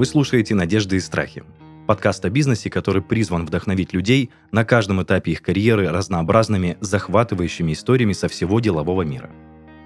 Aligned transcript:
Вы 0.00 0.06
слушаете 0.06 0.54
«Надежды 0.54 0.96
и 0.96 0.98
страхи»– 0.98 1.44
подкаст 1.86 2.24
о 2.24 2.30
бизнесе, 2.30 2.70
который 2.70 3.02
призван 3.02 3.44
вдохновить 3.44 3.92
людей 3.92 4.30
на 4.50 4.64
каждом 4.64 5.02
этапе 5.02 5.32
их 5.32 5.42
карьеры 5.42 5.90
разнообразными, 5.90 6.78
захватывающими 6.80 7.74
историями 7.74 8.14
со 8.14 8.28
всего 8.28 8.60
делового 8.60 9.02
мира. 9.02 9.28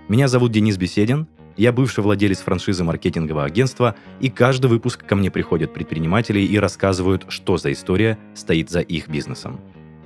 Меня 0.07 0.29
зовут 0.29 0.53
Денис 0.53 0.77
Беседин, 0.77 1.27
я 1.57 1.73
бывший 1.73 2.05
владелец 2.05 2.39
франшизы 2.39 2.85
маркетингового 2.85 3.45
агентства, 3.45 3.97
и 4.21 4.31
каждый 4.31 4.69
выпуск 4.69 5.05
ко 5.05 5.17
мне 5.17 5.33
приходят 5.33 5.75
предприниматели 5.75 6.39
и 6.39 6.61
рассказывают, 6.61 7.27
что 7.29 7.57
за 7.57 7.73
история 7.73 8.17
стоит 8.37 8.71
за 8.71 8.83
их 8.83 9.09
бизнесом. 9.09 9.61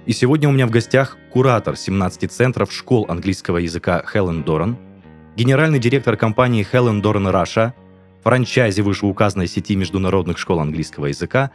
И 0.07 0.15
сегодня 0.15 0.49
у 0.49 0.53
меня 0.53 0.67
в 0.67 0.71
гостях 0.71 1.19
куратор 1.31 1.77
17 1.77 2.33
центров 2.33 2.73
школ 2.73 3.05
английского 3.11 3.59
языка 3.59 4.03
Хелен 4.11 4.43
Доран, 4.43 4.79
генеральный 5.37 5.79
директор 5.79 6.17
компании 6.17 6.67
Helen 6.73 7.03
Доран 7.03 7.27
Раша– 7.27 7.75
франчайзе 8.23 8.83
вышеуказанной 8.83 9.47
сети 9.47 9.77
международных 9.77 10.39
школ 10.39 10.61
английского 10.61 11.07
языка, 11.07 11.51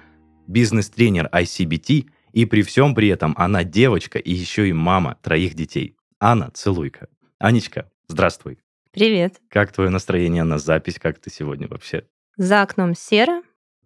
бизнес-тренер 0.47 1.29
ICBT, 1.31 2.09
и 2.33 2.45
при 2.45 2.63
всем 2.63 2.95
при 2.95 3.09
этом 3.09 3.33
она 3.37 3.63
девочка 3.63 4.19
и 4.19 4.31
еще 4.31 4.67
и 4.67 4.73
мама 4.73 5.17
троих 5.21 5.53
детей. 5.53 5.95
Анна, 6.19 6.51
целуйка. 6.53 7.07
Анечка, 7.37 7.91
здравствуй. 8.07 8.59
Привет. 8.91 9.41
Как 9.49 9.71
твое 9.71 9.89
настроение 9.89 10.43
на 10.43 10.57
запись? 10.57 10.99
Как 10.99 11.19
ты 11.19 11.29
сегодня 11.29 11.67
вообще? 11.67 12.05
За 12.37 12.61
окном 12.61 12.95
серо, 12.95 13.41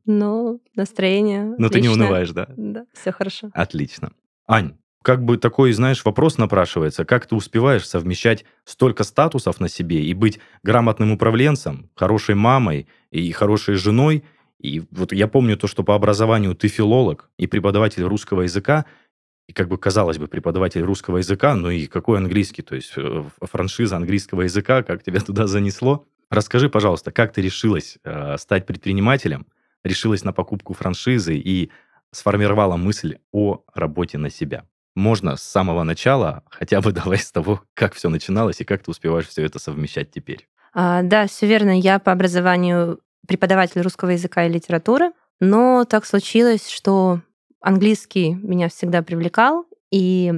но 0.06 0.60
настроение 0.76 1.56
Но 1.58 1.70
ты 1.70 1.82
не 1.82 1.90
унываешь, 1.90 2.32
да? 2.32 2.48
Да, 2.56 2.86
все 2.94 3.12
хорошо. 3.12 3.50
Отлично. 3.54 4.12
Ань, 4.48 4.78
как 5.04 5.24
бы 5.24 5.38
такой, 5.38 5.72
знаешь, 5.72 6.04
вопрос 6.04 6.38
напрашивается, 6.38 7.06
как 7.06 7.26
ты 7.28 7.36
успеваешь 7.36 7.88
совмещать 7.88 8.46
столько 8.66 9.04
статусов 9.04 9.60
на 9.60 9.70
себе 9.70 10.04
и 10.04 10.14
быть 10.14 10.40
грамотным 10.64 11.12
управленцем, 11.12 11.90
хорошей 11.96 12.36
мамой 12.36 12.88
и 13.12 13.32
хорошей 13.32 13.76
женой. 13.76 14.24
И 14.60 14.84
вот 14.92 15.14
я 15.14 15.28
помню 15.28 15.56
то, 15.56 15.68
что 15.68 15.84
по 15.84 15.96
образованию 15.96 16.56
ты 16.56 16.68
филолог 16.68 17.30
и 17.38 17.48
преподаватель 17.48 18.04
русского 18.04 18.42
языка, 18.42 18.86
и 19.48 19.54
как 19.54 19.70
бы 19.70 19.78
казалось 19.78 20.18
бы, 20.18 20.28
преподаватель 20.28 20.82
русского 20.82 21.18
языка, 21.18 21.56
ну 21.56 21.70
и 21.70 21.86
какой 21.86 22.18
английский, 22.18 22.62
то 22.62 22.76
есть 22.76 22.92
э, 22.98 23.24
франшиза 23.42 23.96
английского 23.96 24.42
языка, 24.42 24.84
как 24.84 25.04
тебя 25.04 25.20
туда 25.26 25.48
занесло. 25.48 26.06
Расскажи, 26.30 26.70
пожалуйста, 26.70 27.12
как 27.12 27.32
ты 27.32 27.42
решилась 27.42 27.98
э, 28.04 28.36
стать 28.38 28.66
предпринимателем, 28.66 29.48
решилась 29.86 30.26
на 30.26 30.34
покупку 30.34 30.74
франшизы 30.74 31.36
и 31.36 31.72
сформировала 32.12 32.76
мысль 32.76 33.20
о 33.32 33.64
работе 33.74 34.18
на 34.18 34.30
себя? 34.30 34.66
Можно 34.98 35.38
с 35.38 35.44
самого 35.44 35.84
начала, 35.84 36.44
хотя 36.50 36.82
бы 36.82 36.92
давай 36.94 37.20
с 37.20 37.32
того, 37.32 37.62
как 37.74 37.94
все 37.94 38.10
начиналось 38.10 38.60
и 38.60 38.66
как 38.66 38.84
ты 38.84 38.92
успеваешь 38.92 39.28
все 39.28 39.46
это 39.46 39.60
совмещать 39.60 40.12
теперь. 40.12 40.48
А, 40.74 41.04
да, 41.04 41.28
все 41.28 41.48
верно. 41.48 41.80
Я 41.80 42.00
по 42.00 42.12
образованию 42.12 43.00
преподаватель 43.28 43.82
русского 43.82 44.12
языка 44.12 44.46
и 44.46 44.50
литературы, 44.50 45.12
но 45.40 45.86
так 45.86 46.06
случилось, 46.06 46.70
что 46.70 47.22
английский 47.62 48.34
меня 48.34 48.70
всегда 48.70 49.02
привлекал, 49.04 49.66
и 49.92 50.34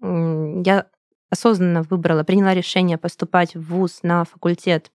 я 0.00 0.86
осознанно 1.30 1.82
выбрала, 1.82 2.24
приняла 2.24 2.52
решение 2.52 2.98
поступать 2.98 3.54
в 3.54 3.62
ВУЗ 3.62 4.00
на 4.02 4.24
факультет 4.24 4.90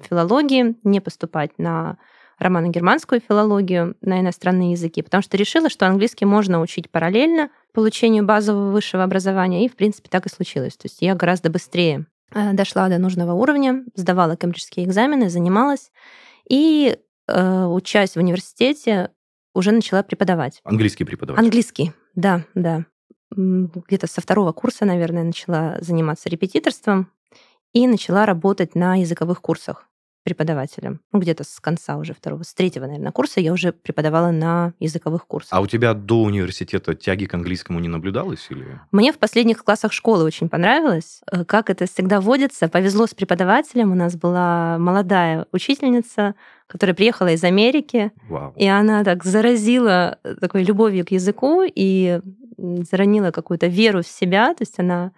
филологии, 0.00 0.76
не 0.84 1.00
поступать 1.00 1.58
на 1.58 1.98
романо-германскую 2.40 3.20
филологию, 3.20 3.96
на 4.00 4.20
иностранные 4.20 4.72
языки, 4.72 5.02
потому 5.02 5.22
что 5.22 5.36
решила, 5.36 5.68
что 5.68 5.86
английский 5.86 6.24
можно 6.24 6.60
учить 6.60 6.90
параллельно 6.90 7.50
получению 7.72 8.24
базового 8.24 8.72
высшего 8.72 9.04
образования, 9.04 9.64
и, 9.64 9.68
в 9.68 9.76
принципе, 9.76 10.08
так 10.10 10.26
и 10.26 10.30
случилось. 10.30 10.76
То 10.76 10.86
есть 10.86 11.02
я 11.02 11.14
гораздо 11.14 11.50
быстрее 11.50 12.06
э, 12.34 12.52
дошла 12.54 12.88
до 12.88 12.98
нужного 12.98 13.32
уровня, 13.32 13.84
сдавала 13.94 14.36
кембриджские 14.36 14.86
экзамены, 14.86 15.28
занималась, 15.28 15.92
и, 16.48 16.96
э, 17.28 17.64
учась 17.66 18.14
в 18.14 18.16
университете, 18.16 19.10
уже 19.54 19.72
начала 19.72 20.02
преподавать. 20.02 20.60
Английский 20.64 21.04
преподавать? 21.04 21.42
Английский, 21.42 21.92
да, 22.14 22.44
да. 22.54 22.86
Где-то 23.30 24.06
со 24.06 24.20
второго 24.20 24.52
курса, 24.52 24.84
наверное, 24.84 25.24
начала 25.24 25.76
заниматься 25.80 26.28
репетиторством 26.28 27.12
и 27.72 27.86
начала 27.86 28.26
работать 28.26 28.74
на 28.74 28.96
языковых 28.96 29.40
курсах 29.40 29.89
преподавателем. 30.30 31.00
Ну, 31.12 31.18
где-то 31.18 31.42
с 31.42 31.58
конца 31.60 31.96
уже 31.96 32.14
второго, 32.14 32.44
с 32.44 32.54
третьего, 32.54 32.86
наверное, 32.86 33.10
курса 33.10 33.40
я 33.40 33.52
уже 33.52 33.72
преподавала 33.72 34.30
на 34.30 34.72
языковых 34.78 35.26
курсах. 35.26 35.52
А 35.52 35.60
у 35.60 35.66
тебя 35.66 35.92
до 35.92 36.22
университета 36.22 36.94
тяги 36.94 37.24
к 37.24 37.34
английскому 37.34 37.80
не 37.80 37.88
наблюдалось? 37.88 38.46
Или? 38.50 38.80
Мне 38.92 39.12
в 39.12 39.18
последних 39.18 39.64
классах 39.64 39.92
школы 39.92 40.22
очень 40.24 40.48
понравилось. 40.48 41.20
Э, 41.30 41.44
как 41.44 41.68
это 41.68 41.86
всегда 41.86 42.20
водится, 42.20 42.68
повезло 42.68 43.06
с 43.06 43.14
преподавателем. 43.14 43.90
У 43.90 43.96
нас 43.96 44.14
была 44.14 44.78
молодая 44.78 45.46
учительница, 45.50 46.36
которая 46.68 46.94
приехала 46.94 47.28
из 47.28 47.42
Америки. 47.42 48.12
Вау. 48.28 48.52
И 48.56 48.66
она 48.66 49.02
так 49.02 49.24
заразила 49.24 50.18
э, 50.22 50.36
такой 50.36 50.62
любовью 50.62 51.04
к 51.04 51.10
языку 51.10 51.64
и 51.66 52.20
заронила 52.90 53.32
какую-то 53.32 53.66
веру 53.66 54.02
в 54.02 54.06
себя. 54.06 54.54
То 54.54 54.62
есть 54.62 54.78
она 54.78 55.10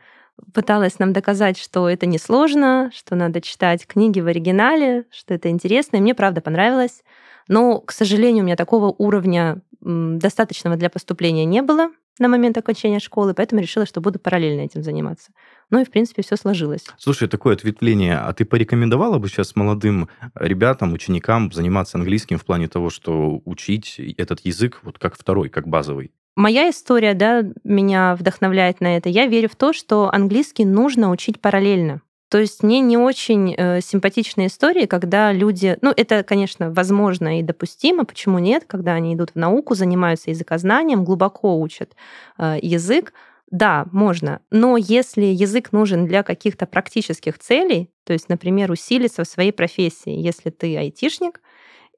пыталась 0.53 0.99
нам 0.99 1.13
доказать, 1.13 1.59
что 1.59 1.89
это 1.89 2.07
несложно, 2.07 2.91
что 2.95 3.15
надо 3.15 3.41
читать 3.41 3.87
книги 3.87 4.21
в 4.21 4.27
оригинале, 4.27 5.05
что 5.11 5.35
это 5.35 5.49
интересно. 5.49 5.97
И 5.97 6.01
мне, 6.01 6.15
правда, 6.15 6.41
понравилось. 6.41 7.03
Но, 7.49 7.81
к 7.81 7.93
сожалению, 7.93 8.43
у 8.43 8.47
меня 8.47 8.57
такого 8.57 8.95
уровня 8.97 9.63
достаточного 9.81 10.77
для 10.77 10.91
поступления 10.91 11.45
не 11.45 11.63
было 11.63 11.91
на 12.19 12.29
момент 12.29 12.59
окончания 12.59 13.01
школы, 13.01 13.35
поэтому 13.35 13.63
решила, 13.63 13.87
что 13.87 14.01
буду 14.01 14.19
параллельно 14.19 14.61
этим 14.61 14.83
заниматься. 14.83 15.33
Ну 15.71 15.81
и, 15.81 15.85
в 15.85 15.91
принципе, 15.91 16.23
все 16.23 16.37
сложилось. 16.37 16.85
Слушай, 16.99 17.29
такое 17.29 17.55
ответвление. 17.55 18.19
А 18.19 18.33
ты 18.33 18.45
порекомендовала 18.45 19.19
бы 19.19 19.29
сейчас 19.29 19.57
молодым 19.57 20.09
ребятам, 20.35 20.93
ученикам 20.93 21.51
заниматься 21.51 21.99
английским 21.99 22.39
в 22.39 22.45
плане 22.45 22.69
того, 22.69 22.91
что 22.91 23.41
учить 23.45 23.99
этот 24.19 24.41
язык 24.45 24.81
вот 24.83 24.99
как 24.99 25.17
второй, 25.17 25.49
как 25.49 25.67
базовый? 25.67 26.13
Моя 26.35 26.71
история, 26.71 27.15
да, 27.15 27.45
меня 27.63 28.17
вдохновляет 28.17 28.81
на 28.81 28.97
это. 28.97 29.09
Я 29.09 29.27
верю 29.27 29.51
в 29.51 29.57
то, 29.57 29.73
что 29.73 30.11
английский 30.13 30.65
нужно 30.65 31.11
учить 31.11 31.41
параллельно. 31.41 32.01
То 32.31 32.39
есть 32.39 32.63
мне 32.63 32.81
не 32.81 32.97
очень 32.97 33.55
э, 33.55 33.83
симпатичные 33.83 34.47
истории, 34.47 34.87
когда 34.87 35.33
люди, 35.33 35.77
ну 35.83 35.93
это, 35.95 36.23
конечно, 36.23 36.73
возможно 36.73 37.39
и 37.39 37.43
допустимо, 37.43 38.07
почему 38.07 38.39
нет, 38.39 38.65
когда 38.67 38.95
они 38.95 39.15
идут 39.15 39.33
в 39.33 39.37
науку, 39.37 39.75
занимаются 39.75 40.31
языкознанием, 40.31 41.05
глубоко 41.05 41.61
учат 41.61 41.95
э, 42.39 42.57
язык, 42.63 43.13
да, 43.51 43.85
можно, 43.93 44.41
но 44.51 44.79
если 44.79 45.27
язык 45.27 45.73
нужен 45.73 46.07
для 46.07 46.23
каких-то 46.23 46.65
практических 46.65 47.39
целей, 47.39 47.91
то 48.05 48.15
есть, 48.15 48.31
например, 48.31 48.71
усилиться 48.71 49.25
в 49.25 49.29
своей 49.29 49.53
профессии, 49.53 50.13
если 50.13 50.49
ты 50.49 50.75
айтишник, 50.79 51.43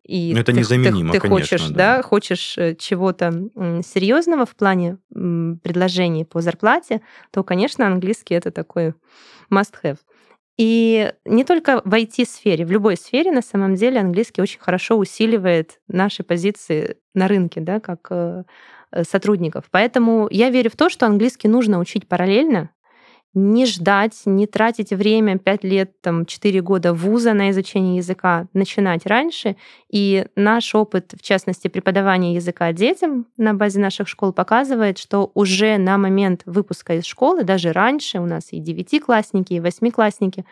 и 0.05 0.35
Но 0.35 0.41
это 0.41 0.53
ты, 0.53 0.59
незаменимо, 0.59 1.13
ты, 1.13 1.21
ты 1.21 1.29
конечно, 1.29 1.59
хочешь, 1.59 1.69
да. 1.71 1.97
да, 1.97 2.03
хочешь 2.03 2.59
э, 2.59 2.75
чего-то 2.77 3.31
серьезного 3.83 4.45
в 4.47 4.55
плане 4.55 4.99
предложений 5.11 6.27
по 6.27 6.41
зарплате, 6.41 7.01
то, 7.31 7.43
конечно, 7.43 7.87
английский 7.87 8.35
это 8.35 8.51
такой 8.51 8.95
must-have. 9.51 9.99
И 10.57 11.13
не 11.25 11.45
только 11.45 11.81
в 11.85 11.93
IT-сфере, 11.93 12.65
в 12.65 12.71
любой 12.71 12.97
сфере 12.97 13.33
на 13.33 13.43
самом 13.43 13.75
деле 13.75 13.99
английский 13.99 14.41
очень 14.41 14.61
хорошо 14.61 14.97
усиливает 14.97 15.81
наши 15.89 16.23
позиции 16.23 16.99
на 17.13 17.27
рынке, 17.27 17.61
да, 17.61 17.81
как 17.81 18.07
э, 18.11 18.45
сотрудников. 19.03 19.65
Поэтому 19.71 20.29
я 20.31 20.51
верю 20.51 20.71
в 20.71 20.77
то, 20.77 20.91
что 20.91 21.07
английский 21.07 21.49
нужно 21.49 21.81
учить 21.81 22.07
параллельно, 22.07 22.71
не 23.35 23.67
ждать, 23.67 24.23
не 24.25 24.47
тратить 24.47 24.91
время 24.91 25.39
5 25.39 25.65
лет, 25.65 26.01
там, 26.01 26.25
4 26.25 26.61
года 26.63 26.95
вуза 26.95 27.35
на 27.35 27.51
изучение 27.51 27.97
языка, 27.97 28.47
начинать 28.53 29.07
раньше. 29.07 29.57
И 29.91 30.27
наш 30.37 30.75
опыт, 30.75 31.15
в 31.19 31.23
частности, 31.23 31.69
преподавания 31.69 32.35
языка 32.35 32.73
детям 32.73 33.27
на 33.37 33.55
базе 33.55 33.81
наших 33.81 34.09
школ 34.09 34.33
показывает, 34.33 34.99
что 34.99 35.31
уже 35.35 35.79
на 35.79 35.99
момент 35.99 36.43
выпуска 36.47 36.95
из 36.95 37.05
школы, 37.05 37.45
даже 37.45 37.73
раньше, 37.73 38.19
у 38.21 38.27
нас 38.27 38.49
и 38.53 38.61
девятиклассники, 38.61 39.55
и 39.55 39.61
восьмиклассники, 39.61 40.45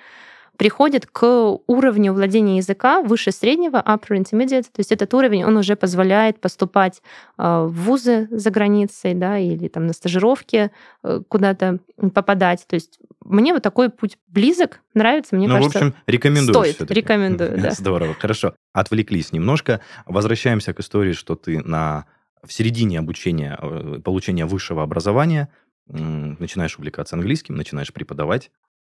приходит 0.56 1.06
к 1.06 1.58
уровню 1.66 2.12
владения 2.12 2.58
языка 2.58 3.02
выше 3.02 3.32
среднего, 3.32 3.82
upper 3.84 4.18
intermediate, 4.18 4.64
то 4.64 4.78
есть 4.78 4.92
этот 4.92 5.12
уровень, 5.14 5.44
он 5.44 5.56
уже 5.56 5.76
позволяет 5.76 6.40
поступать 6.40 7.02
а, 7.36 7.64
в 7.64 7.72
вузы 7.72 8.28
за 8.30 8.50
границей, 8.50 9.14
да, 9.14 9.38
или 9.38 9.68
там 9.68 9.86
на 9.86 9.92
стажировки 9.92 10.70
э, 11.02 11.20
куда-то 11.28 11.78
попадать. 12.14 12.66
То 12.66 12.74
есть 12.74 12.98
мне 13.24 13.52
вот 13.52 13.62
такой 13.62 13.90
путь 13.90 14.18
близок, 14.28 14.80
нравится, 14.94 15.36
мне 15.36 15.48
ну, 15.48 15.54
кажется, 15.54 15.78
в 15.78 15.82
общем, 15.82 15.94
рекомендую 16.06 16.54
стоит, 16.54 16.76
все-таки. 16.76 17.00
рекомендую, 17.00 17.60
да. 17.60 17.70
Здорово, 17.70 18.14
хорошо. 18.14 18.54
Отвлеклись 18.72 19.32
немножко. 19.32 19.80
Возвращаемся 20.06 20.74
к 20.74 20.80
истории, 20.80 21.12
что 21.12 21.34
ты 21.34 21.60
на 21.60 22.06
в 22.42 22.52
середине 22.52 22.98
обучения, 22.98 23.56
э, 23.60 24.00
получения 24.04 24.46
высшего 24.46 24.82
образования 24.82 25.48
начинаешь 25.88 26.78
увлекаться 26.78 27.16
английским, 27.16 27.56
начинаешь 27.56 27.92
преподавать. 27.92 28.50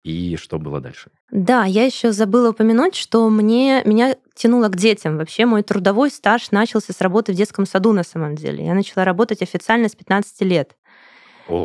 И 0.05 0.37
что 0.37 0.59
было 0.59 0.81
дальше? 0.81 1.11
Да, 1.31 1.65
я 1.65 1.85
еще 1.85 2.13
забыла 2.13 2.51
упомянуть, 2.51 2.95
что 2.95 3.29
мне, 3.31 3.83
меня 3.87 4.17
тянуло 4.35 4.69
к 4.69 4.77
детям. 4.77 5.17
Вообще 5.17 5.47
мой 5.47 5.63
трудовой 5.63 6.11
стаж 6.11 6.51
начался 6.51 6.93
с 6.93 7.01
работы 7.01 7.33
в 7.33 7.37
детском 7.37 7.65
саду 7.65 7.93
на 7.93 8.05
самом 8.05 8.35
деле. 8.37 8.67
Я 8.67 8.75
начала 8.75 9.05
работать 9.05 9.41
официально 9.41 9.89
с 9.89 9.97
15 9.97 10.43
лет. 10.43 10.77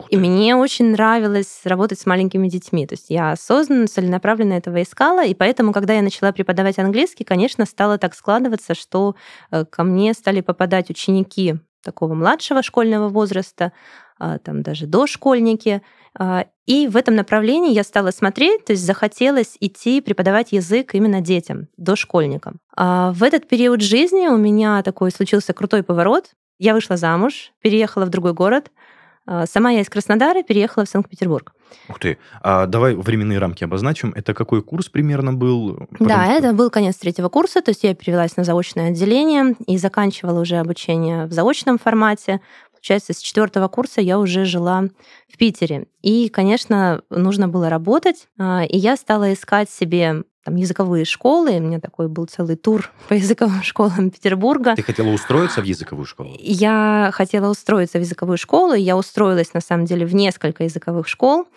И 0.09 0.17
мне 0.17 0.55
очень 0.55 0.91
нравилось 0.91 1.61
работать 1.63 1.99
с 1.99 2.05
маленькими 2.05 2.47
детьми. 2.47 2.85
То 2.87 2.93
есть 2.93 3.09
я 3.09 3.31
осознанно, 3.31 3.87
целенаправленно 3.87 4.53
этого 4.53 4.81
искала, 4.81 5.25
и 5.25 5.33
поэтому, 5.33 5.71
когда 5.71 5.93
я 5.93 6.01
начала 6.01 6.31
преподавать 6.31 6.79
английский, 6.79 7.23
конечно, 7.23 7.65
стало 7.65 7.97
так 7.97 8.13
складываться, 8.13 8.73
что 8.73 9.15
э, 9.51 9.65
ко 9.65 9.83
мне 9.83 10.13
стали 10.13 10.41
попадать 10.41 10.89
ученики 10.89 11.55
такого 11.81 12.13
младшего 12.13 12.61
школьного 12.61 13.07
возраста, 13.07 13.71
там 14.43 14.61
даже 14.61 14.85
дошкольники. 14.85 15.81
А, 16.17 16.45
и 16.65 16.87
в 16.87 16.97
этом 16.97 17.15
направлении 17.15 17.73
я 17.73 17.83
стала 17.83 18.11
смотреть, 18.11 18.65
то 18.65 18.73
есть 18.73 18.85
захотелось 18.85 19.57
идти 19.59 20.01
преподавать 20.01 20.51
язык 20.51 20.93
именно 20.95 21.21
детям, 21.21 21.67
дошкольникам. 21.77 22.59
А 22.75 23.11
в 23.13 23.23
этот 23.23 23.47
период 23.47 23.81
жизни 23.81 24.27
у 24.27 24.37
меня 24.37 24.81
такой 24.83 25.11
случился 25.11 25.53
крутой 25.53 25.83
поворот. 25.83 26.31
Я 26.57 26.73
вышла 26.73 26.97
замуж, 26.97 27.53
переехала 27.61 28.05
в 28.05 28.09
другой 28.09 28.33
город. 28.33 28.71
Сама 29.45 29.69
я 29.69 29.81
из 29.81 29.89
Краснодара 29.89 30.41
переехала 30.41 30.85
в 30.85 30.89
Санкт-Петербург. 30.89 31.53
Ух 31.87 31.99
ты. 31.99 32.17
А 32.41 32.65
давай 32.65 32.95
временные 32.95 33.37
рамки 33.37 33.63
обозначим. 33.63 34.11
Это 34.15 34.33
какой 34.33 34.63
курс 34.63 34.89
примерно 34.89 35.33
был? 35.33 35.85
Потому 35.91 36.09
да, 36.09 36.25
что... 36.25 36.33
это 36.33 36.53
был 36.53 36.71
конец 36.71 36.95
третьего 36.95 37.29
курса, 37.29 37.61
то 37.61 37.69
есть 37.69 37.83
я 37.83 37.93
перевелась 37.93 38.37
на 38.37 38.43
заочное 38.43 38.89
отделение 38.89 39.55
и 39.67 39.77
заканчивала 39.77 40.41
уже 40.41 40.57
обучение 40.57 41.27
в 41.27 41.31
заочном 41.31 41.77
формате. 41.77 42.41
Получается, 42.79 43.13
с 43.13 43.17
четвертого 43.19 43.67
курса 43.67 43.99
я 43.99 44.17
уже 44.19 44.45
жила 44.45 44.85
в 45.31 45.37
Питере. 45.37 45.87
И, 46.01 46.29
конечно, 46.29 47.01
нужно 47.09 47.49
было 47.49 47.69
работать. 47.69 48.27
А, 48.37 48.63
и 48.63 48.77
я 48.77 48.95
стала 48.95 49.33
искать 49.33 49.69
себе 49.69 50.23
там 50.45 50.55
языковые 50.55 51.03
школы. 51.03 51.57
У 51.57 51.59
меня 51.59 51.81
такой 51.81 52.07
был 52.07 52.25
целый 52.25 52.55
тур 52.55 52.89
по 53.09 53.13
языковым 53.13 53.63
школам 53.63 54.11
Петербурга. 54.11 54.75
Ты 54.75 54.83
хотела 54.83 55.09
устроиться 55.09 55.61
в 55.61 55.65
языковую 55.65 56.05
школу? 56.05 56.35
Я 56.39 57.11
хотела 57.13 57.49
устроиться 57.49 57.97
в 57.97 58.01
языковую 58.01 58.37
школу. 58.37 58.73
Я 58.73 58.95
устроилась, 58.95 59.53
на 59.53 59.61
самом 59.61 59.85
деле, 59.85 60.05
в 60.05 60.15
несколько 60.15 60.63
языковых 60.63 61.07
школ. 61.09 61.47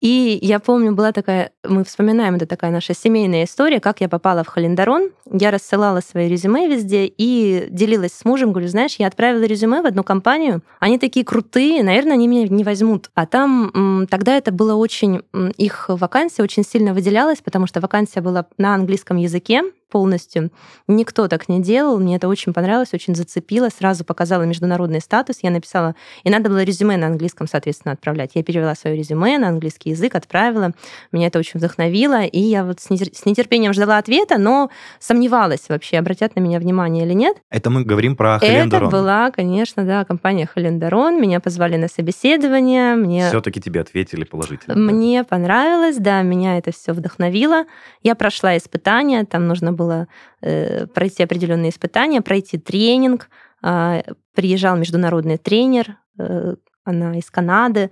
И 0.00 0.38
я 0.42 0.60
помню, 0.60 0.92
была 0.92 1.10
такая, 1.10 1.50
мы 1.64 1.82
вспоминаем, 1.82 2.36
это 2.36 2.46
такая 2.46 2.70
наша 2.70 2.94
семейная 2.94 3.44
история, 3.44 3.80
как 3.80 4.00
я 4.00 4.08
попала 4.08 4.44
в 4.44 4.46
Халендарон. 4.46 5.10
Я 5.32 5.50
рассылала 5.50 6.00
свои 6.00 6.28
резюме 6.28 6.68
везде 6.68 7.06
и 7.06 7.66
делилась 7.68 8.12
с 8.12 8.24
мужем, 8.24 8.52
говорю, 8.52 8.68
знаешь, 8.68 8.96
я 8.98 9.08
отправила 9.08 9.42
резюме 9.42 9.82
в 9.82 9.86
одну 9.86 10.04
компанию, 10.04 10.62
они 10.78 10.98
такие 10.98 11.24
крутые, 11.24 11.82
наверное, 11.82 12.12
они 12.12 12.28
меня 12.28 12.46
не 12.48 12.62
возьмут. 12.62 13.10
А 13.14 13.26
там 13.26 14.06
тогда 14.08 14.36
это 14.36 14.52
было 14.52 14.76
очень, 14.76 15.22
их 15.56 15.86
вакансия 15.88 16.42
очень 16.42 16.64
сильно 16.64 16.94
выделялась, 16.94 17.38
потому 17.38 17.66
что 17.66 17.80
вакансия 17.80 18.20
была 18.20 18.46
на 18.56 18.74
английском 18.74 19.16
языке, 19.16 19.62
полностью. 19.88 20.50
Никто 20.86 21.28
так 21.28 21.48
не 21.48 21.60
делал. 21.60 21.98
Мне 21.98 22.16
это 22.16 22.28
очень 22.28 22.52
понравилось, 22.52 22.94
очень 22.94 23.14
зацепило. 23.14 23.68
Сразу 23.68 24.04
показала 24.04 24.42
международный 24.42 25.00
статус. 25.00 25.38
Я 25.42 25.50
написала, 25.50 25.94
и 26.24 26.30
надо 26.30 26.48
было 26.48 26.62
резюме 26.62 26.96
на 26.96 27.06
английском, 27.06 27.48
соответственно, 27.48 27.92
отправлять. 27.92 28.32
Я 28.34 28.42
перевела 28.42 28.74
свое 28.74 28.96
резюме 28.96 29.38
на 29.38 29.48
английский 29.48 29.90
язык, 29.90 30.14
отправила. 30.14 30.72
Меня 31.12 31.28
это 31.28 31.38
очень 31.38 31.58
вдохновило. 31.58 32.24
И 32.24 32.40
я 32.40 32.64
вот 32.64 32.80
с 32.80 32.90
нетерпением 32.90 33.72
ждала 33.72 33.98
ответа, 33.98 34.38
но 34.38 34.70
сомневалась 34.98 35.68
вообще, 35.68 35.98
обратят 35.98 36.36
на 36.36 36.40
меня 36.40 36.58
внимание 36.58 37.04
или 37.04 37.14
нет. 37.14 37.36
Это 37.50 37.70
мы 37.70 37.84
говорим 37.84 38.16
про 38.16 38.38
Халендарон. 38.38 38.88
Это 38.88 38.96
была, 38.96 39.30
конечно, 39.30 39.84
да, 39.84 40.04
компания 40.04 40.46
Халендарон. 40.46 41.20
Меня 41.20 41.40
позвали 41.40 41.76
на 41.76 41.88
собеседование. 41.88 42.94
Мне... 42.94 43.28
Все-таки 43.28 43.60
тебе 43.60 43.80
ответили 43.80 44.24
положительно. 44.24 44.76
Мне 44.76 45.24
понравилось, 45.24 45.96
да, 45.96 46.22
меня 46.22 46.58
это 46.58 46.72
все 46.72 46.92
вдохновило. 46.92 47.64
Я 48.02 48.14
прошла 48.14 48.56
испытания, 48.56 49.24
там 49.24 49.46
нужно 49.46 49.72
было 49.78 50.08
э, 50.42 50.86
пройти 50.86 51.22
определенные 51.22 51.70
испытания, 51.70 52.20
пройти 52.20 52.58
тренинг. 52.58 53.30
Э, 53.62 54.02
приезжал 54.34 54.76
международный 54.76 55.38
тренер, 55.38 55.96
э, 56.18 56.56
она 56.84 57.16
из 57.16 57.30
Канады, 57.30 57.90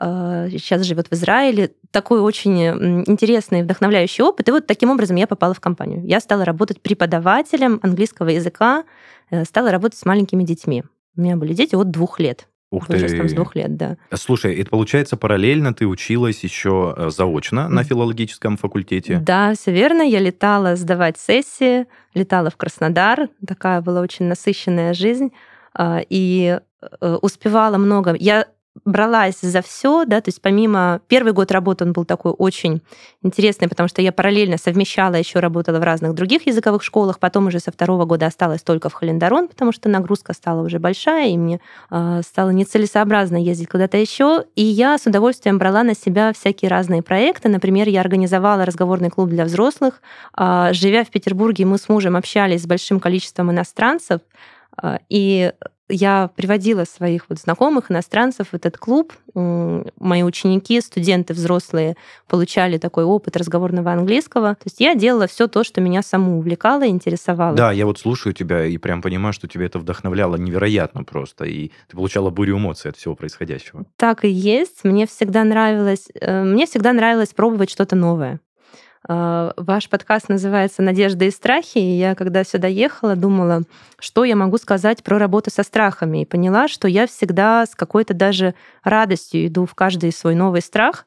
э, 0.00 0.48
сейчас 0.50 0.82
живет 0.82 1.08
в 1.08 1.12
Израиле. 1.12 1.70
Такой 1.90 2.20
очень 2.20 2.62
интересный, 3.06 3.62
вдохновляющий 3.62 4.24
опыт. 4.24 4.48
И 4.48 4.52
вот 4.52 4.66
таким 4.66 4.90
образом 4.90 5.16
я 5.16 5.26
попала 5.26 5.54
в 5.54 5.60
компанию. 5.60 6.04
Я 6.04 6.20
стала 6.20 6.44
работать 6.44 6.82
преподавателем 6.82 7.80
английского 7.82 8.30
языка, 8.30 8.84
э, 9.30 9.44
стала 9.44 9.70
работать 9.70 9.98
с 9.98 10.04
маленькими 10.04 10.42
детьми. 10.44 10.82
У 11.16 11.20
меня 11.20 11.36
были 11.36 11.52
дети 11.52 11.74
от 11.74 11.90
двух 11.90 12.20
лет. 12.20 12.47
Ух 12.70 12.86
ты. 12.86 12.94
Возрастом 12.94 13.28
с 13.28 13.32
двух 13.32 13.56
лет, 13.56 13.76
да. 13.76 13.96
Слушай, 14.14 14.60
это 14.60 14.70
получается 14.70 15.16
параллельно 15.16 15.72
ты 15.72 15.86
училась 15.86 16.44
еще 16.44 16.94
э, 16.96 17.10
заочно 17.10 17.68
на 17.68 17.82
филологическом 17.82 18.58
факультете? 18.58 19.18
Да, 19.18 19.54
все 19.54 19.72
верно. 19.72 20.02
Я 20.02 20.20
летала 20.20 20.76
сдавать 20.76 21.18
сессии, 21.18 21.86
летала 22.12 22.50
в 22.50 22.56
Краснодар. 22.56 23.28
Такая 23.46 23.80
была 23.80 24.02
очень 24.02 24.26
насыщенная 24.26 24.92
жизнь. 24.92 25.32
А, 25.72 26.00
и 26.10 26.60
э, 27.00 27.18
успевала 27.22 27.78
много. 27.78 28.14
Я 28.18 28.46
бралась 28.84 29.40
за 29.40 29.62
все, 29.62 30.04
да, 30.04 30.20
то 30.20 30.28
есть 30.28 30.40
помимо 30.42 31.00
первый 31.08 31.32
год 31.32 31.50
работы 31.50 31.84
он 31.84 31.92
был 31.92 32.04
такой 32.04 32.32
очень 32.32 32.82
интересный, 33.22 33.68
потому 33.68 33.88
что 33.88 34.02
я 34.02 34.12
параллельно 34.12 34.58
совмещала, 34.58 35.14
еще 35.14 35.40
работала 35.40 35.78
в 35.78 35.82
разных 35.82 36.14
других 36.14 36.46
языковых 36.46 36.82
школах, 36.82 37.18
потом 37.18 37.46
уже 37.46 37.60
со 37.60 37.70
второго 37.70 38.04
года 38.04 38.26
осталась 38.26 38.62
только 38.62 38.88
в 38.88 38.94
Халендарон, 38.94 39.48
потому 39.48 39.72
что 39.72 39.88
нагрузка 39.88 40.32
стала 40.32 40.62
уже 40.62 40.78
большая, 40.78 41.28
и 41.28 41.36
мне 41.36 41.60
э, 41.90 42.20
стало 42.24 42.50
нецелесообразно 42.50 43.36
ездить 43.36 43.68
куда-то 43.68 43.96
еще, 43.96 44.44
и 44.54 44.62
я 44.62 44.98
с 44.98 45.06
удовольствием 45.06 45.58
брала 45.58 45.82
на 45.82 45.94
себя 45.94 46.32
всякие 46.32 46.68
разные 46.70 47.02
проекты, 47.02 47.48
например, 47.48 47.88
я 47.88 48.00
организовала 48.00 48.64
разговорный 48.64 49.10
клуб 49.10 49.30
для 49.30 49.44
взрослых, 49.44 50.00
э, 50.36 50.68
живя 50.72 51.04
в 51.04 51.10
Петербурге, 51.10 51.64
мы 51.64 51.78
с 51.78 51.88
мужем 51.88 52.16
общались 52.16 52.62
с 52.62 52.66
большим 52.66 53.00
количеством 53.00 53.50
иностранцев, 53.50 54.20
и 55.08 55.52
я 55.88 56.30
приводила 56.36 56.84
своих 56.84 57.28
вот 57.28 57.38
знакомых 57.38 57.90
иностранцев 57.90 58.48
в 58.48 58.54
этот 58.54 58.76
клуб. 58.76 59.12
Мои 59.34 60.22
ученики, 60.22 60.80
студенты 60.80 61.32
взрослые 61.32 61.96
получали 62.28 62.78
такой 62.78 63.04
опыт 63.04 63.36
разговорного 63.36 63.92
английского. 63.92 64.54
То 64.54 64.62
есть 64.66 64.80
я 64.80 64.94
делала 64.94 65.26
все 65.26 65.48
то, 65.48 65.64
что 65.64 65.80
меня 65.80 66.02
саму 66.02 66.38
увлекало 66.38 66.84
и 66.84 66.90
интересовало. 66.90 67.56
Да, 67.56 67.72
я 67.72 67.86
вот 67.86 67.98
слушаю 67.98 68.34
тебя 68.34 68.66
и 68.66 68.76
прям 68.76 69.00
понимаю, 69.00 69.32
что 69.32 69.48
тебя 69.48 69.66
это 69.66 69.78
вдохновляло 69.78 70.36
невероятно 70.36 71.04
просто. 71.04 71.44
И 71.44 71.70
ты 71.88 71.96
получала 71.96 72.30
бурю 72.30 72.58
эмоций 72.58 72.90
от 72.90 72.96
всего 72.96 73.14
происходящего. 73.14 73.86
Так 73.96 74.24
и 74.24 74.28
есть. 74.28 74.84
Мне 74.84 75.06
всегда 75.06 75.44
нравилось, 75.44 76.08
э, 76.14 76.42
мне 76.42 76.66
всегда 76.66 76.92
нравилось 76.92 77.30
пробовать 77.30 77.70
что-то 77.70 77.96
новое. 77.96 78.40
А, 79.06 79.52
ваш 79.56 79.88
подкаст 79.88 80.28
называется 80.28 80.82
«Надежда 80.82 81.26
и 81.26 81.30
страхи», 81.30 81.78
и 81.78 81.98
я, 81.98 82.14
когда 82.14 82.44
сюда 82.44 82.68
ехала, 82.68 83.14
думала, 83.16 83.62
что 83.98 84.24
я 84.24 84.36
могу 84.36 84.58
сказать 84.58 85.02
про 85.02 85.18
работу 85.18 85.50
со 85.50 85.62
страхами, 85.62 86.22
и 86.22 86.26
поняла, 86.26 86.68
что 86.68 86.88
я 86.88 87.06
всегда 87.06 87.66
с 87.66 87.74
какой-то 87.74 88.14
даже 88.14 88.54
радостью 88.82 89.46
иду 89.46 89.66
в 89.66 89.74
каждый 89.74 90.12
свой 90.12 90.34
новый 90.34 90.62
страх. 90.62 91.06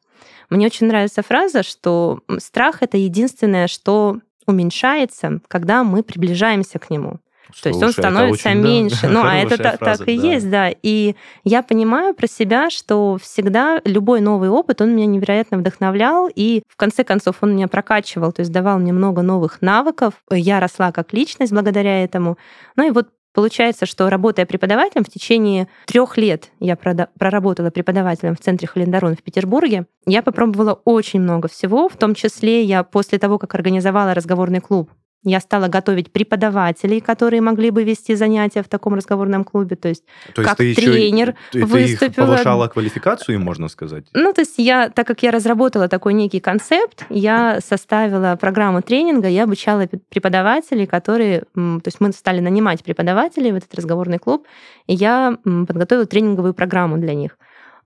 Мне 0.49 0.67
очень 0.67 0.87
нравится 0.87 1.21
фраза, 1.21 1.63
что 1.63 2.21
страх— 2.39 2.77
это 2.81 2.97
единственное, 2.97 3.67
что 3.67 4.19
уменьшается, 4.45 5.39
когда 5.47 5.83
мы 5.83 6.03
приближаемся 6.03 6.79
к 6.79 6.89
нему. 6.89 7.19
Слушай, 7.47 7.63
То 7.63 7.69
есть 7.69 7.83
он 7.83 7.91
становится 7.91 8.49
очень, 8.49 8.61
меньше. 8.61 9.01
Да, 9.03 9.09
ну, 9.09 9.23
а 9.23 9.35
это 9.35 9.57
фраза, 9.57 9.77
так 9.77 10.07
и 10.07 10.17
да. 10.17 10.27
есть, 10.27 10.49
да. 10.49 10.69
И 10.81 11.15
я 11.43 11.63
понимаю 11.63 12.13
про 12.13 12.27
себя, 12.27 12.69
что 12.69 13.17
всегда 13.21 13.81
любой 13.83 14.21
новый 14.21 14.49
опыт, 14.49 14.81
он 14.81 14.95
меня 14.95 15.05
невероятно 15.05 15.57
вдохновлял, 15.57 16.29
и 16.33 16.63
в 16.67 16.77
конце 16.77 17.03
концов 17.03 17.37
он 17.41 17.55
меня 17.55 17.67
прокачивал, 17.67 18.31
то 18.31 18.41
есть 18.41 18.51
давал 18.51 18.79
мне 18.79 18.93
много 18.93 19.21
новых 19.21 19.61
навыков. 19.61 20.13
Я 20.29 20.59
росла 20.59 20.91
как 20.91 21.13
личность 21.13 21.51
благодаря 21.51 22.03
этому. 22.03 22.37
Ну 22.75 22.87
и 22.87 22.91
вот 22.91 23.09
Получается, 23.33 23.85
что 23.85 24.09
работая 24.09 24.45
преподавателем 24.45 25.05
в 25.05 25.09
течение 25.09 25.69
трех 25.85 26.17
лет 26.17 26.51
я 26.59 26.75
проработала 26.75 27.69
преподавателем 27.69 28.35
в 28.35 28.41
центре 28.41 28.67
Халендарон 28.67 29.15
в 29.15 29.23
Петербурге. 29.23 29.85
Я 30.05 30.21
попробовала 30.21 30.73
очень 30.83 31.21
много 31.21 31.47
всего, 31.47 31.87
в 31.87 31.95
том 31.95 32.13
числе 32.13 32.63
я 32.63 32.83
после 32.83 33.19
того, 33.19 33.37
как 33.37 33.55
организовала 33.55 34.13
разговорный 34.13 34.59
клуб 34.59 34.91
я 35.23 35.39
стала 35.39 35.67
готовить 35.67 36.11
преподавателей, 36.11 36.99
которые 36.99 37.41
могли 37.41 37.69
бы 37.69 37.83
вести 37.83 38.15
занятия 38.15 38.63
в 38.63 38.67
таком 38.67 38.95
разговорном 38.95 39.43
клубе. 39.43 39.75
То 39.75 39.89
есть, 39.89 40.03
то 40.33 40.41
есть 40.41 40.49
как 40.49 40.57
ты 40.57 40.73
тренер 40.73 41.35
еще, 41.53 41.65
выступила. 41.65 41.97
Ты 41.99 42.05
их 42.05 42.15
повышала 42.15 42.67
квалификацию, 42.67 43.39
можно 43.39 43.67
сказать? 43.67 44.05
Ну, 44.13 44.33
то 44.33 44.41
есть 44.41 44.55
я, 44.57 44.89
так 44.89 45.05
как 45.05 45.21
я 45.23 45.31
разработала 45.31 45.87
такой 45.87 46.13
некий 46.13 46.39
концепт, 46.39 47.05
я 47.09 47.59
составила 47.61 48.35
программу 48.35 48.81
тренинга, 48.81 49.27
я 49.27 49.43
обучала 49.43 49.87
преподавателей, 50.09 50.87
которые... 50.87 51.41
То 51.53 51.81
есть 51.85 51.99
мы 51.99 52.11
стали 52.13 52.39
нанимать 52.39 52.83
преподавателей 52.83 53.51
в 53.51 53.55
этот 53.55 53.73
разговорный 53.75 54.17
клуб, 54.17 54.47
и 54.87 54.93
я 54.93 55.37
подготовила 55.43 56.05
тренинговую 56.05 56.53
программу 56.53 56.97
для 56.97 57.13
них. 57.13 57.37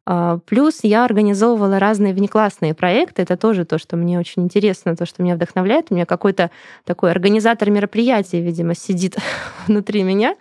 А, 0.06 0.38
плюс 0.46 0.80
я 0.84 1.04
организовывала 1.04 1.80
разные 1.80 2.14
внеклассные 2.14 2.74
проекты. 2.74 3.24
Это 3.24 3.38
тоже 3.38 3.66
то, 3.66 3.78
что 3.78 3.98
мне 3.98 4.20
очень 4.20 4.44
интересно, 4.44 4.96
то, 4.96 5.06
что 5.06 5.24
меня 5.24 5.36
вдохновляет. 5.36 5.88
У 5.90 5.96
меня 5.96 6.06
какой-то 6.06 6.52
такой 6.84 7.12
организатор 7.12 7.70
мероприятий, 7.72 8.42
видимо, 8.42 8.76
сидит 8.76 9.18
внутри 9.68 10.04
меня, 10.04 10.36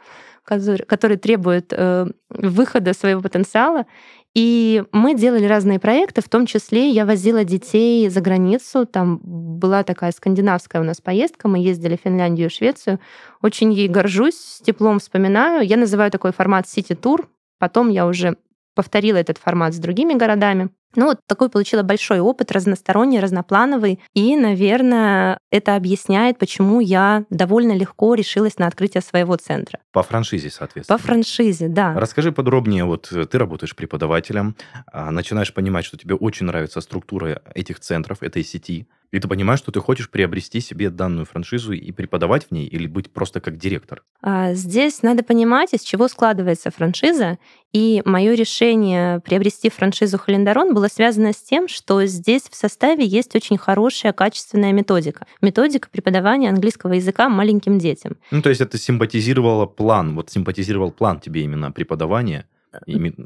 который, 0.44 1.16
требует 1.16 1.72
э, 1.72 2.06
выхода 2.28 2.92
своего 2.92 3.22
потенциала. 3.22 3.86
И 4.34 4.82
мы 4.90 5.14
делали 5.14 5.46
разные 5.46 5.78
проекты, 5.78 6.20
в 6.20 6.28
том 6.28 6.44
числе 6.44 6.90
я 6.90 7.06
возила 7.06 7.44
детей 7.44 8.08
за 8.08 8.20
границу. 8.20 8.84
Там 8.84 9.20
была 9.22 9.84
такая 9.84 10.10
скандинавская 10.10 10.82
у 10.82 10.84
нас 10.84 11.00
поездка. 11.00 11.46
Мы 11.46 11.60
ездили 11.60 11.96
в 11.96 12.00
Финляндию 12.00 12.48
и 12.48 12.52
Швецию. 12.52 12.98
Очень 13.42 13.72
ей 13.72 13.88
горжусь, 13.88 14.34
с 14.34 14.60
теплом 14.60 14.98
вспоминаю. 14.98 15.64
Я 15.64 15.76
называю 15.76 16.10
такой 16.10 16.32
формат 16.32 16.68
сити-тур. 16.68 17.28
Потом 17.60 17.88
я 17.88 18.06
уже 18.06 18.36
повторила 18.74 19.16
этот 19.16 19.38
формат 19.38 19.74
с 19.74 19.78
другими 19.78 20.14
городами. 20.14 20.70
Ну, 20.96 21.06
вот 21.06 21.18
такой 21.26 21.48
получила 21.48 21.82
большой 21.82 22.20
опыт, 22.20 22.52
разносторонний, 22.52 23.20
разноплановый. 23.20 24.00
И, 24.14 24.36
наверное, 24.36 25.38
это 25.50 25.76
объясняет, 25.76 26.38
почему 26.38 26.80
я 26.80 27.24
довольно 27.30 27.72
легко 27.72 28.14
решилась 28.14 28.58
на 28.58 28.66
открытие 28.66 29.00
своего 29.00 29.36
центра. 29.36 29.80
По 29.92 30.02
франшизе, 30.02 30.50
соответственно. 30.50 30.98
По 30.98 31.04
франшизе, 31.04 31.68
да. 31.68 31.94
Расскажи 31.98 32.32
подробнее. 32.32 32.84
Вот 32.84 33.10
э, 33.12 33.24
ты 33.26 33.38
работаешь 33.38 33.74
преподавателем, 33.74 34.56
а, 34.86 35.10
начинаешь 35.10 35.52
понимать, 35.52 35.84
что 35.84 35.96
тебе 35.96 36.14
очень 36.14 36.46
нравится 36.46 36.80
структура 36.80 37.42
этих 37.54 37.80
центров, 37.80 38.22
этой 38.22 38.44
сети. 38.44 38.86
И 39.14 39.20
ты 39.20 39.28
понимаешь, 39.28 39.60
что 39.60 39.70
ты 39.70 39.78
хочешь 39.78 40.10
приобрести 40.10 40.58
себе 40.58 40.90
данную 40.90 41.24
франшизу 41.24 41.72
и 41.72 41.92
преподавать 41.92 42.46
в 42.46 42.50
ней, 42.50 42.66
или 42.66 42.88
быть 42.88 43.12
просто 43.12 43.40
как 43.40 43.56
директор? 43.56 44.02
А, 44.22 44.54
здесь 44.54 45.02
надо 45.02 45.22
понимать, 45.22 45.72
из 45.72 45.82
чего 45.82 46.08
складывается 46.08 46.72
франшиза. 46.72 47.38
И 47.74 48.02
мое 48.04 48.34
решение 48.34 49.18
приобрести 49.18 49.68
франшизу 49.68 50.16
Халендарон 50.16 50.74
было 50.74 50.86
связано 50.86 51.32
с 51.32 51.38
тем, 51.38 51.66
что 51.66 52.04
здесь 52.04 52.42
в 52.48 52.54
составе 52.54 53.04
есть 53.04 53.34
очень 53.34 53.58
хорошая, 53.58 54.12
качественная 54.12 54.72
методика. 54.72 55.26
Методика 55.42 55.88
преподавания 55.90 56.50
английского 56.50 56.92
языка 56.92 57.28
маленьким 57.28 57.80
детям. 57.80 58.16
Ну, 58.30 58.42
то 58.42 58.48
есть 58.48 58.60
это 58.60 58.78
симпатизировало 58.78 59.66
план, 59.66 60.14
вот 60.14 60.30
симпатизировал 60.30 60.92
план 60.92 61.18
тебе 61.18 61.42
именно 61.42 61.72
преподавания? 61.72 62.46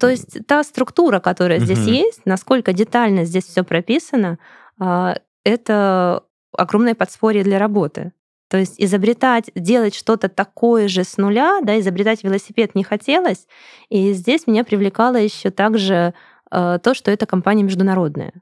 То 0.00 0.09
есть 0.09 0.38
та 0.47 0.64
структура, 0.64 1.21
которая 1.21 1.61
здесь 1.61 1.81
угу. 1.81 1.90
есть, 1.90 2.23
насколько 2.25 2.73
детально 2.73 3.25
здесь 3.25 3.45
все 3.45 3.64
прописано, 3.64 4.38
а, 4.78 5.17
это 5.45 6.25
огромное 6.52 6.95
подспорье 6.95 7.45
для 7.45 7.59
работы. 7.59 8.12
То 8.49 8.57
есть 8.57 8.75
изобретать, 8.78 9.50
делать 9.55 9.95
что-то 9.95 10.28
такое 10.28 10.88
же 10.88 11.05
с 11.05 11.19
нуля, 11.19 11.61
да, 11.62 11.78
изобретать 11.78 12.25
велосипед 12.25 12.75
не 12.75 12.83
хотелось. 12.83 13.47
И 13.90 14.12
здесь 14.12 14.47
меня 14.47 14.64
привлекало 14.64 15.17
еще 15.17 15.50
также 15.50 16.14
э, 16.50 16.78
то, 16.83 16.95
что 16.95 17.11
это 17.11 17.26
компания 17.26 17.62
международная. 17.62 18.33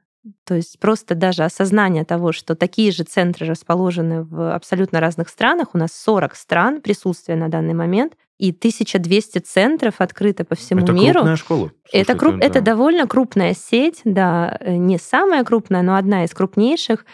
То 0.45 0.55
есть 0.55 0.79
просто 0.79 1.15
даже 1.15 1.43
осознание 1.43 2.05
того, 2.05 2.31
что 2.31 2.55
такие 2.55 2.91
же 2.91 3.03
центры 3.03 3.45
расположены 3.45 4.23
в 4.23 4.53
абсолютно 4.53 4.99
разных 4.99 5.29
странах, 5.29 5.69
у 5.73 5.77
нас 5.77 5.91
40 5.93 6.35
стран 6.35 6.81
присутствия 6.81 7.35
на 7.35 7.49
данный 7.49 7.73
момент, 7.73 8.13
и 8.37 8.51
1200 8.51 9.39
центров 9.39 9.95
открыто 9.97 10.45
по 10.45 10.55
всему 10.55 10.83
это 10.83 10.93
миру. 10.93 11.07
Это 11.07 11.13
крупная 11.13 11.35
школа. 11.35 11.71
Слушай, 11.89 12.01
это, 12.01 12.15
круп... 12.15 12.35
это, 12.35 12.45
это 12.45 12.61
довольно 12.61 13.07
крупная 13.07 13.55
сеть, 13.55 14.01
да, 14.03 14.57
э, 14.59 14.75
не 14.75 14.99
самая 14.99 15.43
крупная, 15.43 15.81
но 15.81 15.95
одна 15.95 16.23
из 16.23 16.31
крупнейших. 16.31 17.05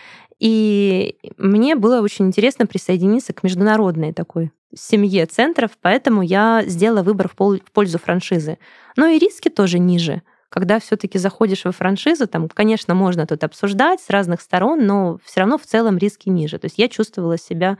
И 0.44 1.16
мне 1.38 1.78
было 1.78 2.02
очень 2.02 2.28
интересно 2.28 2.66
присоединиться 2.66 3.32
к 3.32 3.44
международной 3.44 4.12
такой 4.12 4.52
семье 4.76 5.26
центров, 5.26 5.72
поэтому 5.82 6.22
я 6.22 6.64
сделала 6.66 7.02
выбор 7.02 7.30
в 7.30 7.62
пользу 7.72 7.98
франшизы. 7.98 8.58
Но 8.98 9.08
и 9.08 9.20
риски 9.20 9.48
тоже 9.48 9.80
ниже 9.80 10.22
когда 10.54 10.80
все-таки 10.80 11.18
заходишь 11.18 11.66
во 11.66 11.72
франшизу, 11.72 12.28
там, 12.28 12.48
конечно, 12.48 12.94
можно 12.94 13.26
тут 13.26 13.44
обсуждать 13.44 14.02
с 14.02 14.12
разных 14.12 14.40
сторон, 14.40 14.86
но 14.86 15.18
все 15.26 15.40
равно 15.40 15.58
в 15.58 15.64
целом 15.64 15.98
риски 15.98 16.30
ниже. 16.30 16.60
То 16.60 16.66
есть 16.66 16.78
я 16.78 16.90
чувствовала 16.90 17.40
себя 17.40 17.80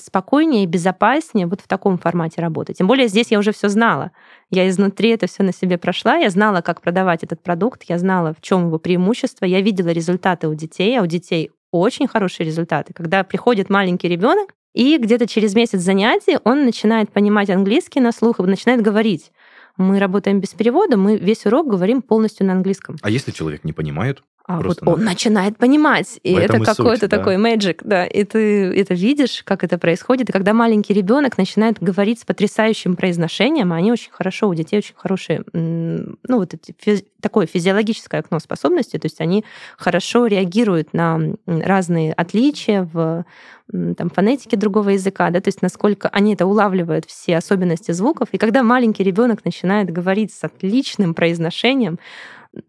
спокойнее 0.00 0.64
безопаснее 0.66 1.48
вот 1.48 1.60
в 1.60 1.66
таком 1.66 1.98
формате 1.98 2.40
работы. 2.40 2.72
Тем 2.72 2.86
более 2.86 3.08
здесь 3.08 3.32
я 3.32 3.40
уже 3.40 3.50
все 3.50 3.68
знала. 3.68 4.12
Я 4.48 4.68
изнутри 4.68 5.10
это 5.10 5.26
все 5.26 5.42
на 5.42 5.52
себе 5.52 5.76
прошла, 5.76 6.14
я 6.14 6.30
знала, 6.30 6.60
как 6.60 6.82
продавать 6.82 7.24
этот 7.24 7.42
продукт, 7.42 7.82
я 7.88 7.98
знала, 7.98 8.32
в 8.32 8.42
чем 8.42 8.68
его 8.68 8.78
преимущество, 8.78 9.44
я 9.44 9.60
видела 9.60 9.88
результаты 9.88 10.46
у 10.46 10.54
детей, 10.54 10.96
а 11.00 11.02
у 11.02 11.06
детей 11.06 11.50
очень 11.70 12.08
хорошие 12.08 12.46
результаты. 12.46 12.92
Когда 12.92 13.24
приходит 13.24 13.70
маленький 13.70 14.08
ребенок, 14.08 14.54
и 14.74 14.98
где-то 14.98 15.26
через 15.26 15.54
месяц 15.54 15.80
занятий 15.80 16.38
он 16.44 16.64
начинает 16.64 17.10
понимать 17.10 17.50
английский 17.50 18.00
на 18.00 18.12
слух 18.12 18.38
и 18.38 18.42
начинает 18.42 18.82
говорить 18.82 19.32
мы 19.78 19.98
работаем 20.00 20.40
без 20.40 20.50
перевода, 20.50 20.96
мы 20.96 21.16
весь 21.16 21.46
урок 21.46 21.68
говорим 21.68 22.02
полностью 22.02 22.46
на 22.46 22.52
английском. 22.52 22.96
А 23.00 23.08
если 23.08 23.30
человек 23.30 23.64
не 23.64 23.72
понимает? 23.72 24.22
А 24.48 24.60
вот 24.62 24.78
он 24.86 25.04
начинает 25.04 25.58
понимать, 25.58 26.18
и 26.22 26.32
это 26.32 26.58
какой-то 26.60 27.06
да. 27.06 27.18
такой 27.18 27.36
magic, 27.36 27.82
да, 27.84 28.06
и 28.06 28.24
ты 28.24 28.72
это 28.80 28.94
видишь, 28.94 29.42
как 29.44 29.62
это 29.62 29.76
происходит, 29.76 30.30
и 30.30 30.32
когда 30.32 30.54
маленький 30.54 30.94
ребенок 30.94 31.36
начинает 31.36 31.78
говорить 31.82 32.20
с 32.20 32.24
потрясающим 32.24 32.96
произношением, 32.96 33.74
они 33.74 33.92
очень 33.92 34.10
хорошо, 34.10 34.48
у 34.48 34.54
детей 34.54 34.78
очень 34.78 34.94
хорошие, 34.96 35.44
ну 35.52 36.16
вот 36.38 36.54
это 36.54 36.72
физи- 36.82 37.04
такое 37.20 37.46
физиологическое 37.46 38.22
окно 38.22 38.38
способности, 38.38 38.96
то 38.96 39.04
есть 39.04 39.20
они 39.20 39.44
хорошо 39.76 40.24
реагируют 40.24 40.94
на 40.94 41.20
разные 41.46 42.14
отличия 42.14 42.88
в 42.90 43.26
там, 43.70 44.08
фонетике 44.08 44.56
другого 44.56 44.90
языка, 44.90 45.28
да, 45.28 45.42
то 45.42 45.48
есть 45.48 45.60
насколько 45.60 46.08
они 46.08 46.32
это 46.32 46.46
улавливают, 46.46 47.04
все 47.04 47.36
особенности 47.36 47.92
звуков. 47.92 48.28
И 48.32 48.38
когда 48.38 48.62
маленький 48.62 49.04
ребенок 49.04 49.44
начинает 49.44 49.90
говорить 49.90 50.32
с 50.32 50.42
отличным 50.42 51.12
произношением, 51.12 51.98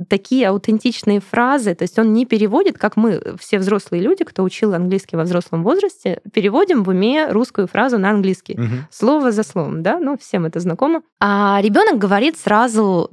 такие 0.08 0.48
аутентичные 0.48 1.20
фразы, 1.20 1.76
то 1.76 1.84
есть 1.84 1.98
он 2.00 2.14
не 2.14 2.26
переводит, 2.26 2.78
как 2.78 2.98
мы, 2.98 3.36
все 3.40 3.60
взрослые 3.60 4.02
люди, 4.02 4.24
кто 4.24 4.44
учил 4.44 4.74
английский 4.74 5.16
во 5.16 5.24
взрослом 5.24 5.64
возрасте, 5.64 6.22
переводим 6.34 6.84
в 6.84 6.90
уме 6.90 7.28
русскую 7.30 7.68
фразу 7.68 7.98
на 7.98 8.10
английский, 8.10 8.54
угу. 8.54 8.88
слово 8.92 9.32
за 9.32 9.44
словом, 9.44 9.84
да, 9.84 10.00
ну 10.00 10.18
всем 10.18 10.46
это 10.46 10.60
знакомо. 10.60 11.02
А 11.20 11.60
ребенок 11.62 11.98
говорит 11.98 12.38
сразу 12.38 13.10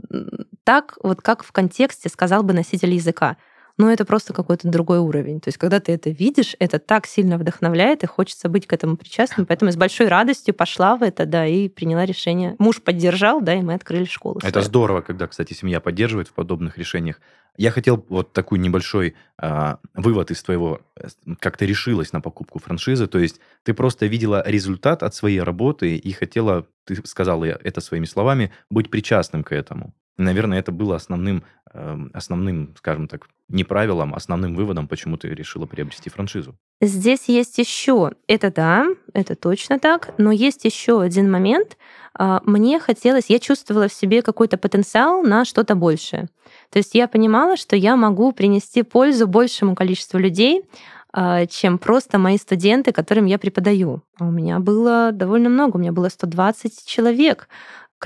так, 0.64 0.98
вот 1.02 1.20
как 1.22 1.44
в 1.44 1.52
контексте 1.52 2.08
сказал 2.08 2.42
бы 2.42 2.52
носитель 2.52 2.94
языка 2.94 3.36
но 3.78 3.90
это 3.90 4.04
просто 4.04 4.32
какой-то 4.32 4.68
другой 4.68 4.98
уровень. 4.98 5.40
То 5.40 5.48
есть, 5.48 5.58
когда 5.58 5.80
ты 5.80 5.92
это 5.92 6.10
видишь, 6.10 6.56
это 6.58 6.78
так 6.78 7.06
сильно 7.06 7.36
вдохновляет, 7.36 8.02
и 8.02 8.06
хочется 8.06 8.48
быть 8.48 8.66
к 8.66 8.72
этому 8.72 8.96
причастным. 8.96 9.46
Поэтому 9.46 9.70
с 9.70 9.76
большой 9.76 10.08
радостью 10.08 10.54
пошла 10.54 10.96
в 10.96 11.02
это, 11.02 11.26
да, 11.26 11.46
и 11.46 11.68
приняла 11.68 12.06
решение. 12.06 12.56
Муж 12.58 12.80
поддержал, 12.80 13.40
да, 13.40 13.54
и 13.54 13.62
мы 13.62 13.74
открыли 13.74 14.04
школу. 14.04 14.38
Это 14.38 14.50
свою. 14.50 14.64
здорово, 14.64 15.00
когда, 15.02 15.26
кстати, 15.26 15.52
семья 15.52 15.80
поддерживает 15.80 16.28
в 16.28 16.32
подобных 16.32 16.78
решениях. 16.78 17.20
Я 17.58 17.70
хотел 17.70 18.04
вот 18.08 18.32
такой 18.32 18.58
небольшой 18.58 19.14
а, 19.38 19.78
вывод 19.94 20.30
из 20.30 20.42
твоего, 20.42 20.80
э, 20.96 21.08
как 21.40 21.56
ты 21.56 21.64
решилась 21.64 22.12
на 22.12 22.20
покупку 22.20 22.58
франшизы, 22.58 23.06
то 23.06 23.18
есть 23.18 23.40
ты 23.62 23.72
просто 23.72 24.04
видела 24.04 24.42
результат 24.46 25.02
от 25.02 25.14
своей 25.14 25.40
работы 25.40 25.96
и 25.96 26.12
хотела, 26.12 26.66
ты 26.84 26.96
сказала 27.06 27.44
это 27.44 27.80
своими 27.80 28.04
словами, 28.04 28.52
быть 28.68 28.90
причастным 28.90 29.42
к 29.42 29.52
этому. 29.52 29.94
Наверное, 30.18 30.58
это 30.58 30.72
было 30.72 30.96
основным, 30.96 31.44
эм, 31.74 32.10
основным, 32.14 32.74
скажем 32.78 33.06
так, 33.06 33.26
не 33.48 33.64
правилом, 33.64 34.14
основным 34.14 34.54
выводом, 34.54 34.88
почему 34.88 35.16
ты 35.16 35.28
решила 35.28 35.66
приобрести 35.66 36.10
франшизу. 36.10 36.56
Здесь 36.80 37.24
есть 37.28 37.58
еще, 37.58 38.12
это 38.26 38.52
да, 38.52 38.86
это 39.12 39.34
точно 39.34 39.78
так, 39.78 40.14
но 40.18 40.32
есть 40.32 40.64
еще 40.64 41.00
один 41.00 41.30
момент. 41.30 41.76
А, 42.14 42.40
мне 42.44 42.80
хотелось, 42.80 43.26
я 43.28 43.38
чувствовала 43.38 43.88
в 43.88 43.92
себе 43.92 44.22
какой-то 44.22 44.56
потенциал 44.56 45.22
на 45.22 45.44
что-то 45.44 45.74
большее. 45.74 46.28
То 46.70 46.78
есть 46.78 46.94
я 46.94 47.08
понимала, 47.08 47.56
что 47.56 47.76
я 47.76 47.96
могу 47.96 48.32
принести 48.32 48.82
пользу 48.82 49.26
большему 49.26 49.74
количеству 49.74 50.18
людей, 50.18 50.64
а, 51.12 51.46
чем 51.46 51.78
просто 51.78 52.18
мои 52.18 52.36
студенты, 52.36 52.92
которым 52.92 53.26
я 53.26 53.38
преподаю. 53.38 54.02
А 54.18 54.24
у 54.24 54.30
меня 54.30 54.58
было 54.58 55.12
довольно 55.12 55.48
много, 55.48 55.76
у 55.76 55.80
меня 55.80 55.92
было 55.92 56.08
120 56.08 56.84
человек, 56.84 57.48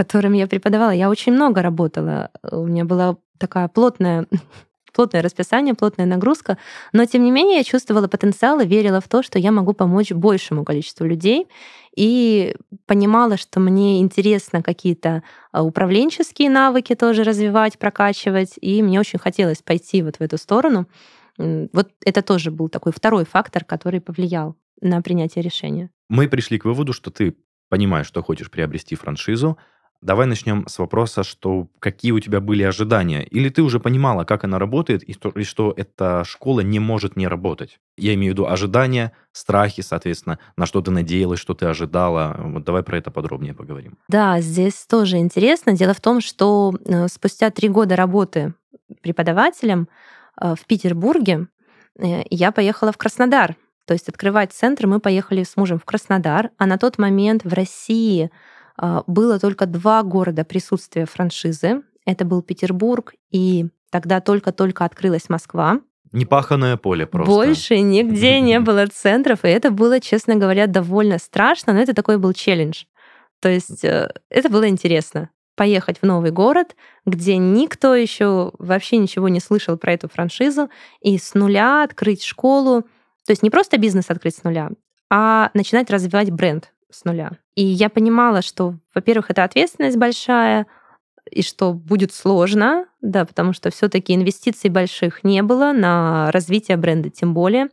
которым 0.00 0.32
я 0.32 0.46
преподавала. 0.46 0.92
Я 0.92 1.10
очень 1.10 1.34
много 1.34 1.60
работала. 1.60 2.30
У 2.50 2.64
меня 2.64 2.86
была 2.86 3.16
такая 3.36 3.68
плотная 3.68 4.26
плотное 4.94 5.20
расписание, 5.22 5.74
плотная 5.74 6.06
нагрузка, 6.06 6.56
но 6.92 7.04
тем 7.04 7.22
не 7.22 7.30
менее 7.30 7.58
я 7.58 7.64
чувствовала 7.64 8.08
потенциал 8.08 8.60
и 8.60 8.66
верила 8.66 9.00
в 9.00 9.08
то, 9.08 9.22
что 9.22 9.38
я 9.38 9.52
могу 9.52 9.74
помочь 9.74 10.10
большему 10.12 10.64
количеству 10.64 11.06
людей, 11.06 11.48
и 11.94 12.56
понимала, 12.86 13.36
что 13.36 13.60
мне 13.60 14.00
интересно 14.00 14.62
какие-то 14.62 15.22
а, 15.52 15.62
управленческие 15.62 16.48
навыки 16.48 16.94
тоже 16.94 17.22
развивать, 17.22 17.78
прокачивать, 17.78 18.54
и 18.62 18.82
мне 18.82 19.00
очень 19.00 19.18
хотелось 19.18 19.62
пойти 19.62 20.02
вот 20.02 20.16
в 20.16 20.22
эту 20.22 20.38
сторону. 20.38 20.86
Вот 21.38 21.90
это 22.06 22.22
тоже 22.22 22.50
был 22.50 22.68
такой 22.68 22.92
второй 22.92 23.24
фактор, 23.24 23.64
который 23.64 24.00
повлиял 24.00 24.56
на 24.80 25.02
принятие 25.02 25.42
решения. 25.42 25.90
Мы 26.08 26.26
пришли 26.28 26.58
к 26.58 26.64
выводу, 26.64 26.92
что 26.92 27.10
ты 27.10 27.36
понимаешь, 27.70 28.06
что 28.06 28.22
хочешь 28.22 28.50
приобрести 28.50 28.96
франшизу, 28.96 29.56
Давай 30.02 30.26
начнем 30.26 30.66
с 30.66 30.78
вопроса, 30.78 31.22
что 31.22 31.68
какие 31.78 32.12
у 32.12 32.20
тебя 32.20 32.40
были 32.40 32.62
ожидания? 32.62 33.22
Или 33.22 33.50
ты 33.50 33.62
уже 33.62 33.80
понимала, 33.80 34.24
как 34.24 34.44
она 34.44 34.58
работает, 34.58 35.02
и 35.02 35.12
что, 35.12 35.28
и 35.28 35.44
что 35.44 35.74
эта 35.76 36.24
школа 36.24 36.60
не 36.60 36.78
может 36.78 37.16
не 37.16 37.28
работать? 37.28 37.78
Я 37.98 38.14
имею 38.14 38.32
в 38.32 38.34
виду 38.34 38.46
ожидания, 38.46 39.12
страхи, 39.32 39.82
соответственно, 39.82 40.38
на 40.56 40.64
что 40.64 40.80
ты 40.80 40.90
надеялась, 40.90 41.38
что 41.38 41.52
ты 41.52 41.66
ожидала. 41.66 42.34
Вот 42.38 42.64
давай 42.64 42.82
про 42.82 42.96
это 42.96 43.10
подробнее 43.10 43.52
поговорим. 43.52 43.98
Да, 44.08 44.40
здесь 44.40 44.86
тоже 44.88 45.18
интересно. 45.18 45.72
Дело 45.74 45.92
в 45.92 46.00
том, 46.00 46.22
что 46.22 46.72
э, 46.86 47.08
спустя 47.08 47.50
три 47.50 47.68
года 47.68 47.94
работы 47.94 48.54
преподавателем 49.02 49.86
э, 50.40 50.54
в 50.54 50.64
Петербурге 50.64 51.48
э, 51.98 52.22
я 52.30 52.52
поехала 52.52 52.92
в 52.92 52.96
Краснодар. 52.96 53.54
То 53.84 53.92
есть 53.92 54.08
открывать 54.08 54.52
центр 54.52 54.86
мы 54.86 54.98
поехали 54.98 55.42
с 55.42 55.58
мужем 55.58 55.78
в 55.78 55.84
Краснодар, 55.84 56.50
а 56.56 56.66
на 56.66 56.78
тот 56.78 56.96
момент 56.96 57.44
в 57.44 57.52
России 57.52 58.30
было 59.06 59.38
только 59.38 59.66
два 59.66 60.02
города 60.02 60.44
присутствия 60.44 61.06
франшизы. 61.06 61.82
Это 62.06 62.24
был 62.24 62.42
Петербург, 62.42 63.14
и 63.30 63.66
тогда 63.90 64.20
только-только 64.20 64.84
открылась 64.84 65.28
Москва. 65.28 65.80
Непаханное 66.12 66.76
поле 66.76 67.06
просто. 67.06 67.32
Больше 67.32 67.78
нигде 67.80 68.40
не 68.40 68.58
было 68.60 68.86
центров, 68.86 69.44
и 69.44 69.48
это 69.48 69.70
было, 69.70 70.00
честно 70.00 70.36
говоря, 70.36 70.66
довольно 70.66 71.18
страшно, 71.18 71.72
но 71.72 71.80
это 71.80 71.94
такой 71.94 72.18
был 72.18 72.32
челлендж. 72.32 72.84
То 73.40 73.48
есть 73.48 73.84
э, 73.84 74.12
это 74.28 74.48
было 74.48 74.68
интересно 74.68 75.30
поехать 75.56 75.98
в 76.00 76.06
новый 76.06 76.30
город, 76.30 76.74
где 77.04 77.36
никто 77.36 77.94
еще 77.94 78.52
вообще 78.58 78.96
ничего 78.96 79.28
не 79.28 79.40
слышал 79.40 79.76
про 79.76 79.92
эту 79.92 80.08
франшизу, 80.08 80.70
и 81.00 81.18
с 81.18 81.34
нуля 81.34 81.84
открыть 81.84 82.24
школу. 82.24 82.82
То 83.26 83.32
есть 83.32 83.42
не 83.42 83.50
просто 83.50 83.76
бизнес 83.76 84.06
открыть 84.08 84.36
с 84.36 84.42
нуля, 84.42 84.70
а 85.10 85.50
начинать 85.54 85.90
развивать 85.90 86.30
бренд 86.30 86.72
с 86.90 87.04
нуля. 87.04 87.32
И 87.54 87.64
я 87.64 87.88
понимала, 87.88 88.42
что, 88.42 88.74
во-первых, 88.94 89.30
это 89.30 89.44
ответственность 89.44 89.96
большая, 89.96 90.66
и 91.30 91.42
что 91.42 91.72
будет 91.72 92.12
сложно, 92.12 92.86
да, 93.00 93.24
потому 93.24 93.52
что 93.52 93.70
все-таки 93.70 94.14
инвестиций 94.14 94.70
больших 94.70 95.24
не 95.24 95.42
было 95.42 95.72
на 95.72 96.30
развитие 96.32 96.76
бренда, 96.76 97.10
тем 97.10 97.34
более. 97.34 97.68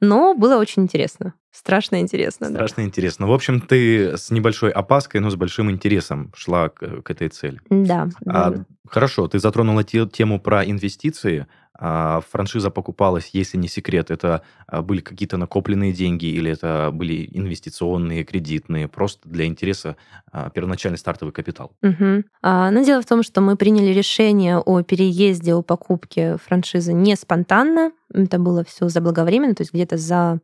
Но 0.00 0.34
было 0.34 0.58
очень 0.58 0.82
интересно. 0.82 1.34
Страшно 1.50 2.00
интересно. 2.00 2.48
Страшно 2.50 2.82
да. 2.82 2.84
интересно. 2.84 3.26
В 3.26 3.32
общем, 3.32 3.62
ты 3.62 4.18
с 4.18 4.30
небольшой 4.30 4.70
опаской, 4.70 5.20
но 5.20 5.30
с 5.30 5.36
большим 5.36 5.70
интересом 5.70 6.30
шла 6.36 6.68
к, 6.68 7.02
к 7.02 7.10
этой 7.10 7.28
цели. 7.30 7.60
Да. 7.70 8.08
А, 8.26 8.50
да. 8.50 8.64
Хорошо, 8.86 9.26
ты 9.26 9.38
затронула 9.38 9.82
те, 9.82 10.06
тему 10.06 10.38
про 10.38 10.64
инвестиции. 10.66 11.46
А 11.78 12.20
франшиза 12.30 12.70
покупалась, 12.70 13.30
если 13.32 13.58
не 13.58 13.68
секрет, 13.68 14.10
это 14.10 14.42
а, 14.66 14.82
были 14.82 15.00
какие-то 15.00 15.36
накопленные 15.36 15.92
деньги 15.92 16.26
или 16.26 16.50
это 16.50 16.90
были 16.92 17.28
инвестиционные, 17.32 18.24
кредитные, 18.24 18.88
просто 18.88 19.28
для 19.28 19.44
интереса 19.44 19.96
а, 20.32 20.48
первоначальный 20.50 20.98
стартовый 20.98 21.32
капитал? 21.32 21.72
Угу. 21.82 22.24
А, 22.42 22.70
но 22.70 22.82
дело 22.82 23.02
в 23.02 23.06
том, 23.06 23.22
что 23.22 23.40
мы 23.42 23.56
приняли 23.56 23.92
решение 23.92 24.58
о 24.58 24.82
переезде, 24.82 25.54
о 25.54 25.62
покупке 25.62 26.38
франшизы 26.38 26.94
не 26.94 27.14
спонтанно. 27.14 27.92
Это 28.12 28.38
было 28.38 28.64
все 28.64 28.88
заблаговременно, 28.88 29.54
то 29.54 29.62
есть 29.62 29.74
где-то 29.74 29.98
за 29.98 30.40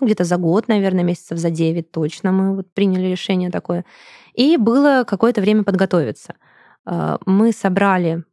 ну, 0.00 0.06
где-то 0.06 0.24
за 0.24 0.38
год, 0.38 0.66
наверное, 0.68 1.04
месяцев 1.04 1.36
за 1.36 1.50
9 1.50 1.90
точно 1.90 2.32
мы 2.32 2.56
вот 2.56 2.72
приняли 2.72 3.06
решение 3.08 3.50
такое. 3.50 3.84
И 4.32 4.56
было 4.56 5.04
какое-то 5.06 5.42
время 5.42 5.62
подготовиться. 5.62 6.36
Мы 7.26 7.52
собрали 7.52 8.24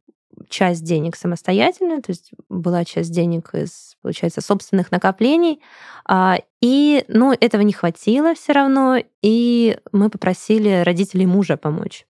часть 0.48 0.84
денег 0.84 1.16
самостоятельно, 1.16 2.02
то 2.02 2.10
есть 2.10 2.32
была 2.48 2.84
часть 2.84 3.12
денег 3.12 3.54
из, 3.54 3.96
получается, 4.02 4.40
собственных 4.40 4.90
накоплений. 4.90 5.60
А, 6.06 6.38
и, 6.60 7.04
ну, 7.08 7.32
этого 7.38 7.62
не 7.62 7.72
хватило 7.72 8.34
все 8.34 8.52
равно, 8.52 8.96
и 9.22 9.78
мы 9.92 10.10
попросили 10.10 10.82
родителей 10.84 11.26
мужа 11.26 11.56
помочь. 11.56 12.06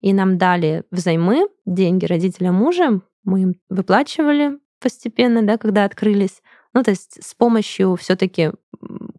И 0.00 0.12
нам 0.12 0.38
дали 0.38 0.84
взаймы 0.90 1.48
деньги 1.64 2.06
родителя 2.06 2.52
мужа, 2.52 3.00
мы 3.24 3.42
им 3.42 3.54
выплачивали 3.68 4.58
постепенно, 4.80 5.42
да, 5.42 5.58
когда 5.58 5.84
открылись. 5.84 6.42
Ну, 6.74 6.82
то 6.82 6.90
есть 6.90 7.22
с 7.22 7.34
помощью 7.34 7.96
все 7.96 8.16
таки 8.16 8.50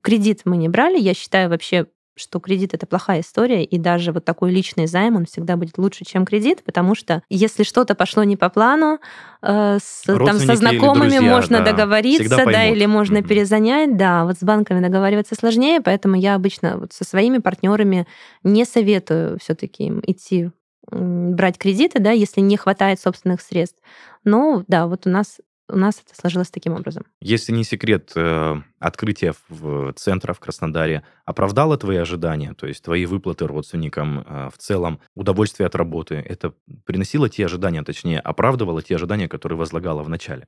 кредит 0.01 0.41
мы 0.45 0.57
не 0.57 0.69
брали. 0.69 0.99
Я 0.99 1.13
считаю 1.13 1.49
вообще 1.49 1.87
что 2.15 2.39
кредит 2.39 2.73
это 2.73 2.85
плохая 2.85 3.21
история, 3.21 3.63
и 3.63 3.77
даже 3.77 4.11
вот 4.11 4.25
такой 4.25 4.51
личный 4.51 4.87
займ, 4.87 5.15
он 5.15 5.25
всегда 5.25 5.57
будет 5.57 5.77
лучше, 5.77 6.05
чем 6.05 6.25
кредит, 6.25 6.63
потому 6.63 6.95
что 6.95 7.23
если 7.29 7.63
что-то 7.63 7.95
пошло 7.95 8.23
не 8.23 8.37
по 8.37 8.49
плану, 8.49 8.99
э, 9.41 9.77
с, 9.81 10.03
там 10.05 10.37
со 10.39 10.55
знакомыми 10.55 11.09
друзья, 11.09 11.21
можно 11.21 11.59
да, 11.59 11.71
договориться, 11.71 12.45
да, 12.45 12.65
или 12.65 12.85
можно 12.85 13.17
mm-hmm. 13.17 13.27
перезанять, 13.27 13.97
да, 13.97 14.25
вот 14.25 14.37
с 14.37 14.43
банками 14.43 14.79
договариваться 14.79 15.35
сложнее, 15.35 15.81
поэтому 15.81 16.15
я 16.15 16.35
обычно 16.35 16.77
вот 16.77 16.93
со 16.93 17.03
своими 17.03 17.39
партнерами 17.39 18.07
не 18.43 18.65
советую 18.65 19.39
все-таки 19.39 19.85
им 19.85 20.01
идти 20.05 20.51
брать 20.91 21.57
кредиты, 21.57 21.99
да, 21.99 22.11
если 22.11 22.41
не 22.41 22.57
хватает 22.57 22.99
собственных 22.99 23.41
средств. 23.41 23.79
Но 24.23 24.63
да, 24.67 24.87
вот 24.87 25.07
у 25.07 25.09
нас 25.09 25.39
у 25.69 25.77
нас 25.77 26.01
это 26.05 26.19
сложилось 26.19 26.49
таким 26.49 26.73
образом. 26.73 27.05
Если 27.21 27.51
не 27.51 27.63
секрет, 27.63 28.11
э, 28.15 28.55
открытие 28.79 29.33
в 29.49 29.93
центра 29.93 30.33
в 30.33 30.39
Краснодаре 30.39 31.03
оправдало 31.25 31.77
твои 31.77 31.97
ожидания, 31.97 32.53
то 32.53 32.67
есть 32.67 32.83
твои 32.83 33.05
выплаты 33.05 33.47
родственникам, 33.47 34.19
э, 34.19 34.49
в 34.53 34.57
целом 34.57 34.99
удовольствие 35.15 35.67
от 35.67 35.75
работы, 35.75 36.15
это 36.15 36.53
приносило 36.85 37.29
те 37.29 37.45
ожидания, 37.45 37.83
точнее, 37.83 38.19
оправдывало 38.19 38.81
те 38.81 38.95
ожидания, 38.95 39.27
которые 39.27 39.57
возлагало 39.57 40.03
в 40.03 40.09
начале? 40.09 40.47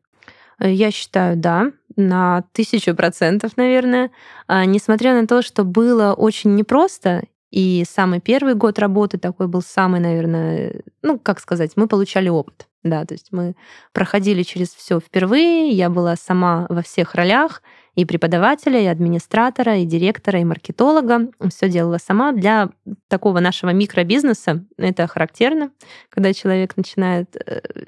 Э, 0.60 0.72
я 0.72 0.92
считаю, 0.92 1.38
да, 1.38 1.72
на 1.96 2.44
тысячу 2.52 2.96
процентов, 2.96 3.58
наверное. 3.58 4.12
А, 4.48 4.66
несмотря 4.66 5.20
на 5.20 5.28
то, 5.28 5.42
что 5.42 5.64
было 5.64 6.14
очень 6.14 6.56
непросто, 6.56 7.24
и 7.52 7.84
самый 7.90 8.20
первый 8.20 8.56
год 8.56 8.80
работы 8.80 9.18
такой 9.18 9.48
был 9.48 9.62
самый, 9.62 10.00
наверное, 10.00 10.82
ну, 11.02 11.20
как 11.20 11.40
сказать, 11.40 11.72
мы 11.76 11.88
получали 11.88 12.30
опыт. 12.30 12.68
Да, 12.84 13.04
то 13.04 13.16
есть 13.16 13.30
мы 13.32 13.56
проходили 13.94 14.44
через 14.44 14.70
все 14.70 15.00
впервые, 15.00 15.70
я 15.70 15.90
была 15.90 16.16
сама 16.16 16.68
во 16.70 16.84
всех 16.84 17.16
ролях, 17.16 17.64
и 17.96 18.06
преподавателя, 18.06 18.80
и 18.80 18.86
администратора, 18.86 19.78
и 19.78 19.86
директора, 19.86 20.40
и 20.40 20.44
маркетолога. 20.44 21.30
Все 21.50 21.70
делала 21.70 21.98
сама. 21.98 22.34
Для 22.34 22.70
такого 23.08 23.40
нашего 23.40 23.72
микробизнеса 23.72 24.66
это 24.78 25.08
характерно, 25.08 25.72
когда 26.10 26.34
человек 26.34 26.78
начинает 26.78 27.36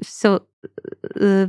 все 0.02 0.38
э, 0.38 0.40
Э, 0.40 0.57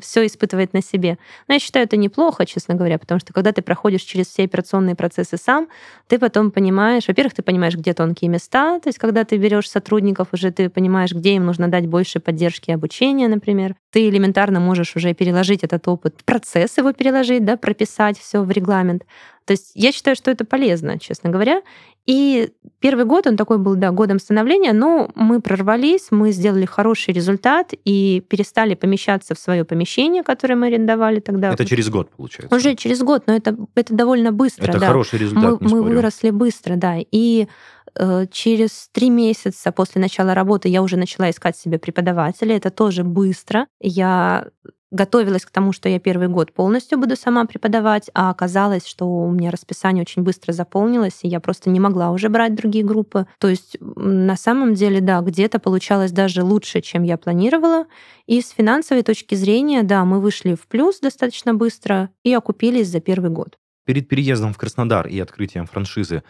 все 0.01 0.27
испытывает 0.27 0.73
на 0.73 0.83
себе. 0.83 1.18
Но 1.47 1.55
я 1.55 1.61
считаю 1.61 1.87
это 1.87 1.97
неплохо, 1.97 2.47
честно 2.47 2.75
говоря, 2.75 2.99
потому 2.99 3.21
что 3.21 3.33
когда 3.33 3.53
ты 3.53 3.62
проходишь 3.62 4.03
через 4.03 4.27
все 4.27 4.44
операционные 4.44 4.94
процессы 4.94 5.37
сам, 5.37 5.68
ты 6.07 6.18
потом 6.18 6.51
понимаешь, 6.51 7.09
во-первых, 7.09 7.35
ты 7.35 7.42
понимаешь, 7.42 7.75
где 7.75 7.94
тонкие 7.94 8.31
места, 8.31 8.81
то 8.81 8.88
есть 8.88 8.99
когда 8.99 9.25
ты 9.25 9.37
берешь 9.37 9.68
сотрудников, 9.68 10.29
уже 10.33 10.51
ты 10.51 10.68
понимаешь, 10.71 11.12
где 11.12 11.35
им 11.35 11.47
нужно 11.47 11.68
дать 11.68 11.87
больше 11.87 12.21
поддержки 12.21 12.71
и 12.71 12.75
обучения, 12.75 13.29
например. 13.29 13.75
Ты 13.90 14.09
элементарно 14.09 14.61
можешь 14.61 14.97
уже 14.97 15.14
переложить 15.14 15.64
этот 15.64 15.87
опыт, 15.88 16.23
процесс 16.25 16.77
его 16.79 16.92
переложить, 16.92 17.44
да, 17.44 17.57
прописать 17.57 18.18
все 18.18 18.42
в 18.42 18.51
регламент. 18.51 19.05
То 19.44 19.53
есть 19.53 19.71
я 19.75 19.92
считаю, 19.92 20.14
что 20.14 20.31
это 20.31 20.44
полезно, 20.44 20.99
честно 20.99 21.31
говоря. 21.31 21.62
И 22.09 22.49
первый 22.81 23.05
год, 23.05 23.27
он 23.27 23.37
такой 23.37 23.59
был, 23.59 23.77
да, 23.77 23.90
годом 23.90 24.18
становления, 24.18 24.73
но 24.73 25.11
мы 25.14 25.42
прорвались, 25.42 26.07
мы 26.11 26.33
сделали 26.33 26.64
хороший 26.64 27.12
результат 27.12 27.75
и 27.85 28.25
перестали 28.27 28.75
помещаться 28.75 29.35
в 29.35 29.38
свое 29.38 29.66
помещение, 29.66 30.23
которое 30.23 30.55
мы 30.55 30.68
арендовали 30.68 31.21
тогда. 31.21 31.53
Это 31.53 31.66
через 31.66 31.90
год, 31.90 32.09
получается? 32.16 32.57
Уже 32.57 32.75
через 32.77 33.03
год, 33.03 33.25
но 33.27 33.37
это, 33.37 33.55
это 33.75 33.92
довольно 33.92 34.33
быстро. 34.33 34.71
Это 34.71 34.81
да. 34.81 34.87
хороший 34.87 35.18
результат, 35.18 35.61
Мы, 35.61 35.68
мы 35.68 35.83
выросли 35.83 36.31
быстро, 36.31 36.77
да. 36.77 36.97
И 36.99 37.47
э, 37.94 38.27
через 38.33 38.88
три 38.90 39.11
месяца 39.11 39.71
после 39.71 40.01
начала 40.01 40.33
работы 40.33 40.71
я 40.71 40.81
уже 40.81 40.97
начала 40.97 41.29
искать 41.29 41.59
себе 41.59 41.79
преподавателя. 41.79 42.57
Это 42.57 42.71
тоже 42.71 43.05
быстро. 43.05 43.66
Я 43.81 44.47
готовилась 44.90 45.44
к 45.44 45.51
тому, 45.51 45.72
что 45.72 45.88
я 45.88 45.98
первый 45.98 46.29
год 46.29 46.53
полностью 46.53 46.98
буду 46.98 47.16
сама 47.16 47.44
преподавать, 47.44 48.11
а 48.14 48.31
оказалось, 48.31 48.87
что 48.87 49.07
у 49.07 49.31
меня 49.31 49.51
расписание 49.51 50.03
очень 50.03 50.22
быстро 50.22 50.53
заполнилось, 50.53 51.20
и 51.22 51.29
я 51.29 51.40
просто 51.40 51.70
не 51.70 51.81
могла 51.81 52.11
уже 52.11 52.29
брать 52.29 52.55
другие 52.55 52.85
группы. 52.85 53.27
То 53.38 53.48
есть 53.48 53.77
на 53.81 54.37
самом 54.37 54.74
деле, 54.74 55.01
да, 55.01 55.20
где-то 55.20 55.59
получалось 55.59 56.12
даже 56.12 56.42
лучше, 56.42 56.81
чем 56.81 57.03
я 57.03 57.18
планировала. 57.18 57.87
И 58.27 58.40
с 58.40 58.51
финансовой 58.51 59.03
точки 59.03 59.35
зрения, 59.35 59.83
да, 59.83 60.05
мы 60.05 60.20
вышли 60.20 60.55
в 60.55 60.66
плюс 60.66 61.01
достаточно 61.01 61.55
быстро 61.55 62.11
и 62.22 62.33
окупились 62.33 62.88
за 62.88 63.01
первый 63.01 63.31
год. 63.31 63.57
Перед 63.85 64.09
переездом 64.09 64.53
в 64.53 64.59
Краснодар 64.59 65.07
и 65.07 65.18
открытием 65.18 65.66
франшизы 65.66 66.22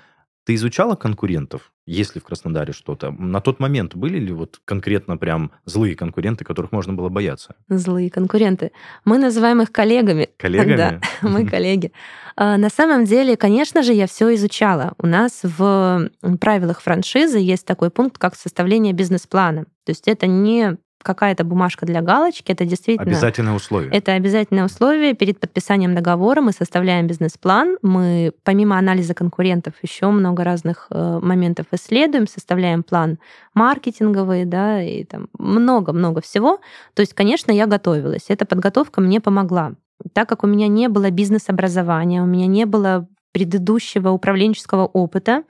ты 0.49 0.55
изучала 0.55 0.95
конкурентов, 0.95 1.73
есть 1.85 2.15
ли 2.15 2.23
в 2.23 2.25
Краснодаре 2.25 2.73
что-то? 2.73 3.11
На 3.11 3.43
тот 3.43 3.61
момент 3.61 3.95
были 3.95 4.19
ли 4.19 4.33
вот 4.33 4.59
конкретно 4.65 5.19
прям 5.19 5.51
злые 5.67 5.95
конкуренты, 5.95 6.43
которых 6.43 6.73
можно 6.73 6.95
было 6.95 7.11
бояться? 7.11 7.55
Злые 7.69 8.09
конкуренты. 8.09 8.73
Мы 9.05 9.19
называем 9.19 9.61
их 9.61 9.71
коллегами. 9.71 10.31
Коллегами? 10.39 10.77
Да, 10.77 11.01
мы 11.29 11.47
коллеги. 11.47 11.93
А, 12.35 12.57
на 12.57 12.71
самом 12.71 13.05
деле, 13.05 13.37
конечно 13.37 13.83
же, 13.83 13.93
я 13.93 14.07
все 14.07 14.35
изучала. 14.37 14.95
У 14.97 15.07
нас 15.07 15.41
в 15.43 16.09
правилах 16.41 16.81
франшизы 16.81 17.37
есть 17.37 17.67
такой 17.67 17.91
пункт, 17.91 18.17
как 18.17 18.35
составление 18.35 18.95
бизнес-плана. 18.95 19.65
То 19.85 19.91
есть 19.91 20.09
это 20.09 20.27
не 20.27 20.79
какая-то 21.03 21.45
бумажка 21.45 21.87
для 21.87 22.03
галочки, 22.03 22.53
это 22.53 22.65
действительно... 22.65 23.11
Обязательное 23.11 23.55
условие. 23.55 23.91
Это 23.93 24.13
обязательное 24.13 24.65
условие. 24.65 25.15
Перед 25.15 25.41
подписанием 25.41 25.95
договора 25.95 26.41
мы 26.41 26.53
составляем 26.53 27.07
бизнес-план, 27.07 27.79
мы 27.83 28.33
помимо 28.43 28.79
анализа 28.79 29.15
конкурентов 29.15 29.75
еще 29.83 30.11
много 30.11 30.45
разных 30.45 30.87
э, 30.91 31.19
моментов 31.23 31.67
исследуем, 31.73 32.27
составляем 32.27 32.83
план 32.83 33.19
маркетинговый, 33.55 34.45
да, 34.45 34.83
и 34.83 35.05
там 35.05 35.29
много-много 35.39 36.21
всего. 36.21 36.61
То 36.95 37.01
есть, 37.01 37.15
конечно, 37.15 37.53
я 37.53 37.67
готовилась. 37.67 38.27
Эта 38.29 38.45
подготовка 38.45 39.01
мне 39.01 39.21
помогла. 39.21 39.73
Так 40.13 40.29
как 40.29 40.45
у 40.45 40.47
меня 40.47 40.69
не 40.69 40.89
было 40.89 41.11
бизнес-образования, 41.11 42.23
у 42.23 42.27
меня 42.27 42.47
не 42.47 42.67
было 42.67 43.09
предыдущего 43.33 44.11
управленческого 44.11 44.87
опыта, 44.87 45.45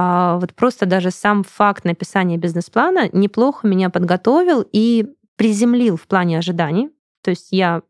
вот 0.00 0.54
просто 0.54 0.86
даже 0.86 1.10
сам 1.10 1.42
факт 1.42 1.84
написания 1.84 2.36
бизнес-плана 2.36 3.08
неплохо 3.12 3.66
меня 3.66 3.90
подготовил 3.90 4.64
и 4.72 5.06
приземлил 5.36 5.96
в 5.96 6.06
плане 6.06 6.38
ожиданий. 6.38 6.90
То 7.22 7.30
есть 7.30 7.48
я 7.50 7.82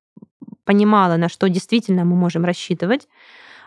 понимала, 0.64 1.16
на 1.16 1.28
что 1.28 1.48
действительно 1.48 2.04
мы 2.04 2.16
можем 2.16 2.44
рассчитывать. 2.44 3.08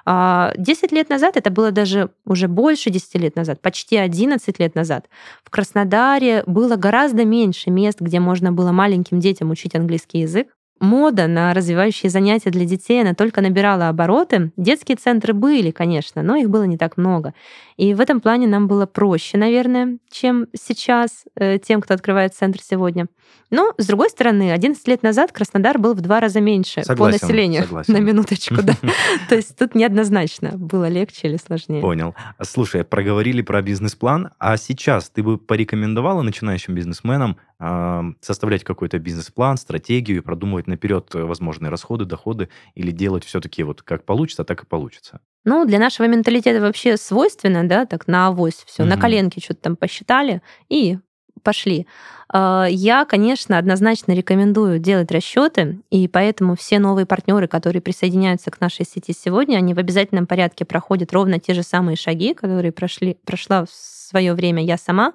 А, 0.06 0.54
десять 0.58 0.92
лет 0.92 1.10
назад, 1.10 1.38
это 1.38 1.52
было 1.52 1.72
даже 1.72 2.10
уже 2.26 2.48
больше 2.48 2.90
10 2.90 3.16
лет 3.16 3.36
назад, 3.36 3.62
почти 3.62 3.98
11 3.98 4.60
лет 4.60 4.74
назад, 4.74 5.08
в 5.44 5.52
Краснодаре 5.52 6.44
было 6.48 6.76
гораздо 6.76 7.24
меньше 7.24 7.70
мест, 7.70 8.02
где 8.02 8.20
можно 8.20 8.52
было 8.52 8.72
маленьким 8.72 9.20
детям 9.20 9.52
учить 9.52 9.76
английский 9.76 10.20
язык 10.22 10.48
мода 10.82 11.28
на 11.28 11.54
развивающие 11.54 12.10
занятия 12.10 12.50
для 12.50 12.66
детей, 12.66 13.02
она 13.02 13.14
только 13.14 13.42
набирала 13.42 13.88
обороты. 13.88 14.52
Детские 14.58 14.98
центры 14.98 15.34
были, 15.34 15.72
конечно, 15.72 16.24
но 16.24 16.36
их 16.36 16.50
было 16.50 16.64
не 16.64 16.78
так 16.78 16.98
много. 16.98 17.34
И 17.82 17.96
в 17.96 18.00
этом 18.00 18.22
плане 18.22 18.46
нам 18.46 18.68
было 18.68 18.86
проще, 18.86 19.40
наверное, 19.40 19.98
чем 20.12 20.46
сейчас 20.54 21.26
э, 21.36 21.58
тем, 21.58 21.82
кто 21.82 21.96
открывает 21.96 22.36
центр 22.36 22.60
сегодня. 22.62 23.08
Но, 23.50 23.74
с 23.80 23.88
другой 23.88 24.12
стороны, 24.12 24.52
11 24.52 24.88
лет 24.88 25.02
назад 25.02 25.32
Краснодар 25.32 25.80
был 25.80 25.96
в 25.96 26.02
два 26.02 26.20
раза 26.20 26.42
меньше 26.42 26.84
Согласен, 26.84 27.20
по 27.20 27.26
населению. 27.26 27.64
согласен. 27.64 27.94
На 27.96 27.98
минуточку, 27.98 28.62
да. 28.62 28.76
То 29.30 29.36
есть 29.36 29.58
тут 29.58 29.74
неоднозначно, 29.74 30.52
было 30.58 30.88
легче 30.90 31.30
или 31.30 31.38
сложнее. 31.38 31.82
Понял. 31.82 32.14
Слушай, 32.44 32.84
проговорили 32.84 33.42
про 33.42 33.64
бизнес-план, 33.64 34.30
а 34.38 34.58
сейчас 34.58 35.10
ты 35.10 35.24
бы 35.24 35.40
порекомендовала 35.40 36.22
начинающим 36.22 36.76
бизнесменам 36.76 37.38
а, 37.58 38.04
составлять 38.22 38.64
какой-то 38.64 39.00
бизнес-план, 39.00 39.58
стратегию 39.58 40.20
и 40.20 40.22
продумывать 40.22 40.68
наперед 40.68 41.12
возможные 41.16 41.72
расходы, 41.72 42.06
доходы 42.06 42.50
или 42.76 42.92
делать 42.92 43.26
все-таки 43.26 43.64
вот 43.64 43.82
как 43.82 44.06
получится, 44.06 44.44
так 44.44 44.62
и 44.62 44.68
получится? 44.68 45.20
Ну, 45.44 45.66
для 45.66 45.80
нашего 45.80 46.08
менталитета 46.08 46.62
вообще 46.62 46.98
свойственно, 46.98 47.68
да, 47.68 47.86
так 47.86 48.08
на 48.08 48.28
авось 48.28 48.64
все, 48.66 48.84
на 48.84 48.94
Мгм. 48.96 49.02
коленке 49.02 49.42
что-то 49.42 49.62
там 49.62 49.76
посчитали 49.76 50.42
и 50.70 50.98
пошли. 51.44 51.88
А, 52.30 52.68
Я, 52.70 53.06
конечно, 53.06 53.58
однозначно 53.58 54.12
рекомендую 54.14 54.78
делать 54.80 55.12
расчеты, 55.12 55.80
и 55.90 56.08
поэтому 56.08 56.56
все 56.56 56.78
новые 56.78 57.08
партнеры, 57.08 57.48
которые 57.48 57.82
присоединяются 57.82 58.52
к 58.52 58.62
нашей 58.62 58.86
сети 58.86 59.12
сегодня, 59.14 59.58
они 59.58 59.74
в 59.74 59.80
обязательном 59.80 60.28
порядке 60.28 60.64
проходят 60.66 61.12
ровно 61.14 61.40
те 61.40 61.54
же 61.56 61.64
самые 61.64 61.96
шаги, 61.98 62.36
которые 62.36 62.72
прошли, 62.72 63.18
прошла 63.26 63.66
в 63.66 63.70
свое 63.72 64.34
время 64.36 64.64
я 64.64 64.78
сама. 64.78 65.14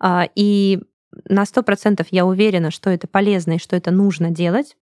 А, 0.00 0.28
И 0.36 0.80
на 1.28 1.44
100% 1.44 2.06
я 2.12 2.24
уверена, 2.26 2.70
что 2.70 2.90
это 2.90 3.08
полезно 3.08 3.54
и 3.54 3.58
что 3.58 3.74
это 3.74 3.90
нужно 3.90 4.30
делать. 4.30 4.76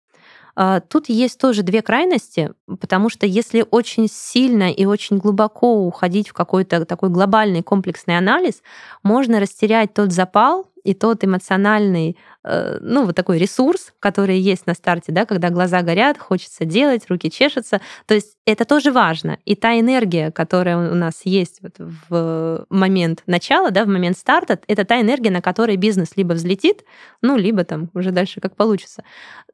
А, 0.55 0.81
Тут 0.81 1.09
есть 1.09 1.39
тоже 1.39 1.63
две 1.63 1.83
крайности, 1.83 2.53
потому 2.81 3.09
что 3.09 3.27
если 3.27 3.65
очень 3.71 4.09
сильно 4.09 4.71
и 4.71 4.85
очень 4.85 5.19
глубоко 5.19 5.87
уходить 5.87 6.29
в 6.29 6.33
какой-то 6.33 6.85
такой 6.85 7.09
глобальный 7.09 7.63
комплексный 7.63 8.19
анализ, 8.19 8.63
можно 9.03 9.41
растерять 9.41 9.95
тот 9.95 10.13
запал 10.13 10.67
и 10.85 10.95
тот 10.95 11.25
эмоциональный, 11.25 12.17
э, 12.45 12.79
ну, 12.81 13.07
вот 13.07 13.15
такой 13.15 13.39
ресурс, 13.39 13.93
который 14.01 14.39
есть 14.39 14.67
на 14.67 14.75
старте, 14.75 15.13
да, 15.13 15.27
когда 15.27 15.51
глаза 15.51 15.83
горят, 15.83 16.19
хочется 16.19 16.65
делать, 16.65 17.05
руки 17.09 17.31
чешутся. 17.31 17.81
То 18.07 18.15
есть 18.15 18.37
это 18.47 18.65
тоже 18.65 18.91
важно. 18.91 19.39
И 19.45 19.55
та 19.55 19.79
энергия, 19.79 20.33
которая 20.33 20.91
у 20.91 20.95
нас 20.95 21.23
есть 21.25 21.61
вот 21.63 21.77
в 21.79 22.67
момент 22.69 23.23
начала, 23.27 23.71
да, 23.71 23.85
в 23.85 23.89
момент 23.89 24.19
старта, 24.19 24.59
это 24.67 24.85
та 24.85 25.01
энергия, 25.01 25.31
на 25.31 25.41
которой 25.41 25.77
бизнес 25.77 26.17
либо 26.17 26.33
взлетит, 26.33 26.85
ну, 27.21 27.37
либо 27.37 27.65
там 27.65 27.91
уже 27.95 28.11
дальше 28.11 28.41
как 28.41 28.57
получится. 28.57 29.05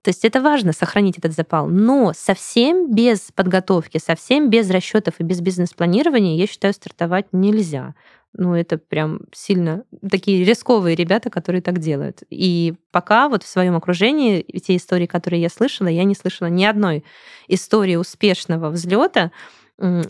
То 0.02 0.08
есть 0.08 0.24
это 0.24 0.40
важно 0.40 0.72
сохранить 0.72 1.18
этот 1.18 1.32
запал. 1.32 1.68
Но 1.68 2.12
совсем 2.14 2.90
без 2.90 3.30
подготовки, 3.34 3.98
совсем 3.98 4.48
без 4.48 4.70
расчетов 4.70 5.14
и 5.18 5.22
без 5.22 5.40
бизнес-планирования, 5.40 6.36
я 6.36 6.46
считаю, 6.46 6.72
стартовать 6.72 7.26
нельзя. 7.32 7.94
Ну, 8.34 8.54
это 8.54 8.78
прям 8.78 9.20
сильно 9.32 9.84
такие 10.08 10.44
рисковые 10.44 10.94
ребята, 10.94 11.30
которые 11.30 11.62
так 11.62 11.78
делают. 11.78 12.22
И 12.30 12.74
пока 12.92 13.28
вот 13.28 13.42
в 13.42 13.48
своем 13.48 13.74
окружении 13.74 14.42
те 14.42 14.76
истории, 14.76 15.06
которые 15.06 15.42
я 15.42 15.48
слышала, 15.48 15.88
я 15.88 16.04
не 16.04 16.14
слышала 16.14 16.48
ни 16.48 16.64
одной 16.64 17.04
истории 17.48 17.96
успешного 17.96 18.70
взлета, 18.70 19.32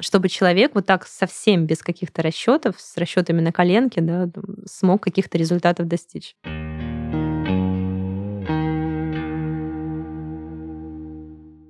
чтобы 0.01 0.29
человек 0.29 0.73
вот 0.75 0.87
так 0.87 1.07
совсем 1.07 1.67
без 1.67 1.83
каких-то 1.83 2.23
расчетов, 2.23 2.77
с 2.79 2.97
расчетами 2.97 3.41
на 3.41 3.53
коленке, 3.53 4.01
да, 4.01 4.29
смог 4.67 5.03
каких-то 5.03 5.39
результатов 5.39 5.87
достичь. 5.87 6.35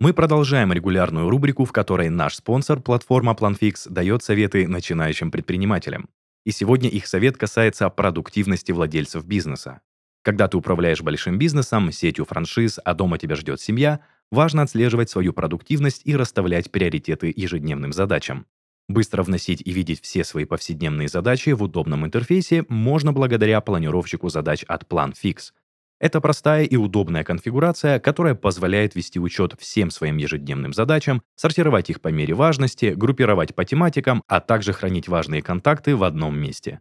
Мы 0.01 0.13
продолжаем 0.15 0.73
регулярную 0.73 1.29
рубрику, 1.29 1.65
в 1.65 1.73
которой 1.73 2.09
наш 2.09 2.37
спонсор, 2.37 2.81
платформа 2.81 3.33
PlanFix, 3.33 3.89
дает 3.91 4.23
советы 4.23 4.69
начинающим 4.69 5.33
предпринимателям. 5.33 6.09
И 6.49 6.51
сегодня 6.51 6.89
их 6.89 7.07
совет 7.07 7.37
касается 7.37 7.91
продуктивности 7.91 8.73
владельцев 8.73 9.23
бизнеса. 9.27 9.83
Когда 10.23 10.49
ты 10.49 10.57
управляешь 10.57 11.03
большим 11.03 11.37
бизнесом, 11.37 11.93
сетью 11.93 12.25
франшиз, 12.25 12.81
а 12.83 12.95
дома 12.95 13.19
тебя 13.19 13.37
ждет 13.37 13.61
семья, 13.61 14.01
важно 14.31 14.63
отслеживать 14.63 15.11
свою 15.11 15.35
продуктивность 15.35 16.01
и 16.07 16.17
расставлять 16.17 16.71
приоритеты 16.71 17.31
ежедневным 17.37 17.93
задачам. 17.93 18.47
Быстро 18.89 19.25
вносить 19.25 19.61
и 19.63 19.73
видеть 19.73 20.01
все 20.01 20.25
свои 20.25 20.47
повседневные 20.47 21.09
задачи 21.09 21.51
в 21.51 21.63
удобном 21.63 22.07
интерфейсе 22.07 22.65
можно 22.71 23.13
благодаря 23.13 23.61
планировщику 23.61 24.31
задач 24.31 24.65
от 24.67 24.85
PlanFix. 24.85 25.53
Это 26.01 26.21
простая 26.21 26.65
и 26.65 26.77
удобная 26.77 27.25
конфигурация, 27.25 27.99
которая 27.99 28.37
позволяет 28.37 28.95
вести 28.95 29.19
учет 29.19 29.55
всем 29.59 29.91
своим 29.91 30.17
ежедневным 30.17 30.73
задачам, 30.73 31.23
сортировать 31.35 31.91
их 31.91 32.01
по 32.01 32.09
мере 32.09 32.35
важности, 32.35 32.95
группировать 32.97 33.55
по 33.55 33.65
тематикам, 33.65 34.23
а 34.29 34.41
также 34.41 34.73
хранить 34.73 35.09
важные 35.09 35.43
контакты 35.43 35.97
в 35.97 36.05
одном 36.05 36.39
месте. 36.39 36.81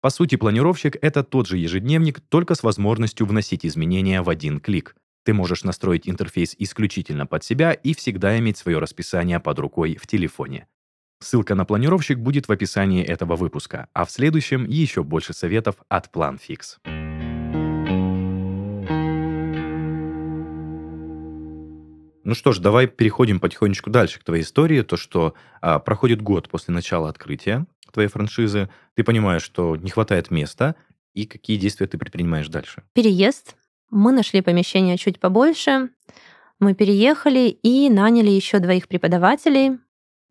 По 0.00 0.10
сути, 0.10 0.36
планировщик— 0.36 0.96
это 1.02 1.24
тот 1.24 1.48
же 1.48 1.58
ежедневник, 1.58 2.20
только 2.20 2.54
с 2.54 2.62
возможностью 2.62 3.26
вносить 3.26 3.66
изменения 3.66 4.22
в 4.22 4.28
один 4.28 4.60
клик. 4.60 4.94
Ты 5.24 5.32
можешь 5.32 5.64
настроить 5.64 6.08
интерфейс 6.08 6.54
исключительно 6.58 7.26
под 7.26 7.42
себя 7.42 7.72
и 7.72 7.94
всегда 7.94 8.38
иметь 8.38 8.58
свое 8.58 8.78
расписание 8.78 9.40
под 9.40 9.58
рукой 9.58 9.96
в 9.96 10.06
телефоне. 10.06 10.68
Ссылка 11.20 11.54
на 11.54 11.64
планировщик 11.64 12.18
будет 12.18 12.48
в 12.48 12.52
описании 12.52 13.02
этого 13.02 13.34
выпуска, 13.34 13.88
а 13.94 14.04
в 14.04 14.10
следующем 14.10 14.66
еще 14.66 15.02
больше 15.02 15.32
советов 15.32 15.76
от 15.88 16.10
PlanFix. 16.14 17.13
Ну 22.24 22.34
что 22.34 22.52
ж, 22.52 22.58
давай 22.58 22.86
переходим 22.86 23.38
потихонечку 23.38 23.90
дальше 23.90 24.18
к 24.18 24.24
твоей 24.24 24.42
истории. 24.42 24.82
То, 24.82 24.96
что 24.96 25.34
а, 25.60 25.78
проходит 25.78 26.22
год 26.22 26.48
после 26.48 26.74
начала 26.74 27.08
открытия 27.08 27.66
твоей 27.92 28.08
франшизы, 28.08 28.68
ты 28.94 29.04
понимаешь, 29.04 29.42
что 29.42 29.76
не 29.76 29.88
хватает 29.90 30.30
места, 30.30 30.74
и 31.14 31.26
какие 31.26 31.56
действия 31.56 31.86
ты 31.86 31.96
предпринимаешь 31.96 32.48
дальше? 32.48 32.82
Переезд. 32.92 33.56
Мы 33.90 34.12
нашли 34.12 34.42
помещение 34.42 34.98
чуть 34.98 35.20
побольше. 35.20 35.90
Мы 36.58 36.74
переехали 36.74 37.48
и 37.48 37.88
наняли 37.88 38.30
еще 38.30 38.58
двоих 38.58 38.88
преподавателей, 38.88 39.78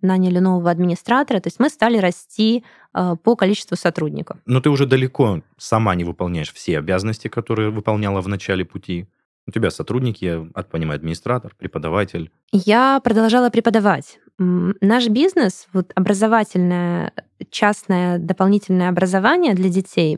наняли 0.02 0.40
нового 0.40 0.70
администратора. 0.70 1.40
То 1.40 1.48
есть 1.48 1.60
мы 1.60 1.70
стали 1.70 1.98
расти 1.98 2.66
э, 2.94 3.16
по 3.24 3.36
количеству 3.36 3.78
сотрудников. 3.78 4.38
Но 4.46 4.60
ты 4.60 4.70
уже 4.70 4.86
далеко 4.86 5.42
сама 5.58 5.96
не 5.96 6.04
выполняешь 6.04 6.52
все 6.52 6.80
обязанности, 6.80 7.30
которые 7.30 7.70
выполняла 7.70 8.20
в 8.20 8.28
начале 8.28 8.66
пути. 8.66 9.08
У 9.48 9.52
тебя 9.52 9.72
сотрудники, 9.72 10.24
я 10.26 10.48
от- 10.54 10.70
понимаю, 10.70 10.98
администратор, 10.98 11.54
преподаватель. 11.58 12.32
Я 12.52 13.02
продолжала 13.04 13.50
преподавать. 13.50 14.20
Наш 14.40 15.10
бизнес, 15.10 15.68
вот 15.74 15.92
образовательное, 15.94 17.14
частное 17.52 18.18
дополнительное 18.18 18.90
образование 18.90 19.54
для 19.54 19.70
детей, 19.70 20.18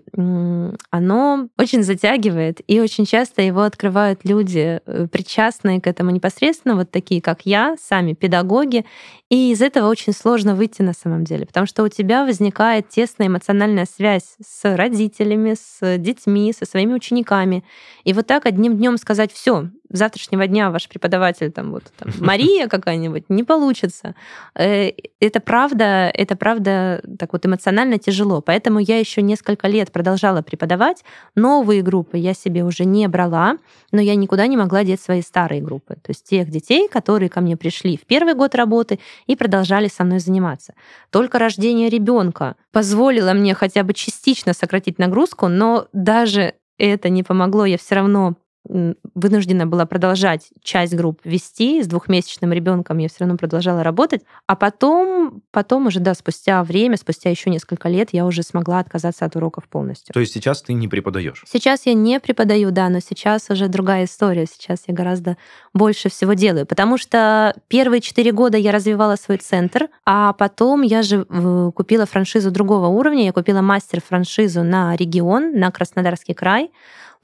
оно 0.90 1.50
очень 1.58 1.84
затягивает, 1.84 2.62
и 2.66 2.80
очень 2.80 3.06
часто 3.06 3.42
его 3.42 3.62
открывают 3.62 4.22
люди, 4.24 4.80
э, 4.86 5.08
причастные 5.12 5.82
к 5.82 5.88
этому 5.88 6.12
непосредственно, 6.12 6.76
вот 6.76 6.92
такие, 6.92 7.22
как 7.22 7.42
я, 7.46 7.76
сами 7.82 8.14
педагоги, 8.14 8.86
и 9.30 9.52
из 9.52 9.62
этого 9.62 9.90
очень 9.90 10.14
сложно 10.14 10.56
выйти 10.56 10.82
на 10.82 10.94
самом 10.94 11.26
деле, 11.26 11.46
потому 11.46 11.66
что 11.66 11.84
у 11.84 11.90
тебя 11.90 12.26
возникает 12.26 12.88
тесная 12.90 13.28
эмоциональная 13.28 13.86
связь 13.86 14.36
с 14.42 14.76
родителями, 14.76 15.56
с 15.60 15.98
детьми, 15.98 16.54
со 16.58 16.66
своими 16.66 16.94
учениками. 16.94 17.64
И 18.04 18.14
вот 18.14 18.28
так 18.28 18.46
одним 18.46 18.78
днем 18.78 18.98
сказать, 18.98 19.34
все, 19.34 19.70
завтрашнего 19.98 20.48
дня 20.48 20.70
ваш 20.70 20.88
преподаватель 20.88 21.52
там 21.52 21.72
вот 21.72 21.84
там, 21.98 22.12
Мария 22.20 22.68
какая-нибудь 22.68 23.26
не 23.30 23.44
получится. 23.44 24.16
Э, 24.56 24.92
Это 25.20 25.40
правда, 25.40 26.12
это 26.14 26.36
правда 26.36 27.02
так 27.20 27.34
вот 27.34 27.46
эмоционально 27.46 27.98
тяжело. 27.98 28.42
Поэтому 28.42 28.80
я 28.80 29.00
еще 29.00 29.22
несколько 29.22 29.68
лет 29.68 29.92
продолжала 29.92 30.42
преподавать. 30.42 31.04
Новые 31.36 31.82
группы 31.82 32.18
я 32.18 32.34
себе 32.34 32.64
уже 32.64 32.86
не 32.86 33.08
брала, 33.08 33.58
но 33.92 34.02
я 34.02 34.16
никуда 34.16 34.48
не 34.48 34.58
могла 34.58 34.84
деть 34.84 35.02
свои 35.02 35.22
старые 35.22 35.62
группы. 35.62 35.96
То 35.96 36.10
есть 36.10 36.24
тех 36.28 36.50
детей, 36.50 36.88
которые 36.88 37.30
ко 37.30 37.42
мне 37.42 37.58
пришли 37.58 37.98
в 37.98 38.06
первый 38.06 38.34
год 38.34 38.56
работы 38.56 39.00
и 39.28 39.36
продолжали 39.36 39.88
со 39.88 40.04
мной 40.04 40.20
заниматься. 40.20 40.74
Только 41.12 41.40
рождение 41.40 41.90
ребенка 41.90 42.56
позволило 42.72 43.34
мне 43.34 43.54
хотя 43.54 43.84
бы 43.84 43.94
частично 43.94 44.54
сократить 44.54 45.00
нагрузку, 45.00 45.48
но 45.48 45.88
даже 45.94 46.56
это 46.78 47.10
не 47.10 47.24
помогло, 47.24 47.66
я 47.66 47.78
все 47.78 47.96
равно 47.96 48.36
вынуждена 48.68 49.66
была 49.66 49.86
продолжать 49.86 50.50
часть 50.62 50.96
групп 50.96 51.22
вести. 51.24 51.82
С 51.82 51.88
двухмесячным 51.88 52.52
ребенком 52.52 52.98
я 52.98 53.08
все 53.08 53.18
равно 53.22 53.38
продолжала 53.38 53.84
работать. 53.84 54.24
А 54.48 54.56
потом, 54.56 55.42
потом 55.52 55.88
уже, 55.88 56.00
да, 56.00 56.14
спустя 56.14 56.64
время, 56.64 56.98
спустя 56.98 57.30
еще 57.30 57.50
несколько 57.50 57.90
лет, 57.90 58.10
я 58.12 58.26
уже 58.26 58.44
смогла 58.44 58.80
отказаться 58.80 59.26
от 59.26 59.36
уроков 59.36 59.68
полностью. 59.68 60.14
То 60.14 60.20
есть 60.20 60.34
сейчас 60.34 60.62
ты 60.62 60.74
не 60.74 60.88
преподаешь. 60.88 61.44
Сейчас 61.48 61.86
я 61.86 61.94
не 61.94 62.20
преподаю, 62.20 62.72
да, 62.72 62.90
но 62.90 63.00
сейчас 63.00 63.50
уже 63.50 63.68
другая 63.68 64.06
история. 64.06 64.46
Сейчас 64.46 64.84
я 64.88 64.94
гораздо 64.94 65.38
больше 65.74 66.10
всего 66.10 66.34
делаю, 66.34 66.66
потому 66.66 66.98
что 66.98 67.56
первые 67.68 68.02
четыре 68.02 68.32
года 68.32 68.58
я 68.58 68.72
развивала 68.72 69.16
свой 69.16 69.38
центр, 69.38 69.90
а 70.06 70.34
потом 70.34 70.82
я 70.82 71.02
же 71.02 71.26
э, 71.28 71.72
купила 71.76 72.06
франшизу 72.06 72.52
другого 72.52 72.88
уровня, 72.88 73.26
я 73.26 73.34
купила 73.34 73.62
мастер-франшизу 73.62 74.64
на 74.64 74.96
регион, 74.96 75.58
на 75.60 75.72
Краснодарский 75.72 76.34
край, 76.34 76.72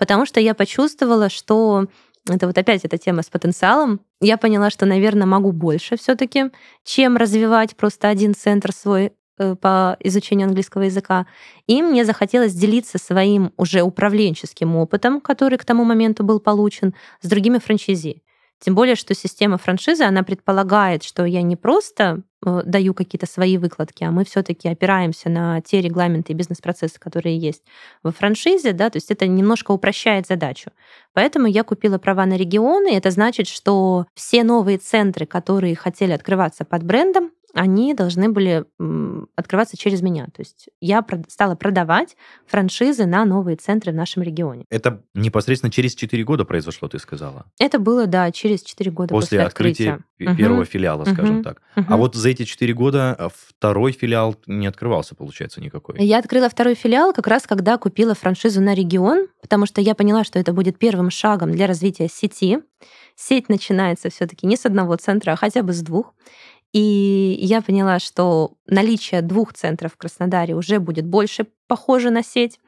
потому 0.01 0.25
что 0.25 0.39
я 0.39 0.55
почувствовала, 0.55 1.29
что 1.29 1.85
это 2.27 2.47
вот 2.47 2.57
опять 2.57 2.83
эта 2.83 2.97
тема 2.97 3.21
с 3.21 3.29
потенциалом. 3.29 4.01
Я 4.19 4.37
поняла, 4.37 4.71
что, 4.71 4.87
наверное, 4.87 5.27
могу 5.27 5.51
больше 5.51 5.95
все 5.95 6.15
таки 6.15 6.45
чем 6.83 7.17
развивать 7.17 7.75
просто 7.75 8.07
один 8.09 8.33
центр 8.33 8.71
свой 8.71 9.11
э, 9.37 9.55
по 9.55 9.97
изучению 9.99 10.47
английского 10.47 10.81
языка. 10.81 11.27
И 11.67 11.83
мне 11.83 12.03
захотелось 12.03 12.53
делиться 12.53 12.97
своим 12.97 13.53
уже 13.57 13.83
управленческим 13.83 14.75
опытом, 14.75 15.21
который 15.21 15.59
к 15.59 15.65
тому 15.65 15.83
моменту 15.83 16.23
был 16.23 16.39
получен, 16.39 16.95
с 17.21 17.29
другими 17.29 17.59
франчайзи. 17.59 18.23
Тем 18.59 18.73
более, 18.73 18.95
что 18.95 19.13
система 19.13 19.59
франшизы, 19.59 20.03
она 20.03 20.23
предполагает, 20.23 21.03
что 21.03 21.25
я 21.25 21.43
не 21.43 21.55
просто 21.55 22.23
даю 22.43 22.93
какие-то 22.93 23.25
свои 23.27 23.57
выкладки, 23.57 24.03
а 24.03 24.11
мы 24.11 24.25
все-таки 24.25 24.67
опираемся 24.69 25.29
на 25.29 25.61
те 25.61 25.81
регламенты 25.81 26.33
и 26.33 26.35
бизнес-процессы, 26.35 26.99
которые 26.99 27.37
есть 27.37 27.63
во 28.03 28.11
франшизе, 28.11 28.73
да, 28.73 28.89
то 28.89 28.97
есть 28.97 29.11
это 29.11 29.27
немножко 29.27 29.71
упрощает 29.71 30.27
задачу. 30.27 30.71
Поэтому 31.13 31.47
я 31.47 31.63
купила 31.63 31.97
права 31.97 32.25
на 32.25 32.37
регионы, 32.37 32.95
это 32.95 33.11
значит, 33.11 33.47
что 33.47 34.05
все 34.13 34.43
новые 34.43 34.77
центры, 34.77 35.25
которые 35.25 35.75
хотели 35.75 36.11
открываться 36.11 36.65
под 36.65 36.83
брендом, 36.83 37.31
они 37.53 37.93
должны 37.93 38.29
были 38.29 38.65
открываться 39.35 39.77
через 39.77 40.01
меня. 40.01 40.25
То 40.25 40.39
есть 40.39 40.69
я 40.79 41.05
стала 41.27 41.55
продавать 41.55 42.15
франшизы 42.47 43.05
на 43.05 43.25
новые 43.25 43.57
центры 43.57 43.91
в 43.91 43.95
нашем 43.95 44.23
регионе. 44.23 44.65
Это 44.69 45.03
непосредственно 45.13 45.71
через 45.71 45.95
4 45.95 46.23
года 46.23 46.45
произошло, 46.45 46.87
ты 46.87 46.99
сказала? 46.99 47.45
Это 47.59 47.79
было, 47.79 48.07
да, 48.07 48.31
через 48.31 48.63
4 48.63 48.91
года 48.91 49.09
после, 49.09 49.37
после 49.37 49.41
открытия. 49.41 49.91
открытия 50.17 50.35
первого 50.37 50.61
угу. 50.61 50.65
филиала, 50.65 51.05
скажем 51.05 51.37
угу. 51.37 51.43
так. 51.43 51.61
Угу. 51.75 51.85
А 51.89 51.97
вот 51.97 52.15
за 52.15 52.29
эти 52.29 52.43
4 52.43 52.73
года 52.73 53.15
а, 53.17 53.29
второй 53.29 53.91
филиал 53.91 54.35
не 54.47 54.67
открывался, 54.67 55.15
получается, 55.15 55.61
никакой? 55.61 55.95
Я 55.99 56.19
открыла 56.19 56.49
второй 56.49 56.75
филиал 56.75 57.13
как 57.13 57.27
раз, 57.27 57.47
когда 57.47 57.77
купила 57.77 58.15
франшизу 58.15 58.61
на 58.61 58.73
регион, 58.73 59.27
потому 59.41 59.65
что 59.65 59.81
я 59.81 59.95
поняла, 59.95 60.23
что 60.23 60.39
это 60.39 60.53
будет 60.53 60.77
первым 60.77 61.00
шагом 61.09 61.51
для 61.51 61.67
развития 61.67 62.07
сети. 62.07 62.59
Сеть 63.15 63.49
начинается 63.49 64.09
все-таки 64.09 64.47
не 64.47 64.55
с 64.55 64.65
одного 64.65 64.95
центра, 64.95 65.31
а 65.31 65.35
хотя 65.35 65.63
бы 65.63 65.73
с 65.73 65.81
двух. 65.81 66.13
И 66.73 67.37
я 67.41 67.61
поняла, 67.61 67.99
что 67.99 68.53
наличие 68.65 69.21
двух 69.21 69.53
центров 69.53 69.93
в 69.93 69.97
Краснодаре 69.97 70.55
уже 70.55 70.79
будет 70.79 71.05
больше 71.05 71.47
похоже 71.67 72.11
на 72.11 72.23
сеть. 72.23 72.59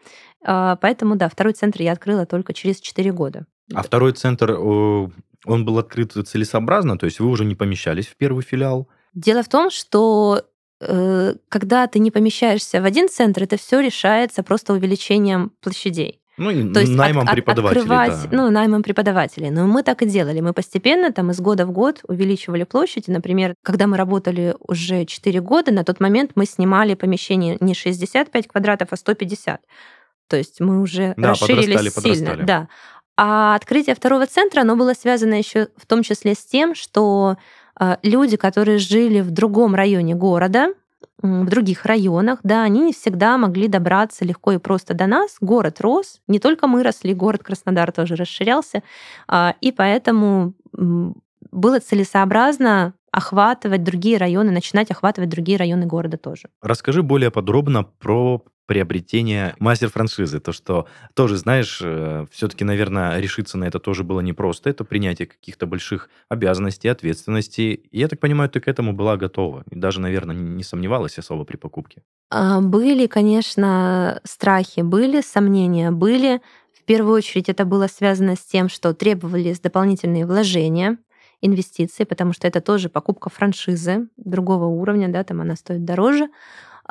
А, 0.43 0.75
поэтому, 0.75 1.15
да, 1.15 1.29
второй 1.29 1.53
центр 1.53 1.81
я 1.81 1.93
открыла 1.93 2.25
только 2.25 2.53
через 2.53 2.81
4 2.81 3.11
года. 3.13 3.45
А 3.73 3.81
второй 3.81 4.11
центр, 4.11 4.51
он 4.51 5.11
был 5.45 5.79
открыт 5.79 6.13
целесообразно? 6.13 6.97
То 6.97 7.05
есть 7.05 7.19
вы 7.19 7.27
уже 7.27 7.45
не 7.45 7.55
помещались 7.55 8.07
в 8.07 8.17
первый 8.17 8.43
филиал? 8.43 8.89
Дело 9.13 9.41
в 9.41 9.47
том, 9.47 9.69
что 9.69 10.43
э, 10.81 11.35
когда 11.47 11.87
ты 11.87 11.99
не 11.99 12.11
помещаешься 12.11 12.81
в 12.81 12.85
один 12.85 13.07
центр, 13.07 13.43
это 13.43 13.57
все 13.57 13.79
решается 13.79 14.43
просто 14.43 14.73
увеличением 14.73 15.51
площадей. 15.61 16.19
Ну, 16.37 16.49
и 16.49 16.73
То 16.73 16.79
есть 16.79 16.93
наймом 16.93 17.27
от, 17.27 17.33
преподавателей. 17.33 17.81
Открывать, 17.81 18.29
да. 18.29 18.37
Ну, 18.37 18.49
наймом 18.49 18.81
преподавателей. 18.81 19.51
Но 19.51 19.67
мы 19.67 19.83
так 19.83 20.01
и 20.01 20.05
делали. 20.05 20.39
Мы 20.39 20.53
постепенно 20.53 21.11
там 21.11 21.29
из 21.31 21.39
года 21.39 21.65
в 21.65 21.71
год 21.71 22.01
увеличивали 22.07 22.63
площадь. 22.63 23.07
Например, 23.07 23.53
когда 23.61 23.85
мы 23.85 23.97
работали 23.97 24.55
уже 24.59 25.05
4 25.05 25.41
года, 25.41 25.71
на 25.71 25.83
тот 25.83 25.99
момент 25.99 26.31
мы 26.35 26.45
снимали 26.45 26.95
помещение 26.95 27.57
не 27.59 27.75
65 27.75 28.47
квадратов, 28.47 28.87
а 28.91 28.97
150. 28.97 29.61
То 30.27 30.37
есть 30.37 30.59
мы 30.59 30.81
уже 30.81 31.13
да, 31.17 31.29
расширились 31.29 31.75
подрастали, 31.75 32.13
сильно. 32.13 32.31
Подрастали. 32.31 32.47
Да. 32.47 32.67
А 33.15 33.55
открытие 33.55 33.95
второго 33.95 34.25
центра, 34.25 34.61
оно 34.61 34.75
было 34.75 34.93
связано 34.93 35.35
еще 35.35 35.67
в 35.77 35.85
том 35.85 36.01
числе 36.01 36.33
с 36.33 36.43
тем, 36.43 36.73
что 36.73 37.37
э, 37.79 37.97
люди, 38.01 38.37
которые 38.37 38.79
жили 38.79 39.21
в 39.21 39.29
другом 39.29 39.75
районе 39.75 40.15
города, 40.15 40.73
в 41.23 41.45
других 41.45 41.85
районах, 41.85 42.39
да, 42.43 42.63
они 42.63 42.81
не 42.81 42.93
всегда 42.93 43.37
могли 43.37 43.67
добраться 43.67 44.25
легко 44.25 44.51
и 44.51 44.57
просто 44.57 44.93
до 44.93 45.07
нас. 45.07 45.37
Город 45.39 45.79
рос, 45.79 46.21
не 46.27 46.39
только 46.39 46.67
мы 46.67 46.83
росли, 46.83 47.13
город 47.13 47.43
Краснодар 47.43 47.91
тоже 47.91 48.15
расширялся, 48.15 48.83
а, 49.27 49.55
и 49.61 49.71
поэтому 49.71 50.53
было 50.73 51.79
целесообразно 51.79 52.93
охватывать 53.11 53.83
другие 53.83 54.17
районы, 54.17 54.51
начинать 54.51 54.91
охватывать 54.91 55.29
другие 55.29 55.57
районы 55.57 55.85
города 55.85 56.17
тоже. 56.17 56.49
Расскажи 56.61 57.03
более 57.03 57.31
подробно 57.31 57.83
про 57.83 58.43
приобретение 58.65 59.55
мастер-франшизы. 59.59 60.39
То, 60.39 60.51
что 60.51 60.87
тоже, 61.13 61.37
знаешь, 61.37 61.79
э, 61.83 62.25
все-таки, 62.31 62.63
наверное, 62.63 63.19
решиться 63.19 63.57
на 63.57 63.65
это 63.65 63.79
тоже 63.79 64.03
было 64.03 64.21
непросто. 64.21 64.69
Это 64.69 64.83
принятие 64.83 65.27
каких-то 65.27 65.65
больших 65.65 66.09
обязанностей, 66.29 66.87
ответственностей. 66.87 67.87
Я 67.91 68.07
так 68.07 68.19
понимаю, 68.19 68.49
ты 68.49 68.59
к 68.59 68.67
этому 68.67 68.93
была 68.93 69.17
готова. 69.17 69.63
И 69.69 69.75
даже, 69.75 69.99
наверное, 69.99 70.35
не 70.35 70.63
сомневалась 70.63 71.17
особо 71.17 71.43
при 71.43 71.57
покупке. 71.57 72.03
А, 72.29 72.61
были, 72.61 73.07
конечно, 73.07 74.21
страхи, 74.23 74.81
были 74.81 75.21
сомнения, 75.21 75.91
были. 75.91 76.41
В 76.73 76.85
первую 76.85 77.15
очередь 77.15 77.49
это 77.49 77.65
было 77.65 77.87
связано 77.87 78.35
с 78.35 78.41
тем, 78.41 78.69
что 78.69 78.93
требовались 78.93 79.59
дополнительные 79.59 80.25
вложения, 80.25 80.97
инвестиции, 81.41 82.05
потому 82.05 82.33
что 82.33 82.47
это 82.47 82.61
тоже 82.61 82.89
покупка 82.89 83.29
франшизы 83.29 84.07
другого 84.17 84.65
уровня, 84.65 85.09
да, 85.09 85.23
там 85.23 85.41
она 85.41 85.55
стоит 85.55 85.83
дороже. 85.83 86.29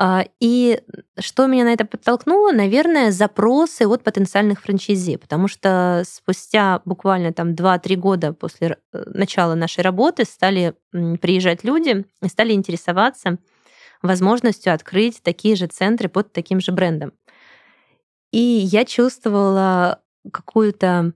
А, 0.05 0.25
и 0.41 0.81
что 1.17 1.47
меня 1.47 1.63
на 1.63 1.71
это 1.71 1.85
подтолкнуло? 1.85 2.51
Наверное, 2.51 3.09
запросы 3.09 3.83
от 3.83 4.03
потенциальных 4.03 4.59
франчайзи, 4.61 5.15
потому 5.15 5.47
что 5.47 6.03
спустя 6.05 6.81
буквально 6.83 7.31
там 7.31 7.53
2-3 7.53 7.95
года 7.95 8.33
после 8.33 8.79
э, 8.91 9.03
начала 9.05 9.55
нашей 9.55 9.79
работы 9.79 10.25
стали 10.25 10.75
приезжать 10.91 11.63
люди 11.63 12.05
и 12.21 12.27
стали 12.27 12.51
интересоваться 12.51 13.37
возможностью 14.01 14.73
открыть 14.73 15.23
такие 15.23 15.55
же 15.55 15.67
центры 15.67 16.09
под 16.09 16.33
таким 16.33 16.59
же 16.59 16.73
брендом. 16.73 17.13
И 18.33 18.41
я 18.41 18.83
чувствовала 18.83 20.01
какую-то 20.33 21.13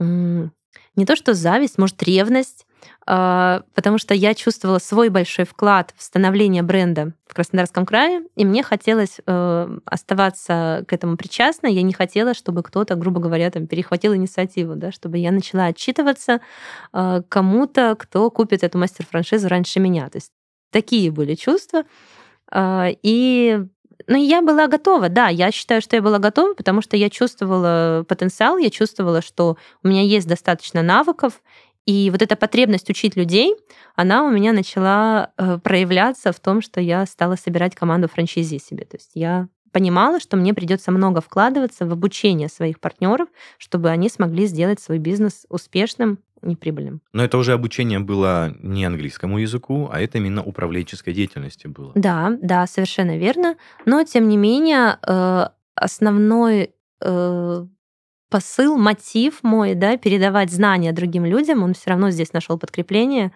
не 0.00 1.06
то 1.06 1.14
что 1.14 1.34
зависть, 1.34 1.78
может, 1.78 2.02
ревность 2.02 2.66
потому 3.04 3.96
что 3.96 4.12
я 4.12 4.34
чувствовала 4.34 4.78
свой 4.78 5.08
большой 5.08 5.46
вклад 5.46 5.94
в 5.96 6.02
становление 6.02 6.62
бренда 6.62 7.14
в 7.26 7.34
Краснодарском 7.34 7.86
крае, 7.86 8.22
и 8.36 8.44
мне 8.44 8.62
хотелось 8.62 9.20
э, 9.26 9.78
оставаться 9.86 10.84
к 10.86 10.92
этому 10.92 11.16
причастной. 11.16 11.72
Я 11.72 11.82
не 11.82 11.94
хотела, 11.94 12.34
чтобы 12.34 12.62
кто-то, 12.62 12.96
грубо 12.96 13.20
говоря, 13.20 13.50
там, 13.50 13.66
перехватил 13.66 14.14
инициативу, 14.14 14.74
да, 14.76 14.92
чтобы 14.92 15.18
я 15.18 15.32
начала 15.32 15.66
отчитываться 15.66 16.40
э, 16.92 17.22
кому-то, 17.28 17.96
кто 17.98 18.30
купит 18.30 18.62
эту 18.62 18.76
мастер-франшизу 18.76 19.48
раньше 19.48 19.80
меня. 19.80 20.10
То 20.10 20.16
есть 20.18 20.32
такие 20.70 21.10
были 21.10 21.34
чувства. 21.34 21.84
Э, 22.52 22.88
и 23.02 23.58
ну, 24.06 24.16
я 24.16 24.42
была 24.42 24.68
готова, 24.68 25.08
да, 25.08 25.28
я 25.28 25.50
считаю, 25.50 25.82
что 25.82 25.96
я 25.96 26.02
была 26.02 26.18
готова, 26.18 26.54
потому 26.54 26.82
что 26.82 26.96
я 26.96 27.10
чувствовала 27.10 28.04
потенциал, 28.08 28.56
я 28.58 28.70
чувствовала, 28.70 29.22
что 29.22 29.56
у 29.82 29.88
меня 29.88 30.02
есть 30.02 30.28
достаточно 30.28 30.82
навыков, 30.82 31.42
и 31.88 32.10
вот 32.10 32.20
эта 32.20 32.36
потребность 32.36 32.90
учить 32.90 33.16
людей, 33.16 33.56
она 33.96 34.24
у 34.24 34.30
меня 34.30 34.52
начала 34.52 35.30
э, 35.38 35.56
проявляться 35.56 36.32
в 36.32 36.38
том, 36.38 36.60
что 36.60 36.82
я 36.82 37.06
стала 37.06 37.36
собирать 37.36 37.74
команду 37.74 38.08
франчайзи 38.08 38.58
себе. 38.58 38.84
То 38.84 38.98
есть 38.98 39.12
я 39.14 39.48
понимала, 39.72 40.20
что 40.20 40.36
мне 40.36 40.52
придется 40.52 40.90
много 40.90 41.22
вкладываться 41.22 41.86
в 41.86 41.92
обучение 41.92 42.50
своих 42.50 42.78
партнеров, 42.78 43.30
чтобы 43.56 43.88
они 43.88 44.10
смогли 44.10 44.44
сделать 44.44 44.80
свой 44.80 44.98
бизнес 44.98 45.46
успешным 45.48 46.18
и 46.42 46.56
прибыльным. 46.56 47.00
Но 47.14 47.24
это 47.24 47.38
уже 47.38 47.54
обучение 47.54 48.00
было 48.00 48.54
не 48.60 48.84
английскому 48.84 49.38
языку, 49.38 49.88
а 49.90 49.98
это 49.98 50.18
именно 50.18 50.44
управленческой 50.44 51.14
деятельности 51.14 51.68
было. 51.68 51.92
Да, 51.94 52.36
да, 52.42 52.66
совершенно 52.66 53.16
верно. 53.16 53.56
Но 53.86 54.04
тем 54.04 54.28
не 54.28 54.36
менее 54.36 54.98
э, 55.06 55.48
основной 55.74 56.74
э, 57.00 57.66
посыл, 58.28 58.76
мотив 58.76 59.42
мой, 59.42 59.74
да, 59.74 59.96
передавать 59.96 60.50
знания 60.50 60.92
другим 60.92 61.24
людям, 61.24 61.62
он 61.62 61.74
все 61.74 61.90
равно 61.90 62.10
здесь 62.10 62.32
нашел 62.32 62.58
подкрепление. 62.58 63.32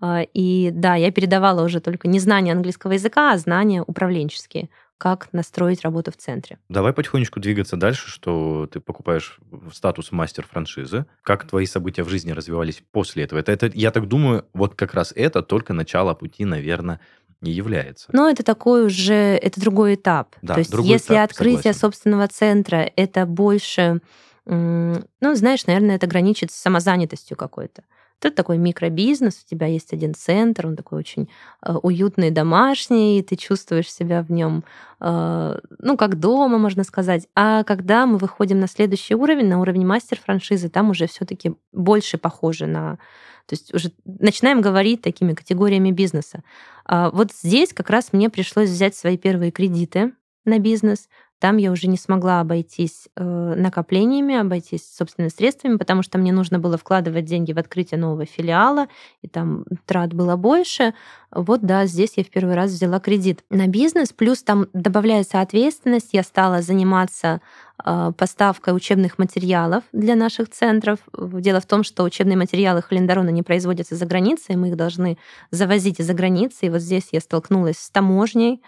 А, 0.00 0.22
и 0.22 0.70
да, 0.72 0.94
я 0.94 1.10
передавала 1.10 1.64
уже 1.64 1.80
только 1.80 2.08
не 2.08 2.18
знания 2.18 2.52
английского 2.52 2.92
языка, 2.92 3.32
а 3.32 3.38
знания 3.38 3.82
управленческие 3.82 4.68
как 4.98 5.28
настроить 5.32 5.82
работу 5.82 6.10
в 6.10 6.16
центре. 6.16 6.58
Давай 6.68 6.92
потихонечку 6.92 7.38
двигаться 7.38 7.76
дальше, 7.76 8.08
что 8.08 8.66
ты 8.66 8.80
покупаешь 8.80 9.38
статус 9.72 10.10
мастер 10.10 10.46
франшизы. 10.50 11.04
Как 11.22 11.46
твои 11.46 11.66
события 11.66 12.02
в 12.02 12.08
жизни 12.08 12.32
развивались 12.32 12.82
после 12.92 13.24
этого? 13.24 13.38
Это, 13.38 13.52
это, 13.52 13.70
я 13.74 13.90
так 13.90 14.08
думаю, 14.08 14.46
вот 14.54 14.74
как 14.74 14.94
раз 14.94 15.12
это 15.14 15.42
только 15.42 15.74
начало 15.74 16.14
пути, 16.14 16.46
наверное, 16.46 17.00
не 17.42 17.52
является. 17.52 18.08
Но 18.12 18.30
это 18.30 18.42
такой 18.42 18.86
уже, 18.86 19.12
это 19.14 19.60
другой 19.60 19.96
этап. 19.96 20.34
Да, 20.40 20.54
То 20.54 20.60
есть 20.60 20.72
если 20.72 21.14
этап, 21.14 21.30
открытие 21.30 21.56
согласен. 21.58 21.80
собственного 21.80 22.28
центра, 22.28 22.90
это 22.96 23.26
больше 23.26 24.00
ну, 24.46 25.34
знаешь, 25.34 25.66
наверное, 25.66 25.96
это 25.96 26.06
граничит 26.06 26.52
с 26.52 26.56
самозанятостью 26.56 27.36
какой-то. 27.36 27.82
Тут 28.18 28.34
такой 28.34 28.56
микробизнес, 28.56 29.42
у 29.44 29.48
тебя 29.48 29.66
есть 29.66 29.92
один 29.92 30.14
центр, 30.14 30.66
он 30.66 30.76
такой 30.76 30.98
очень 30.98 31.28
э, 31.62 31.74
уютный, 31.74 32.30
домашний, 32.30 33.18
и 33.18 33.22
ты 33.22 33.36
чувствуешь 33.36 33.92
себя 33.92 34.22
в 34.22 34.32
нем, 34.32 34.64
э, 35.00 35.58
ну, 35.78 35.96
как 35.98 36.18
дома, 36.18 36.56
можно 36.56 36.82
сказать. 36.82 37.28
А 37.34 37.62
когда 37.64 38.06
мы 38.06 38.16
выходим 38.16 38.58
на 38.58 38.68
следующий 38.68 39.14
уровень, 39.14 39.48
на 39.48 39.60
уровень 39.60 39.84
мастер-франшизы, 39.84 40.70
там 40.70 40.90
уже 40.90 41.06
все 41.08 41.26
таки 41.26 41.56
больше 41.72 42.16
похоже 42.16 42.66
на... 42.66 42.96
То 43.46 43.52
есть 43.52 43.74
уже 43.74 43.92
начинаем 44.04 44.62
говорить 44.62 45.02
такими 45.02 45.34
категориями 45.34 45.90
бизнеса. 45.90 46.42
А 46.86 47.10
вот 47.10 47.32
здесь 47.32 47.74
как 47.74 47.90
раз 47.90 48.12
мне 48.12 48.30
пришлось 48.30 48.70
взять 48.70 48.96
свои 48.96 49.18
первые 49.18 49.50
кредиты 49.50 50.12
на 50.46 50.58
бизнес, 50.58 51.08
Там 51.38 51.58
я 51.58 51.70
уже 51.70 51.86
не 51.86 51.98
смогла 51.98 52.40
обойтись 52.40 53.08
э, 53.14 53.54
накоплениями, 53.56 54.36
обойтись 54.36 54.90
собственными 54.96 55.28
средствами, 55.28 55.76
потому 55.76 56.02
что 56.02 56.16
мне 56.16 56.32
нужно 56.32 56.58
было 56.58 56.78
вкладывать 56.78 57.26
деньги 57.26 57.52
в 57.52 57.58
открытие 57.58 58.00
нового 58.00 58.24
филиала, 58.24 58.86
и 59.20 59.28
там 59.28 59.64
трат 59.84 60.14
было 60.14 60.36
больше. 60.36 60.94
Вот 61.30 61.60
да, 61.60 61.84
здесь 61.84 62.14
я 62.16 62.24
в 62.24 62.30
первый 62.30 62.54
раз 62.54 62.70
взяла 62.70 63.00
кредит 63.00 63.44
на 63.50 63.66
бизнес, 63.66 64.14
плюс 64.14 64.42
там 64.42 64.68
добавляется 64.72 65.42
ответственность, 65.42 66.10
я 66.12 66.22
стала 66.22 66.62
заниматься 66.62 67.42
э, 67.84 68.12
поставкой 68.16 68.74
учебных 68.74 69.18
материалов 69.18 69.84
для 69.92 70.16
наших 70.16 70.48
центров. 70.48 71.00
Дело 71.12 71.60
в 71.60 71.66
том, 71.66 71.82
что 71.82 72.04
учебные 72.04 72.38
материалы 72.38 72.80
Халендерона 72.80 73.28
не 73.28 73.42
производятся 73.42 73.94
за 73.94 74.06
границей, 74.06 74.56
мы 74.56 74.68
их 74.68 74.76
должны 74.76 75.18
завозить 75.50 76.00
из-за 76.00 76.14
границы. 76.14 76.66
И 76.66 76.70
вот 76.70 76.80
здесь 76.80 77.08
я 77.12 77.20
столкнулась 77.20 77.76
с 77.76 77.90
таможней. 77.90 78.62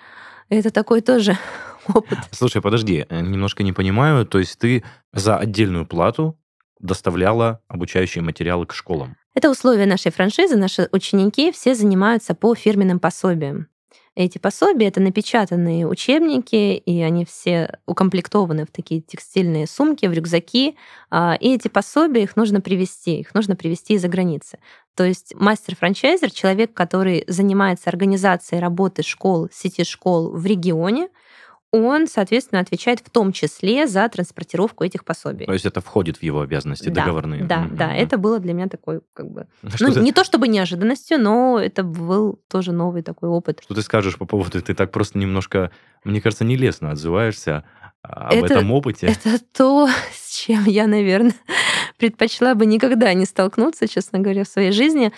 Это 0.48 0.70
такой 0.70 1.00
тоже 1.00 1.36
опыт. 1.88 2.18
Слушай, 2.30 2.62
подожди, 2.62 3.06
э, 3.08 3.20
немножко 3.20 3.62
не 3.62 3.72
понимаю. 3.72 4.26
То 4.26 4.38
есть 4.38 4.58
ты 4.58 4.84
за 5.12 5.36
отдельную 5.36 5.86
плату 5.86 6.38
доставляла 6.80 7.60
обучающие 7.68 8.22
материалы 8.22 8.66
к 8.66 8.74
школам? 8.74 9.16
Это 9.34 9.50
условия 9.50 9.86
нашей 9.86 10.10
франшизы. 10.10 10.56
Наши 10.56 10.88
ученики 10.92 11.52
все 11.52 11.74
занимаются 11.74 12.34
по 12.34 12.54
фирменным 12.54 12.98
пособиям. 12.98 13.68
Эти 14.18 14.38
пособия— 14.38 14.88
это 14.88 15.00
напечатанные 15.00 15.86
учебники, 15.86 16.74
и 16.74 17.00
они 17.02 17.24
все 17.24 17.78
укомплектованы 17.86 18.66
в 18.66 18.70
такие 18.72 19.00
текстильные 19.00 19.68
сумки, 19.68 20.06
в 20.06 20.12
рюкзаки. 20.12 20.76
А, 21.08 21.36
и 21.38 21.54
эти 21.54 21.68
пособия, 21.68 22.24
их 22.24 22.34
нужно 22.34 22.60
привезти, 22.60 23.20
их 23.20 23.32
нужно 23.32 23.54
привезти 23.54 23.94
из-за 23.94 24.08
границы. 24.08 24.58
То 24.96 25.04
есть 25.04 25.36
мастер-франчайзер— 25.36 26.30
человек, 26.32 26.74
который 26.74 27.22
занимается 27.28 27.90
организацией 27.90 28.60
работы 28.60 29.04
школ, 29.04 29.50
сети 29.52 29.84
школ 29.84 30.32
в 30.32 30.44
регионе, 30.44 31.10
он, 31.70 32.06
соответственно, 32.06 32.60
отвечает 32.60 33.00
в 33.00 33.10
том 33.10 33.32
числе 33.32 33.86
за 33.86 34.08
транспортировку 34.08 34.84
этих 34.84 35.04
пособий. 35.04 35.46
То 35.46 35.52
есть 35.52 35.66
это 35.66 35.80
входит 35.80 36.16
в 36.16 36.22
его 36.22 36.40
обязанности 36.40 36.88
да, 36.88 37.04
договорные? 37.04 37.44
Да, 37.44 37.64
mm-hmm. 37.64 37.76
да, 37.76 37.94
это 37.94 38.16
было 38.16 38.38
для 38.38 38.54
меня 38.54 38.68
такой, 38.68 39.00
как 39.12 39.30
бы, 39.30 39.46
что 39.74 39.88
ну, 39.88 39.94
ты... 39.94 40.00
не 40.00 40.12
то 40.12 40.24
чтобы 40.24 40.48
неожиданностью, 40.48 41.18
но 41.18 41.58
это 41.58 41.82
был 41.82 42.40
тоже 42.48 42.72
новый 42.72 43.02
такой 43.02 43.28
опыт. 43.28 43.60
Что 43.62 43.74
ты 43.74 43.82
скажешь 43.82 44.16
по 44.16 44.24
поводу, 44.24 44.62
ты 44.62 44.74
так 44.74 44.90
просто 44.90 45.18
немножко, 45.18 45.70
мне 46.04 46.20
кажется, 46.20 46.44
нелестно 46.44 46.92
отзываешься 46.92 47.64
об 48.02 48.32
это, 48.32 48.54
этом 48.54 48.72
опыте? 48.72 49.06
Это 49.06 49.38
то, 49.52 49.88
с 50.12 50.36
чем 50.36 50.64
я, 50.64 50.86
наверное, 50.86 51.34
предпочла 51.98 52.54
бы 52.54 52.64
никогда 52.64 53.12
не 53.12 53.26
столкнуться, 53.26 53.88
честно 53.88 54.20
говоря, 54.20 54.44
в 54.44 54.48
своей 54.48 54.72
жизни. 54.72 55.12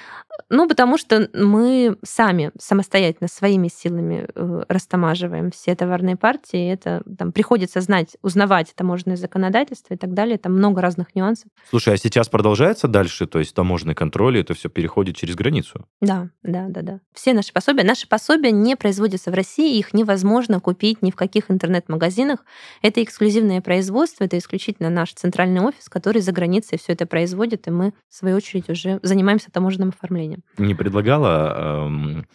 Ну, 0.48 0.68
потому 0.68 0.96
что 0.98 1.28
мы 1.34 1.96
сами 2.02 2.50
самостоятельно 2.58 3.28
своими 3.28 3.68
силами 3.68 4.26
э, 4.34 4.62
растамаживаем 4.68 5.50
все 5.50 5.74
товарные 5.74 6.16
партии. 6.16 6.72
Это 6.72 7.02
там 7.18 7.32
приходится 7.32 7.80
знать, 7.80 8.16
узнавать 8.22 8.72
таможенное 8.74 9.16
законодательство 9.16 9.94
и 9.94 9.96
так 9.96 10.14
далее. 10.14 10.38
Там 10.38 10.52
много 10.54 10.80
разных 10.80 11.14
нюансов. 11.14 11.50
Слушай, 11.68 11.94
а 11.94 11.96
сейчас 11.96 12.28
продолжается 12.28 12.88
дальше? 12.88 13.26
То 13.26 13.38
есть 13.38 13.54
таможенный 13.54 13.94
контроль, 13.94 14.38
это 14.38 14.54
все 14.54 14.68
переходит 14.68 15.16
через 15.16 15.34
границу? 15.34 15.86
Да, 16.00 16.30
да, 16.42 16.66
да, 16.68 16.82
да. 16.82 17.00
Все 17.12 17.32
наши 17.32 17.52
пособия. 17.52 17.84
Наши 17.84 18.08
пособия 18.08 18.52
не 18.52 18.76
производятся 18.76 19.30
в 19.30 19.34
России, 19.34 19.78
их 19.78 19.92
невозможно 19.94 20.60
купить 20.60 21.02
ни 21.02 21.10
в 21.10 21.16
каких 21.16 21.50
интернет-магазинах. 21.50 22.44
Это 22.82 23.02
эксклюзивное 23.02 23.60
производство, 23.60 24.24
это 24.24 24.38
исключительно 24.38 24.90
наш 24.90 25.12
центральный 25.12 25.60
офис, 25.60 25.88
который 25.88 26.22
за 26.22 26.32
границей 26.32 26.78
все 26.78 26.92
это 26.92 27.06
производит, 27.06 27.66
и 27.66 27.70
мы, 27.70 27.92
в 28.08 28.14
свою 28.14 28.36
очередь, 28.36 28.68
уже 28.68 29.00
занимаемся 29.02 29.50
таможенным 29.50 29.90
оформлением 29.90 30.29
не 30.58 30.74
предлагала, 30.74 31.86
эм, 31.86 32.26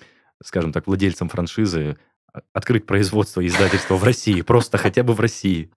скажем 0.43 0.71
так, 0.71 0.87
владельцам 0.87 1.29
франшизы 1.29 1.97
открыть 2.53 2.85
производство 2.85 3.45
издательства 3.45 3.95
в 3.95 4.03
России, 4.03 4.41
просто 4.41 4.77
хотя 4.77 5.03
бы 5.03 5.13
в 5.13 5.19
России? 5.19 5.71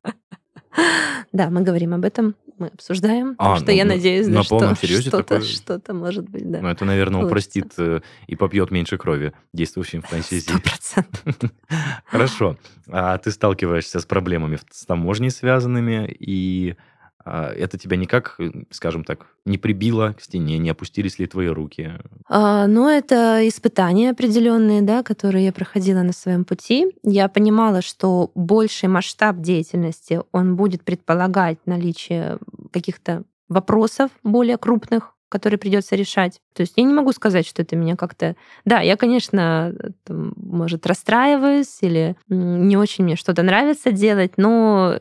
Да, 1.32 1.50
мы 1.50 1.62
говорим 1.62 1.94
об 1.94 2.04
этом, 2.04 2.34
мы 2.58 2.68
обсуждаем, 2.68 3.34
а, 3.38 3.56
что 3.56 3.66
ну, 3.66 3.72
я 3.72 3.84
надеюсь, 3.84 4.26
на 4.26 4.42
да, 4.42 4.48
полном 4.48 4.74
что 4.74 4.86
серьезе 4.86 5.02
что-то, 5.02 5.22
такое... 5.22 5.40
что-то 5.42 5.94
может 5.94 6.28
быть, 6.28 6.50
да. 6.50 6.60
Ну, 6.60 6.68
это, 6.68 6.84
наверное, 6.84 7.24
упростит 7.24 7.74
э, 7.76 8.00
и 8.26 8.34
попьет 8.34 8.70
меньше 8.70 8.96
крови 8.96 9.32
действующим 9.52 10.02
франшизе. 10.02 10.40
Сто 10.40 10.58
процентов. 10.58 11.52
Хорошо. 12.06 12.56
А 12.88 13.18
ты 13.18 13.30
сталкиваешься 13.30 14.00
с 14.00 14.06
проблемами 14.06 14.58
с 14.70 14.86
таможней 14.86 15.30
связанными, 15.30 16.08
и 16.18 16.72
а, 16.72 16.76
это 17.56 17.78
тебя 17.78 17.96
никак, 17.96 18.38
скажем 18.70 19.04
так, 19.04 19.26
не 19.44 19.58
прибило 19.58 20.14
к 20.16 20.22
стене, 20.22 20.58
не 20.58 20.70
опустились 20.70 21.18
ли 21.18 21.26
твои 21.26 21.48
руки? 21.48 21.92
А, 22.28 22.66
ну, 22.66 22.88
это 22.88 23.46
испытания 23.48 24.10
определенные, 24.10 24.82
да, 24.82 25.02
которые 25.02 25.46
я 25.46 25.52
проходила 25.52 26.02
на 26.02 26.12
своем 26.12 26.44
пути. 26.44 26.94
Я 27.02 27.28
понимала, 27.28 27.82
что 27.82 28.30
больший 28.34 28.88
масштаб 28.88 29.38
деятельности, 29.38 30.20
он 30.32 30.56
будет 30.56 30.82
предполагать 30.82 31.58
наличие 31.66 32.38
каких-то 32.72 33.24
вопросов 33.48 34.10
более 34.22 34.58
крупных, 34.58 35.14
которые 35.28 35.58
придется 35.58 35.94
решать. 35.94 36.40
То 36.54 36.62
есть 36.62 36.74
я 36.76 36.84
не 36.84 36.92
могу 36.92 37.12
сказать, 37.12 37.46
что 37.46 37.62
это 37.62 37.76
меня 37.76 37.96
как-то... 37.96 38.36
Да, 38.64 38.80
я, 38.80 38.96
конечно, 38.96 39.74
там, 40.04 40.32
может, 40.36 40.86
расстраиваюсь 40.86 41.78
или 41.82 42.16
не 42.28 42.76
очень 42.76 43.04
мне 43.04 43.16
что-то 43.16 43.42
нравится 43.42 43.92
делать, 43.92 44.32
но 44.36 44.98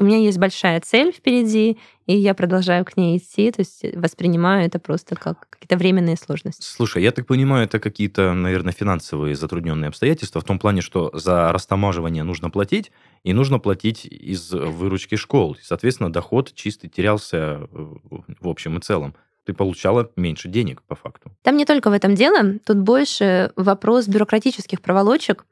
у 0.00 0.04
меня 0.04 0.18
есть 0.18 0.38
большая 0.38 0.80
цель 0.80 1.12
впереди, 1.12 1.78
и 2.06 2.16
я 2.16 2.34
продолжаю 2.34 2.84
к 2.84 2.96
ней 2.96 3.18
идти, 3.18 3.50
то 3.50 3.60
есть 3.60 3.84
воспринимаю 3.94 4.66
это 4.66 4.78
просто 4.78 5.14
как 5.14 5.48
какие-то 5.50 5.76
временные 5.76 6.16
сложности. 6.16 6.62
Слушай, 6.62 7.02
я 7.02 7.12
так 7.12 7.26
понимаю, 7.26 7.64
это 7.64 7.78
какие-то, 7.78 8.32
наверное, 8.32 8.72
финансовые 8.72 9.34
затрудненные 9.34 9.88
обстоятельства 9.88 10.40
в 10.40 10.44
том 10.44 10.58
плане, 10.58 10.80
что 10.80 11.10
за 11.14 11.52
растамаживание 11.52 12.22
нужно 12.22 12.50
платить, 12.50 12.92
и 13.24 13.32
нужно 13.32 13.58
платить 13.58 14.04
из 14.04 14.52
выручки 14.52 15.14
школ. 15.14 15.54
И, 15.54 15.62
соответственно, 15.62 16.12
доход 16.12 16.52
чистый 16.54 16.88
терялся 16.88 17.68
в 17.70 18.48
общем 18.48 18.78
и 18.78 18.80
целом 18.80 19.14
ты 19.44 19.54
получала 19.54 20.10
меньше 20.16 20.48
денег 20.48 20.82
по 20.82 20.94
факту. 20.94 21.32
Там 21.42 21.56
не 21.56 21.64
только 21.64 21.90
в 21.90 21.92
этом 21.92 22.14
дело, 22.14 22.58
тут 22.64 22.78
больше 22.78 23.52
вопрос 23.56 24.06
бюрократических 24.06 24.80
проволочек, 24.80 25.44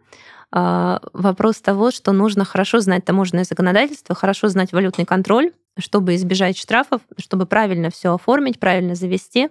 вопрос 0.53 1.61
того, 1.61 1.91
что 1.91 2.13
нужно 2.13 2.45
хорошо 2.45 2.81
знать 2.81 3.05
таможенное 3.05 3.45
законодательство, 3.45 4.15
хорошо 4.15 4.49
знать 4.49 4.73
валютный 4.73 5.05
контроль, 5.05 5.53
чтобы 5.79 6.15
избежать 6.17 6.59
штрафов, 6.59 7.03
чтобы 7.19 7.47
правильно 7.47 7.91
все 7.91 8.15
оформить, 8.15 8.59
правильно 8.59 8.95
завести. 8.95 9.49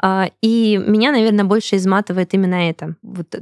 А, 0.00 0.30
и 0.40 0.76
меня, 0.76 1.12
наверное, 1.12 1.44
больше 1.44 1.76
изматывает 1.76 2.32
именно 2.34 2.68
это. 2.68 2.94
Вот 3.02 3.34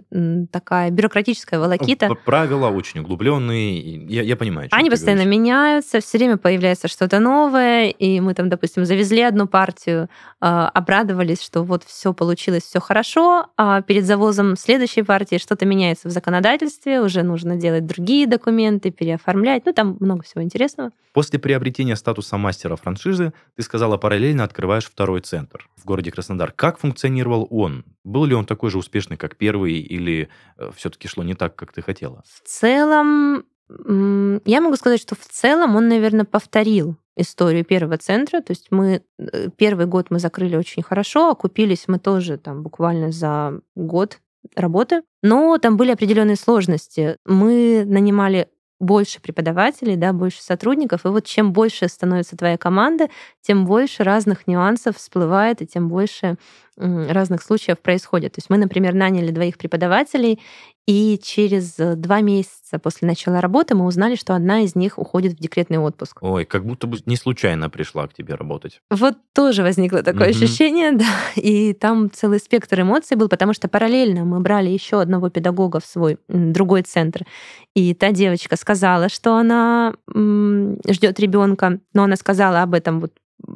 такая 0.51 0.91
бюрократическая 0.91 1.61
волокита. 1.61 2.15
Правила 2.25 2.69
очень 2.69 3.01
углубленные. 3.01 4.07
Я, 4.07 4.23
я 4.23 4.37
понимаю. 4.37 4.69
Они 4.73 4.91
постоянно 4.91 5.25
говоришь. 5.25 5.41
меняются, 5.41 6.01
все 6.01 6.19
время 6.19 6.37
появляется 6.37 6.89
что-то 6.89 7.19
новое. 7.21 7.89
И 7.89 8.21
мы 8.21 8.35
там, 8.35 8.49
допустим, 8.49 8.85
завезли 8.85 9.23
одну 9.23 9.47
партию, 9.47 10.09
а, 10.41 10.69
обрадовались, 10.69 11.43
что 11.43 11.63
вот 11.63 11.85
все 11.85 12.13
получилось, 12.13 12.65
все 12.65 12.81
хорошо, 12.81 13.47
а 13.57 13.83
перед 13.83 14.07
завозом 14.07 14.57
следующей 14.57 15.03
партии 15.03 15.39
что-то 15.39 15.67
меняется 15.67 16.09
в 16.09 16.11
законодательстве, 16.11 17.01
уже 17.01 17.23
нужно 17.23 17.57
делать 17.57 17.87
другие 17.87 18.27
документы, 18.27 18.91
переоформлять. 18.91 19.67
Ну, 19.67 19.73
там 19.73 19.97
много 20.01 20.23
всего 20.23 20.43
интересного. 20.43 20.91
После 21.13 21.39
приобретения 21.39 21.97
статуса 21.97 22.37
мастера 22.37 22.77
франшизы 22.77 23.33
ты 23.57 23.63
сказала, 23.63 23.97
параллельно 23.97 24.45
открываешь 24.45 24.85
второй 24.85 25.21
центр 25.21 25.69
в 25.77 25.85
городе 25.85 26.11
Краснодар. 26.11 26.46
Краснодар. 26.47 26.53
Как 26.53 26.79
функционировал 26.79 27.47
он? 27.51 27.85
Был 28.05 28.25
ли 28.25 28.35
он 28.35 28.45
такой 28.47 28.71
же 28.71 28.79
успешный, 28.79 29.17
как 29.17 29.37
первый, 29.37 29.75
или 29.75 30.29
э, 30.59 30.71
все-таки 30.75 31.09
шло 31.09 31.25
не 31.25 31.35
так, 31.35 31.57
как 31.57 31.73
ты 31.73 31.83
хотела? 31.83 32.23
В 32.27 32.49
целом, 32.49 33.45
я 33.69 34.61
могу 34.61 34.77
сказать, 34.77 35.01
что 35.01 35.15
в 35.15 35.27
целом 35.27 35.77
он, 35.77 35.89
наверное, 35.89 36.25
повторил 36.25 36.97
историю 37.17 37.65
первого 37.65 37.99
центра. 37.99 38.41
То 38.41 38.53
есть 38.53 38.69
мы 38.71 39.03
э, 39.19 39.49
первый 39.57 39.87
год 39.87 40.07
мы 40.11 40.19
закрыли 40.19 40.57
очень 40.57 40.83
хорошо, 40.83 41.31
окупились 41.31 41.85
мы 41.89 41.99
тоже 41.99 42.37
там 42.37 42.63
буквально 42.63 43.11
за 43.11 43.61
год 43.75 44.19
работы. 44.55 45.03
Но 45.23 45.59
там 45.59 45.77
были 45.77 45.93
определенные 45.93 46.37
сложности. 46.37 47.17
Мы 47.25 47.85
нанимали 47.85 48.49
больше 48.81 49.21
преподавателей, 49.21 49.97
да, 49.97 50.13
больше 50.13 50.43
сотрудников. 50.43 51.05
И 51.05 51.09
вот 51.09 51.25
чем 51.25 51.53
больше 51.53 51.89
становится 51.89 52.37
твоя 52.37 52.59
команда, 52.59 53.09
тем 53.41 53.65
больше 53.67 54.05
разных 54.05 54.47
нюансов 54.47 54.97
всплывает, 54.97 55.63
и 55.63 55.67
тем 55.67 55.89
больше 55.89 56.37
разных 56.77 57.43
случаев 57.43 57.79
происходит. 57.81 58.35
То 58.35 58.39
есть 58.39 58.51
мы, 58.51 58.59
например, 58.59 58.95
наняли 58.95 59.31
двоих 59.31 59.59
преподавателей, 59.59 60.41
и 60.87 61.19
через 61.21 61.81
э, 61.81 61.97
два 61.97 62.21
месяца 62.21 62.79
после 62.79 63.09
начала 63.09 63.41
работы 63.41 63.75
мы 63.75 63.87
узнали, 63.87 64.15
что 64.15 64.37
одна 64.37 64.61
из 64.61 64.77
них 64.77 64.99
уходит 64.99 65.33
в 65.33 65.41
декретный 65.41 65.79
отпуск. 65.79 66.19
Ой, 66.21 66.45
как 66.45 66.65
будто 66.65 66.87
бы 66.87 66.99
не 67.07 67.17
случайно 67.17 67.69
пришла 67.69 68.07
к 68.07 68.15
тебе 68.15 68.37
работать. 68.37 68.81
Вот 68.91 69.17
тоже 69.35 69.65
возникло 69.65 70.05
такое 70.05 70.29
mm-hmm. 70.29 70.45
ощущение, 70.45 70.93
да. 70.97 71.07
И 71.35 71.73
там 71.73 72.09
целый 72.13 72.39
спектр 72.39 72.83
эмоций 72.83 73.17
был, 73.17 73.29
потому 73.29 73.53
что 73.53 73.67
параллельно 73.67 74.25
мы 74.25 74.39
брали 74.39 74.69
еще 74.69 75.01
одного 75.01 75.29
педагога 75.29 75.81
в 75.81 75.87
свой 75.87 76.19
другой 76.29 76.83
центр. 76.83 77.27
И 77.75 77.93
та 77.93 78.13
девочка 78.13 78.57
сказала, 78.57 79.09
что 79.09 79.35
она 79.35 79.93
ждет 80.09 81.19
ребенка, 81.19 81.81
но 81.95 82.05
она 82.05 82.15
сказала 82.15 82.63
об 82.63 82.75
этом 82.75 83.01
вот 83.01 83.13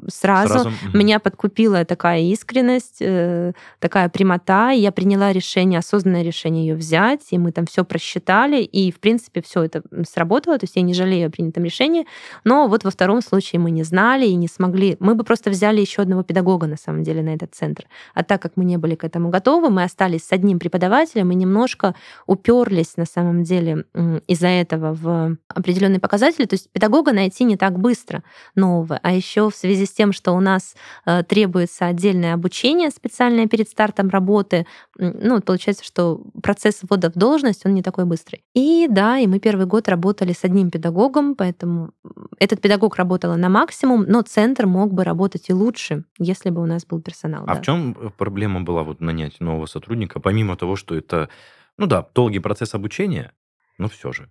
сразу. 0.09 0.53
Сразу. 0.53 0.73
Меня 0.95 1.19
подкупила 1.19 1.85
такая 1.85 2.21
искренность, 2.21 2.99
э, 3.01 3.53
такая 3.79 4.09
прямота. 4.09 4.73
и 4.73 4.81
Я 4.81 4.93
приняла 4.93 5.33
решение, 5.33 5.79
осознанное 5.79 6.23
решение 6.23 6.67
ее 6.67 6.75
взять, 6.75 7.27
и 7.31 7.39
мы 7.39 7.53
там 7.53 7.67
все 7.67 7.85
просчитали, 7.85 8.63
и, 8.63 8.93
в 8.93 9.01
принципе, 9.01 9.43
все 9.43 9.65
это 9.65 9.83
сработало. 10.09 10.59
То 10.59 10.65
есть 10.65 10.77
я 10.77 10.83
не 10.83 10.95
жалею 10.95 11.29
о 11.29 11.31
принятом 11.31 11.65
решении. 11.65 12.07
Но 12.45 12.69
вот 12.69 12.85
во 12.85 12.91
втором 12.91 13.23
случае 13.23 13.61
мы 13.61 13.71
не 13.71 13.83
знали 13.83 14.27
и 14.27 14.35
не 14.35 14.49
смогли. 14.49 14.97
Мы 15.01 15.15
бы 15.15 15.25
просто 15.25 15.51
взяли 15.51 15.81
еще 15.81 16.03
одного 16.03 16.23
педагога, 16.23 16.67
на 16.67 16.77
самом 16.77 17.03
деле, 17.03 17.23
на 17.23 17.35
этот 17.35 17.55
центр. 17.55 17.87
А 18.15 18.23
так 18.23 18.41
как 18.43 18.53
мы 18.57 18.65
не 18.65 18.77
были 18.77 18.95
к 18.95 19.05
этому 19.05 19.31
готовы, 19.31 19.71
мы 19.71 19.83
остались 19.83 20.25
с 20.25 20.33
одним 20.33 20.59
преподавателем 20.59 21.31
и 21.33 21.35
немножко 21.35 21.95
уперлись, 22.27 22.97
на 22.97 23.07
самом 23.07 23.43
деле, 23.43 23.85
из-за 24.27 24.49
этого 24.49 24.95
в 24.95 25.37
определенные 25.49 26.01
показатели. 26.01 26.47
То 26.47 26.55
есть 26.55 26.71
педагога 26.71 27.13
найти 27.13 27.45
не 27.45 27.57
так 27.57 27.79
быстро 27.79 28.23
нового. 28.55 28.99
А 29.03 29.13
еще 29.13 29.51
в 29.51 29.57
связи 29.57 29.70
с 29.79 29.91
тем, 29.91 30.13
что 30.13 30.33
у 30.33 30.41
нас 30.41 30.75
э, 31.07 31.23
требуется 31.23 31.87
отдельное 31.87 32.35
обучение 32.35 32.91
специальное 32.91 33.47
перед 33.47 33.69
стартом 33.69 34.09
работы, 34.09 34.67
ну, 34.97 35.41
получается, 35.41 35.85
что 35.85 36.23
процесс 36.43 36.81
ввода 36.83 37.11
в 37.11 37.15
должность, 37.15 37.65
он 37.65 37.75
не 37.75 37.83
такой 37.83 38.05
быстрый. 38.05 38.43
И 38.55 38.87
да, 38.89 39.19
и 39.19 39.27
мы 39.27 39.41
первый 39.41 39.67
год 39.67 39.89
работали 39.89 40.33
с 40.33 40.45
одним 40.45 40.71
педагогом, 40.71 41.35
поэтому 41.35 41.93
этот 42.39 42.61
педагог 42.61 42.97
работала 42.97 43.37
на 43.37 43.49
максимум, 43.49 44.05
но 44.07 44.23
центр 44.23 44.67
мог 44.67 44.93
бы 44.93 45.05
работать 45.05 45.49
и 45.49 45.53
лучше, 45.53 46.05
если 46.19 46.51
бы 46.51 46.63
у 46.63 46.67
нас 46.67 46.85
был 46.87 47.01
персонал. 47.01 47.45
А 47.47 47.55
да. 47.55 47.61
в 47.61 47.65
чем 47.65 48.13
проблема 48.17 48.63
была 48.63 48.83
вот 48.83 49.01
нанять 49.01 49.41
нового 49.41 49.67
сотрудника, 49.67 50.21
помимо 50.21 50.57
того, 50.57 50.77
что 50.77 50.95
это, 50.95 51.29
ну 51.77 51.87
да, 51.87 52.07
долгий 52.15 52.41
процесс 52.41 52.75
обучения, 52.75 53.33
но 53.79 53.89
все 53.89 54.13
же. 54.13 54.29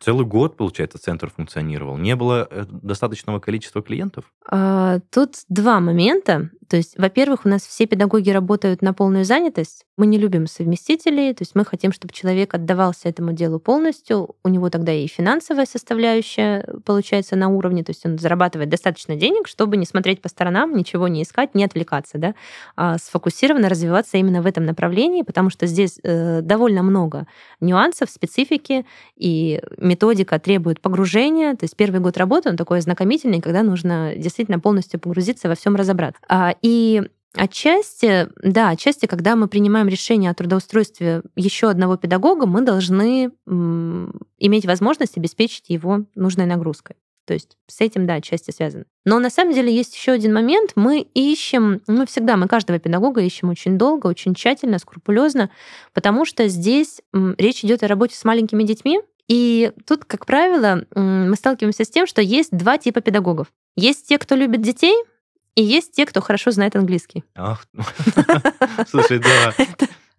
Целый 0.00 0.26
год, 0.26 0.56
получается, 0.56 0.98
центр 0.98 1.30
функционировал. 1.34 1.96
Не 1.96 2.16
было 2.16 2.46
э, 2.50 2.64
достаточного 2.68 3.40
количества 3.40 3.82
клиентов? 3.82 4.24
А, 4.50 5.00
Тут 5.10 5.36
два 5.48 5.80
момента. 5.80 6.50
То 6.68 6.76
есть, 6.76 6.98
во-первых, 6.98 7.46
у 7.46 7.48
нас 7.48 7.62
все 7.62 7.86
педагоги 7.86 8.30
работают 8.30 8.82
на 8.82 8.92
полную 8.92 9.24
занятость. 9.24 9.86
Мы 9.96 10.06
не 10.06 10.18
любим 10.18 10.46
совместителей, 10.46 11.32
то 11.32 11.42
есть 11.42 11.54
мы 11.54 11.64
хотим, 11.64 11.92
чтобы 11.92 12.12
человек 12.12 12.52
отдавался 12.54 13.08
этому 13.08 13.32
делу 13.32 13.58
полностью. 13.58 14.36
У 14.44 14.48
него 14.48 14.68
тогда 14.68 14.92
и 14.92 15.06
финансовая 15.06 15.64
составляющая 15.64 16.66
получается 16.84 17.36
на 17.36 17.48
уровне, 17.48 17.84
то 17.84 17.90
есть 17.90 18.04
он 18.04 18.18
зарабатывает 18.18 18.68
достаточно 18.68 19.16
денег, 19.16 19.48
чтобы 19.48 19.78
не 19.78 19.86
смотреть 19.86 20.20
по 20.20 20.28
сторонам, 20.28 20.76
ничего 20.76 21.08
не 21.08 21.22
искать, 21.22 21.54
не 21.54 21.64
отвлекаться, 21.64 22.18
да, 22.18 22.34
а 22.76 22.98
сфокусированно 22.98 23.70
развиваться 23.70 24.18
именно 24.18 24.42
в 24.42 24.46
этом 24.46 24.66
направлении, 24.66 25.22
потому 25.22 25.48
что 25.48 25.66
здесь 25.66 25.98
э, 26.02 26.42
довольно 26.42 26.82
много 26.82 27.26
нюансов, 27.60 28.10
специфики, 28.10 28.84
и 29.16 29.60
методика 29.88 30.38
требует 30.38 30.80
погружения. 30.80 31.54
То 31.54 31.64
есть 31.64 31.76
первый 31.76 32.00
год 32.00 32.16
работы, 32.16 32.50
он 32.50 32.56
такой 32.56 32.78
ознакомительный, 32.78 33.40
когда 33.40 33.62
нужно 33.62 34.14
действительно 34.16 34.60
полностью 34.60 35.00
погрузиться 35.00 35.48
во 35.48 35.54
всем 35.54 35.74
разобраться. 35.76 36.20
А, 36.28 36.54
И 36.62 37.02
Отчасти, 37.34 38.28
да, 38.42 38.70
отчасти, 38.70 39.04
когда 39.04 39.36
мы 39.36 39.48
принимаем 39.48 39.86
решение 39.86 40.30
о 40.30 40.34
трудоустройстве 40.34 41.22
еще 41.36 41.68
одного 41.68 41.96
педагога, 41.96 42.46
мы 42.46 42.62
должны 42.62 43.30
иметь 43.46 44.66
возможность 44.66 45.18
обеспечить 45.18 45.68
его 45.68 46.04
нужной 46.14 46.46
нагрузкой. 46.46 46.96
То 47.26 47.34
есть 47.34 47.58
с 47.66 47.82
этим, 47.82 48.06
да, 48.06 48.14
отчасти 48.14 48.50
связано. 48.50 48.86
Но 49.04 49.18
на 49.18 49.28
самом 49.28 49.52
деле 49.52 49.72
есть 49.72 49.94
еще 49.94 50.12
один 50.12 50.32
момент. 50.32 50.72
Мы 50.76 51.02
ищем, 51.12 51.82
мы 51.86 52.06
всегда, 52.06 52.38
мы 52.38 52.48
каждого 52.48 52.78
педагога 52.78 53.20
ищем 53.20 53.50
очень 53.50 53.76
долго, 53.76 54.06
очень 54.06 54.34
тщательно, 54.34 54.78
скрупулезно, 54.78 55.50
потому 55.92 56.24
что 56.24 56.48
здесь 56.48 57.02
речь 57.36 57.62
идет 57.62 57.82
о 57.82 57.88
работе 57.88 58.16
с 58.16 58.24
маленькими 58.24 58.62
детьми. 58.62 59.00
И 59.28 59.72
тут, 59.86 60.04
как 60.04 60.26
правило, 60.26 60.84
мы 60.94 61.34
сталкиваемся 61.36 61.84
с 61.84 61.90
тем, 61.90 62.06
что 62.06 62.22
есть 62.22 62.50
два 62.50 62.78
типа 62.78 63.00
педагогов. 63.00 63.48
Есть 63.76 64.08
те, 64.08 64.18
кто 64.18 64.34
любит 64.34 64.62
детей, 64.62 64.94
и 65.54 65.62
есть 65.62 65.92
те, 65.92 66.06
кто 66.06 66.20
хорошо 66.20 66.50
знает 66.50 66.76
английский. 66.76 67.24
Ах, 67.34 67.66
слушай, 68.88 69.18
да. 69.18 69.54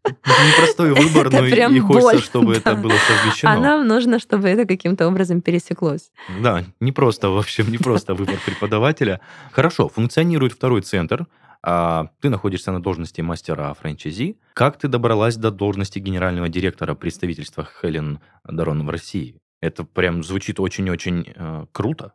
Непростой 0.06 0.94
выбор, 0.94 1.28
это 1.28 1.42
но 1.42 1.48
и- 1.48 1.52
прям 1.52 1.76
и 1.76 1.80
хочется, 1.80 2.02
боль, 2.12 2.22
чтобы 2.22 2.54
да. 2.54 2.60
это 2.60 2.76
было 2.76 2.94
совмещено. 3.08 3.52
А 3.54 3.58
нам 3.60 3.88
нужно, 3.88 4.20
чтобы 4.20 4.48
это 4.48 4.66
каким-то 4.66 5.08
образом 5.08 5.42
пересеклось. 5.42 6.12
Да, 6.42 6.64
не 6.80 6.92
просто, 6.92 7.30
в 7.30 7.38
общем, 7.38 7.70
не 7.72 7.78
просто 7.78 8.14
выбор 8.14 8.38
преподавателя. 8.46 9.20
Хорошо, 9.52 9.90
функционирует 9.90 10.54
второй 10.54 10.82
центр, 10.82 11.26
ты 11.62 12.30
находишься 12.30 12.72
на 12.72 12.82
должности 12.82 13.22
мастера 13.22 13.74
франчайзи. 13.74 14.38
Как 14.54 14.78
ты 14.78 14.88
добралась 14.88 15.36
до 15.36 15.52
должности 15.52 16.00
генерального 16.00 16.50
директора 16.50 16.96
представительства 16.96 17.68
Хелен 17.82 18.20
Дарон 18.44 18.86
в 18.86 18.90
России? 18.90 19.40
Это 19.62 19.84
прям 19.84 20.24
звучит 20.24 20.60
очень-очень 20.60 21.34
э, 21.36 21.66
круто. 21.72 22.14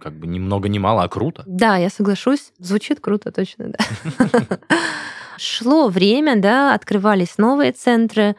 Как 0.00 0.18
бы 0.18 0.26
ни 0.26 0.38
много 0.38 0.68
ни 0.68 0.78
мало, 0.78 1.02
а 1.02 1.08
круто. 1.08 1.42
Да, 1.46 1.76
я 1.76 1.90
соглашусь. 1.90 2.52
Звучит 2.58 3.00
круто, 3.00 3.32
точно, 3.32 3.72
да. 3.72 4.58
Шло 5.38 5.88
время, 5.88 6.40
да, 6.40 6.74
открывались 6.74 7.38
новые 7.38 7.72
центры. 7.72 8.36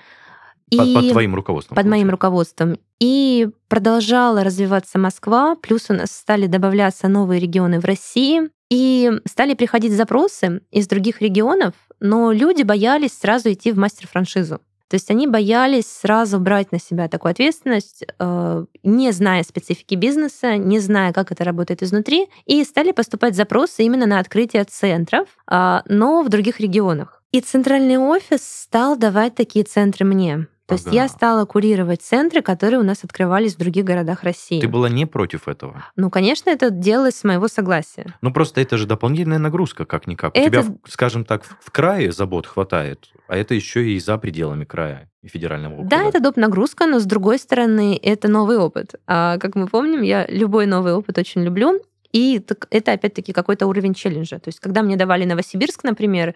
Под, 0.76 0.88
и 0.88 0.96
под 0.96 1.12
твоим 1.12 1.36
руководством. 1.36 1.76
под 1.76 1.86
моим 1.86 2.08
получается. 2.08 2.12
руководством. 2.12 2.80
И 3.00 3.50
продолжала 3.68 4.44
развиваться 4.44 4.98
Москва, 4.98 5.56
плюс 5.56 5.90
у 5.90 5.94
нас 5.94 6.12
стали 6.12 6.48
добавляться 6.48 7.08
новые 7.08 7.40
регионы 7.40 7.80
в 7.80 7.86
России. 7.86 8.50
И 8.70 9.12
стали 9.26 9.54
приходить 9.54 9.94
запросы 9.94 10.62
из 10.72 10.88
других 10.88 11.22
регионов, 11.22 11.74
но 12.00 12.32
люди 12.32 12.64
боялись 12.64 13.18
сразу 13.18 13.52
идти 13.52 13.72
в 13.72 13.78
мастер-франшизу. 13.78 14.60
То 14.90 14.96
есть 14.96 15.12
они 15.12 15.28
боялись 15.28 15.86
сразу 15.86 16.40
брать 16.40 16.72
на 16.72 16.80
себя 16.80 17.10
такую 17.10 17.32
ответственность, 17.32 18.06
э, 18.20 18.66
не 18.84 19.12
зная 19.12 19.44
специфики 19.44 19.96
бизнеса, 19.96 20.56
не 20.56 20.80
зная, 20.80 21.12
как 21.12 21.32
это 21.32 21.44
работает 21.44 21.84
изнутри, 21.84 22.30
и 22.46 22.64
стали 22.64 22.94
поступать 22.94 23.36
запросы 23.36 23.84
именно 23.84 24.06
на 24.06 24.20
открытие 24.20 24.64
центров, 24.64 25.28
а, 25.46 25.84
но 25.88 26.24
в 26.24 26.30
других 26.30 26.62
регионах. 26.62 27.22
И 27.34 27.42
центральный 27.42 27.98
офис 27.98 28.42
стал 28.44 28.96
давать 28.96 29.36
такие 29.36 29.66
центры 29.66 30.06
мне. 30.06 30.48
То 30.68 30.74
есть 30.76 30.88
я 30.92 31.08
стала 31.08 31.46
курировать 31.46 32.02
центры, 32.02 32.42
которые 32.42 32.80
у 32.80 32.84
нас 32.84 33.04
открывались 33.04 33.56
в 33.56 33.58
других 33.58 33.86
городах 33.86 34.24
России. 34.24 34.60
Ты 34.60 34.68
была 34.68 34.90
не 34.90 35.06
против 35.06 35.48
этого? 35.48 35.86
Ну, 35.96 36.10
конечно, 36.10 36.50
это 36.50 36.70
делалось 36.72 37.16
с 37.16 37.24
моего 37.24 37.48
согласия. 37.48 38.06
Ну, 38.22 38.34
просто 38.34 38.60
это 38.60 38.76
же 38.78 38.86
дополнительная 38.86 39.38
нагрузка, 39.40 39.86
как-никак. 39.86 40.36
У 40.36 40.38
Это- 40.38 40.50
тебя, 40.50 40.62
в- 40.64 40.92
скажем 40.92 41.24
так, 41.24 41.46
в 41.46 41.72
крае 41.72 42.12
забот 42.12 42.46
хватает, 42.48 43.10
а 43.30 43.38
это 43.38 43.54
еще 43.56 43.90
и 43.90 43.98
за 44.00 44.18
пределами 44.18 44.66
края 44.66 45.10
и 45.24 45.30
федерального 45.30 45.74
округа. 45.76 45.90
Да, 45.90 46.04
это 46.04 46.20
доп. 46.20 46.36
нагрузка, 46.36 46.86
но 46.86 47.00
с 47.00 47.06
другой 47.06 47.40
стороны, 47.40 47.98
это 48.02 48.28
новый 48.28 48.58
опыт. 48.58 48.96
А, 49.08 49.38
как 49.38 49.56
мы 49.56 49.68
помним, 49.68 50.02
я 50.02 50.26
любой 50.28 50.66
новый 50.66 50.94
опыт 50.94 51.18
очень 51.18 51.44
люблю. 51.44 51.82
И 52.12 52.42
это, 52.72 52.92
опять-таки, 52.92 53.32
какой-то 53.32 53.68
уровень 53.68 53.94
челленджа. 53.94 54.40
То 54.40 54.48
есть, 54.50 54.60
когда 54.60 54.82
мне 54.82 54.96
давали 54.98 55.24
Новосибирск, 55.26 55.84
например, 55.84 56.36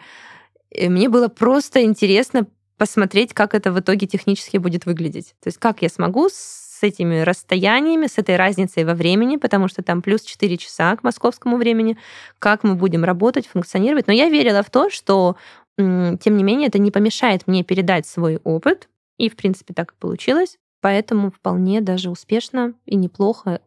э, 0.70 0.90
мне 0.90 1.10
было 1.10 1.28
просто 1.28 1.84
интересно 1.84 2.46
посмотреть, 2.82 3.36
как 3.36 3.54
это 3.54 3.72
в 3.72 3.80
итоге 3.80 4.08
технически 4.08 4.58
будет 4.58 4.88
выглядеть. 4.88 5.36
То 5.40 5.50
есть, 5.50 5.60
как 5.60 5.84
я 5.84 5.88
смогу 5.88 6.30
с 6.30 6.82
этими 6.82 7.20
расстояниями, 7.20 8.08
с 8.08 8.18
этой 8.18 8.38
разницей 8.38 8.86
во 8.86 8.96
времени, 8.96 9.38
потому 9.38 9.68
что 9.68 9.84
там 9.84 10.02
плюс 10.02 10.24
4 10.24 10.58
часа 10.58 10.96
к 10.96 11.04
московскому 11.04 11.58
времени, 11.58 11.96
как 12.40 12.64
мы 12.64 12.74
будем 12.74 13.04
работать, 13.04 13.46
функционировать. 13.46 14.08
Но 14.08 14.14
я 14.14 14.30
верила 14.30 14.64
в 14.64 14.72
то, 14.72 14.90
что, 14.90 15.36
тем 15.78 16.18
не 16.26 16.44
менее, 16.44 16.70
это 16.70 16.80
не 16.80 16.90
помешает 16.90 17.46
мне 17.46 17.64
передать 17.64 18.08
свой 18.08 18.40
опыт, 18.44 18.90
и, 19.20 19.30
в 19.30 19.36
принципе, 19.36 19.76
так 19.76 19.92
и 19.92 19.96
получилось. 20.00 20.58
Поэтому 20.82 21.30
вполне 21.32 21.80
даже 21.80 22.10
успешно 22.10 22.74
и 22.86 22.96
неплохо 22.96 23.62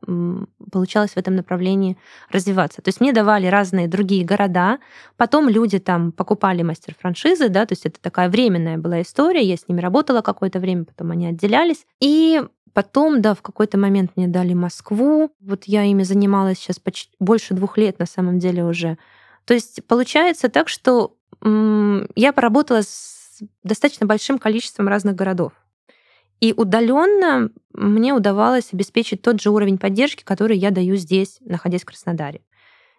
получалось 0.73 1.12
в 1.12 1.17
этом 1.17 1.37
направлении 1.37 1.97
развиваться. 2.29 2.83
То 2.83 2.89
есть 2.89 3.01
мне 3.01 3.12
давали 3.12 3.47
разные 3.47 3.87
другие 3.87 4.25
города, 4.25 4.79
потом 5.17 5.49
люди 5.49 5.79
там 5.79 6.11
покупали 6.11 6.62
мастер-франшизы, 6.62 7.49
да, 7.49 7.67
то 7.67 7.73
есть 7.73 7.87
это 7.87 8.01
такая 8.01 8.29
временная 8.29 8.79
была 8.79 9.01
история, 9.01 9.43
я 9.43 9.57
с 9.57 9.69
ними 9.69 9.81
работала 9.81 10.23
какое-то 10.23 10.59
время, 10.59 10.85
потом 10.85 11.12
они 11.12 11.29
отделялись. 11.29 11.87
И 12.01 12.43
потом, 12.73 13.23
да, 13.23 13.35
в 13.35 13.43
какой-то 13.43 13.79
момент 13.79 14.11
мне 14.17 14.27
дали 14.27 14.53
Москву, 14.53 15.31
вот 15.41 15.65
я 15.65 15.85
ими 15.85 16.03
занималась 16.03 16.59
сейчас 16.59 16.81
почти 16.81 17.15
больше 17.21 17.55
двух 17.55 17.79
лет 17.79 18.01
на 18.01 18.07
самом 18.07 18.41
деле 18.41 18.65
уже. 18.65 18.99
То 19.45 19.55
есть 19.55 19.87
получается 19.87 20.49
так, 20.49 20.69
что 20.69 21.15
я 21.41 22.33
поработала 22.33 22.83
с 22.83 23.41
достаточно 23.62 24.07
большим 24.07 24.39
количеством 24.39 24.89
разных 24.89 25.15
городов. 25.15 25.53
И 26.41 26.53
удаленно 26.57 27.51
мне 27.72 28.12
удавалось 28.12 28.72
обеспечить 28.72 29.22
тот 29.22 29.41
же 29.41 29.51
уровень 29.51 29.78
поддержки, 29.78 30.22
который 30.24 30.57
я 30.57 30.70
даю 30.70 30.97
здесь, 30.97 31.39
находясь 31.41 31.82
в 31.82 31.87
Краснодаре. 31.87 32.43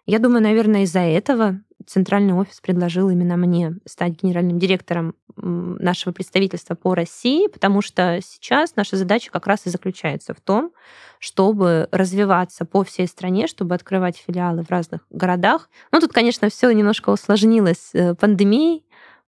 Я 0.06 0.20
думаю, 0.20 0.42
наверное, 0.42 0.82
из-за 0.82 1.00
этого 1.00 1.60
центральный 1.84 2.34
офис 2.34 2.60
предложил 2.60 3.10
именно 3.10 3.36
мне 3.36 3.76
стать 3.84 4.22
генеральным 4.22 4.58
директором 4.58 5.14
нашего 5.36 6.12
представительства 6.12 6.74
по 6.74 6.94
России, 6.94 7.48
потому 7.48 7.82
что 7.82 8.20
сейчас 8.22 8.76
наша 8.76 8.96
задача 8.96 9.30
как 9.30 9.46
раз 9.46 9.66
и 9.66 9.70
заключается 9.70 10.32
в 10.32 10.40
том, 10.40 10.72
чтобы 11.18 11.88
развиваться 11.92 12.64
по 12.64 12.84
всей 12.84 13.06
стране, 13.06 13.46
чтобы 13.46 13.74
открывать 13.74 14.16
филиалы 14.16 14.62
в 14.62 14.70
разных 14.70 15.02
городах. 15.10 15.68
Ну, 15.92 16.00
тут, 16.00 16.12
конечно, 16.12 16.48
все 16.48 16.70
немножко 16.70 17.10
усложнилось 17.10 17.90
э, 17.92 18.14
пандемией, 18.14 18.84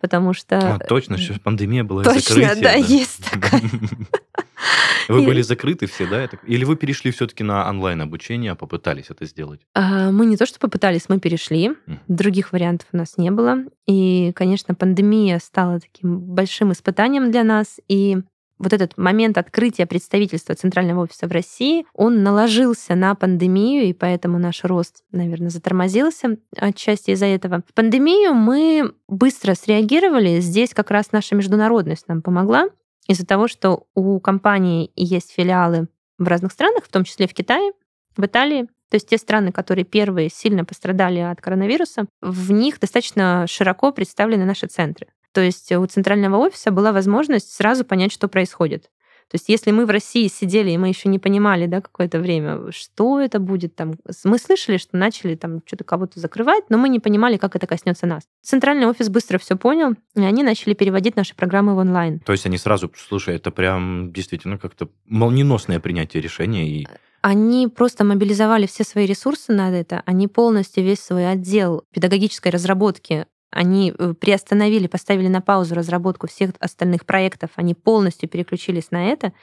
потому 0.06 0.34
что... 0.34 0.76
А, 0.76 0.80
точно, 0.80 1.18
сейчас 1.18 1.40
пандемия 1.40 1.84
была 1.84 2.04
и 2.04 2.06
Точно, 2.06 2.22
закрытие, 2.22 2.64
да, 2.64 2.74
есть 2.74 3.28
такая. 3.32 3.62
Вы 5.10 5.24
были 5.24 5.42
закрыты 5.42 5.88
все, 5.88 6.08
да? 6.08 6.30
Или 6.46 6.64
вы 6.64 6.76
перешли 6.76 7.12
все-таки 7.12 7.44
на 7.44 7.68
онлайн-обучение, 7.68 8.56
попытались 8.56 9.06
это 9.10 9.26
сделать? 9.26 9.62
А, 9.74 10.12
мы 10.12 10.26
не 10.28 10.38
то, 10.38 10.46
что 10.46 10.60
попытались, 10.60 11.10
мы 11.10 11.20
перешли. 11.20 11.72
Других 12.08 12.54
вариантов 12.54 12.88
у 12.92 12.98
нас 12.98 13.18
не 13.18 13.32
было. 13.32 13.58
И, 13.88 14.32
конечно, 14.36 14.76
пандемия 14.76 15.40
стала 15.40 15.80
таким 15.80 16.20
большим 16.20 16.72
испытанием 16.72 17.32
для 17.32 17.44
нас. 17.44 17.80
И 17.88 18.18
вот 18.66 18.74
этот 18.74 18.98
момент 18.98 19.38
открытия 19.38 19.86
представительства 19.86 20.56
Центрального 20.56 21.04
офиса 21.04 21.28
в 21.28 21.32
России, 21.32 21.86
он 21.94 22.24
наложился 22.24 22.96
на 22.96 23.16
пандемию, 23.16 23.86
и 23.86 23.94
поэтому 23.94 24.40
наш 24.40 24.64
рост, 24.64 25.04
наверное, 25.12 25.50
затормозился 25.50 26.38
отчасти 26.58 27.12
из-за 27.12 27.28
этого. 27.28 27.64
В 27.70 27.74
пандемию 27.74 28.34
мы 28.34 28.94
быстро 29.08 29.54
среагировали. 29.54 30.40
Здесь 30.40 30.74
как 30.74 30.92
раз 30.92 31.12
наша 31.12 31.36
международность 31.36 32.08
нам 32.08 32.22
помогла. 32.22 32.68
Из-за 33.08 33.26
того, 33.26 33.48
что 33.48 33.86
у 33.94 34.20
компании 34.20 34.92
есть 34.96 35.32
филиалы 35.32 35.88
в 36.18 36.28
разных 36.28 36.52
странах, 36.52 36.86
в 36.86 36.92
том 36.92 37.04
числе 37.04 37.28
в 37.28 37.34
Китае, 37.34 37.72
в 38.18 38.26
Италии, 38.26 38.68
то 38.90 38.96
есть 38.96 39.10
те 39.10 39.18
страны, 39.18 39.52
которые 39.52 39.86
первые 39.86 40.30
сильно 40.30 40.66
пострадали 40.66 41.20
от 41.20 41.42
коронавируса, 41.42 42.06
в 42.22 42.52
них 42.52 42.80
достаточно 42.80 43.46
широко 43.48 43.92
представлены 43.92 44.46
наши 44.46 44.68
центры. 44.68 45.08
То 45.36 45.42
есть 45.42 45.70
у 45.74 45.86
центрального 45.86 46.38
офиса 46.38 46.72
была 46.72 46.94
возможность 46.94 47.52
сразу 47.54 47.84
понять, 47.84 48.14
что 48.14 48.30
происходит. 48.30 48.84
То 49.30 49.36
есть 49.36 49.50
если 49.50 49.72
мы 49.72 49.86
в 49.86 49.90
России 49.90 50.30
сидели, 50.30 50.72
и 50.72 50.78
мы 50.78 50.88
еще 50.88 51.10
не 51.10 51.20
понимали 51.20 51.66
да, 51.66 51.82
какое-то 51.82 52.20
время, 52.20 52.72
что 52.72 53.20
это 53.20 53.40
будет 53.40 53.76
там. 53.76 53.96
Мы 54.24 54.38
слышали, 54.38 54.78
что 54.78 54.96
начали 54.96 55.36
там 55.36 55.62
что-то 55.66 55.84
кого-то 55.84 56.22
закрывать, 56.22 56.64
но 56.70 56.78
мы 56.78 56.88
не 56.88 57.02
понимали, 57.02 57.36
как 57.36 57.58
это 57.58 57.68
коснется 57.68 58.06
нас. 58.06 58.24
Центральный 58.44 58.88
офис 58.88 59.10
быстро 59.10 59.38
все 59.38 59.58
понял, 59.58 59.96
и 60.16 60.22
они 60.22 60.42
начали 60.42 60.74
переводить 60.74 61.18
наши 61.18 61.36
программы 61.36 61.76
в 61.76 61.80
онлайн. 61.80 62.22
То 62.22 62.32
есть 62.32 62.46
они 62.46 62.58
сразу, 62.58 62.90
слушай, 62.96 63.36
это 63.36 63.52
прям 63.52 64.14
действительно 64.14 64.58
как-то 64.58 64.88
молниеносное 65.06 65.82
принятие 65.82 66.24
решения 66.24 66.70
и 66.70 66.88
они 67.22 67.68
просто 67.68 68.04
мобилизовали 68.04 68.68
все 68.68 68.84
свои 68.84 69.08
ресурсы 69.08 69.52
на 69.52 69.72
это, 69.76 70.04
они 70.06 70.28
полностью 70.28 70.84
весь 70.84 71.00
свой 71.00 71.28
отдел 71.28 71.84
педагогической 71.92 72.52
разработки 72.52 73.26
они 73.56 73.94
э, 73.98 74.14
приостановили, 74.14 74.88
поставили 74.88 75.28
на 75.28 75.42
паузу 75.42 75.76
разработку 75.76 76.28
всех 76.28 76.52
остальных 76.60 77.06
проектов, 77.06 77.52
они 77.56 77.74
полностью 77.74 78.30
переключились 78.30 78.92
на 78.92 79.08
это, 79.08 79.34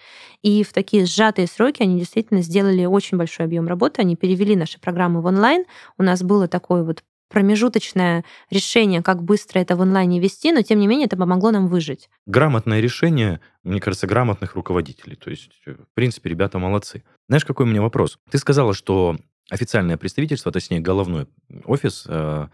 и 0.43 0.63
в 0.63 0.73
такие 0.73 1.07
сжатые 1.07 1.47
сроки 1.47 1.83
они 1.83 1.99
действительно 1.99 2.43
сделали 2.43 2.85
очень 2.85 3.17
большой 3.17 3.47
объем 3.47 3.67
работы, 3.67 4.03
они 4.03 4.15
перевели 4.15 4.55
наши 4.55 4.79
программы 4.79 5.23
в 5.23 5.27
онлайн, 5.27 5.65
у 5.99 6.03
нас 6.03 6.23
было 6.23 6.47
такое 6.47 6.85
вот 6.85 7.03
промежуточное 7.31 8.25
решение, 8.51 9.03
как 9.03 9.23
быстро 9.23 9.59
это 9.59 9.75
в 9.75 9.81
онлайне 9.81 10.21
вести, 10.21 10.53
но 10.53 10.61
тем 10.61 10.79
не 10.79 10.87
менее 10.87 11.07
это 11.07 11.17
помогло 11.17 11.51
нам 11.51 11.67
выжить. 11.67 12.11
Грамотное 12.27 12.81
решение, 12.81 13.41
мне 13.63 13.81
кажется, 13.81 14.07
грамотных 14.07 14.55
руководителей. 14.55 15.17
То 15.17 15.31
есть, 15.31 15.51
э, 15.67 15.73
в 15.73 15.95
принципе, 15.95 16.29
ребята 16.29 16.59
молодцы. 16.59 17.03
Знаешь, 17.29 17.47
какой 17.47 17.65
у 17.65 17.69
меня 17.71 17.81
вопрос? 17.81 18.19
Ты 18.31 18.37
сказала, 18.37 18.75
что 18.75 19.17
официальное 19.49 19.97
представительство, 19.97 20.53
точнее, 20.53 20.81
головной 20.81 21.27
офис 21.65 22.05
э, 22.07 22.49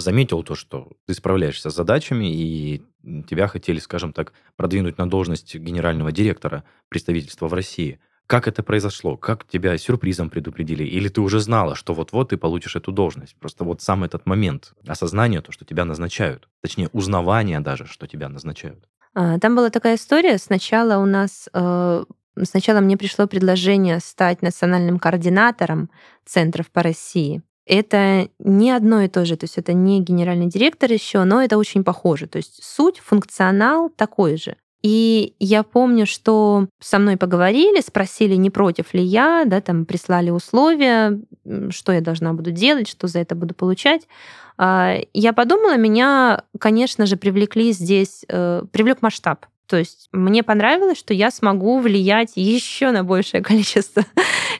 заметил 0.00 0.42
то, 0.42 0.54
что 0.54 0.88
ты 1.06 1.14
справляешься 1.14 1.70
с 1.70 1.74
задачами, 1.74 2.26
и 2.26 2.82
тебя 3.28 3.46
хотели, 3.46 3.78
скажем 3.78 4.12
так, 4.12 4.32
продвинуть 4.56 4.98
на 4.98 5.08
должность 5.08 5.54
генерального 5.54 6.12
директора 6.12 6.64
представительства 6.88 7.48
в 7.48 7.54
России. 7.54 8.00
Как 8.26 8.46
это 8.46 8.62
произошло? 8.62 9.16
Как 9.16 9.44
тебя 9.46 9.76
сюрпризом 9.76 10.30
предупредили? 10.30 10.84
Или 10.84 11.08
ты 11.08 11.20
уже 11.20 11.40
знала, 11.40 11.74
что 11.74 11.94
вот-вот 11.94 12.28
ты 12.28 12.36
получишь 12.36 12.76
эту 12.76 12.92
должность? 12.92 13.34
Просто 13.36 13.64
вот 13.64 13.82
сам 13.82 14.04
этот 14.04 14.24
момент 14.26 14.72
осознания, 14.86 15.40
то, 15.40 15.50
что 15.50 15.64
тебя 15.64 15.84
назначают. 15.84 16.48
Точнее, 16.60 16.88
узнавание 16.92 17.60
даже, 17.60 17.86
что 17.86 18.06
тебя 18.06 18.28
назначают. 18.28 18.84
А, 19.14 19.38
там 19.40 19.56
была 19.56 19.70
такая 19.70 19.96
история. 19.96 20.38
Сначала 20.38 20.98
у 21.02 21.06
нас 21.06 21.48
э, 21.52 22.04
Сначала 22.44 22.80
мне 22.80 22.96
пришло 22.96 23.26
предложение 23.26 24.00
стать 24.00 24.42
национальным 24.42 24.98
координатором 24.98 25.90
центров 26.24 26.70
по 26.70 26.82
России 26.82 27.42
это 27.70 28.28
не 28.40 28.72
одно 28.72 29.02
и 29.02 29.08
то 29.08 29.24
же, 29.24 29.36
то 29.36 29.44
есть 29.44 29.56
это 29.56 29.72
не 29.72 30.00
генеральный 30.00 30.48
директор 30.48 30.90
еще, 30.90 31.22
но 31.22 31.40
это 31.40 31.56
очень 31.56 31.84
похоже. 31.84 32.26
То 32.26 32.38
есть 32.38 32.62
суть, 32.64 32.98
функционал 32.98 33.90
такой 33.90 34.36
же. 34.36 34.56
И 34.82 35.34
я 35.38 35.62
помню, 35.62 36.04
что 36.04 36.66
со 36.80 36.98
мной 36.98 37.16
поговорили, 37.16 37.80
спросили, 37.80 38.34
не 38.34 38.50
против 38.50 38.92
ли 38.92 39.02
я, 39.02 39.44
да, 39.46 39.60
там 39.60 39.84
прислали 39.84 40.30
условия, 40.30 41.20
что 41.68 41.92
я 41.92 42.00
должна 42.00 42.32
буду 42.32 42.50
делать, 42.50 42.88
что 42.88 43.06
за 43.06 43.20
это 43.20 43.36
буду 43.36 43.54
получать. 43.54 44.08
А, 44.56 44.96
я 45.14 45.32
подумала, 45.32 45.76
меня, 45.76 46.42
конечно 46.58 47.06
же, 47.06 47.16
привлекли 47.16 47.72
здесь, 47.72 48.24
э, 48.28 48.62
привлек 48.72 49.00
масштаб. 49.00 49.46
То 49.70 49.76
есть 49.76 50.08
мне 50.10 50.42
понравилось, 50.42 50.98
что 50.98 51.14
я 51.14 51.30
смогу 51.30 51.78
влиять 51.78 52.32
еще 52.34 52.90
на 52.90 53.04
большее 53.04 53.40
количество 53.42 54.04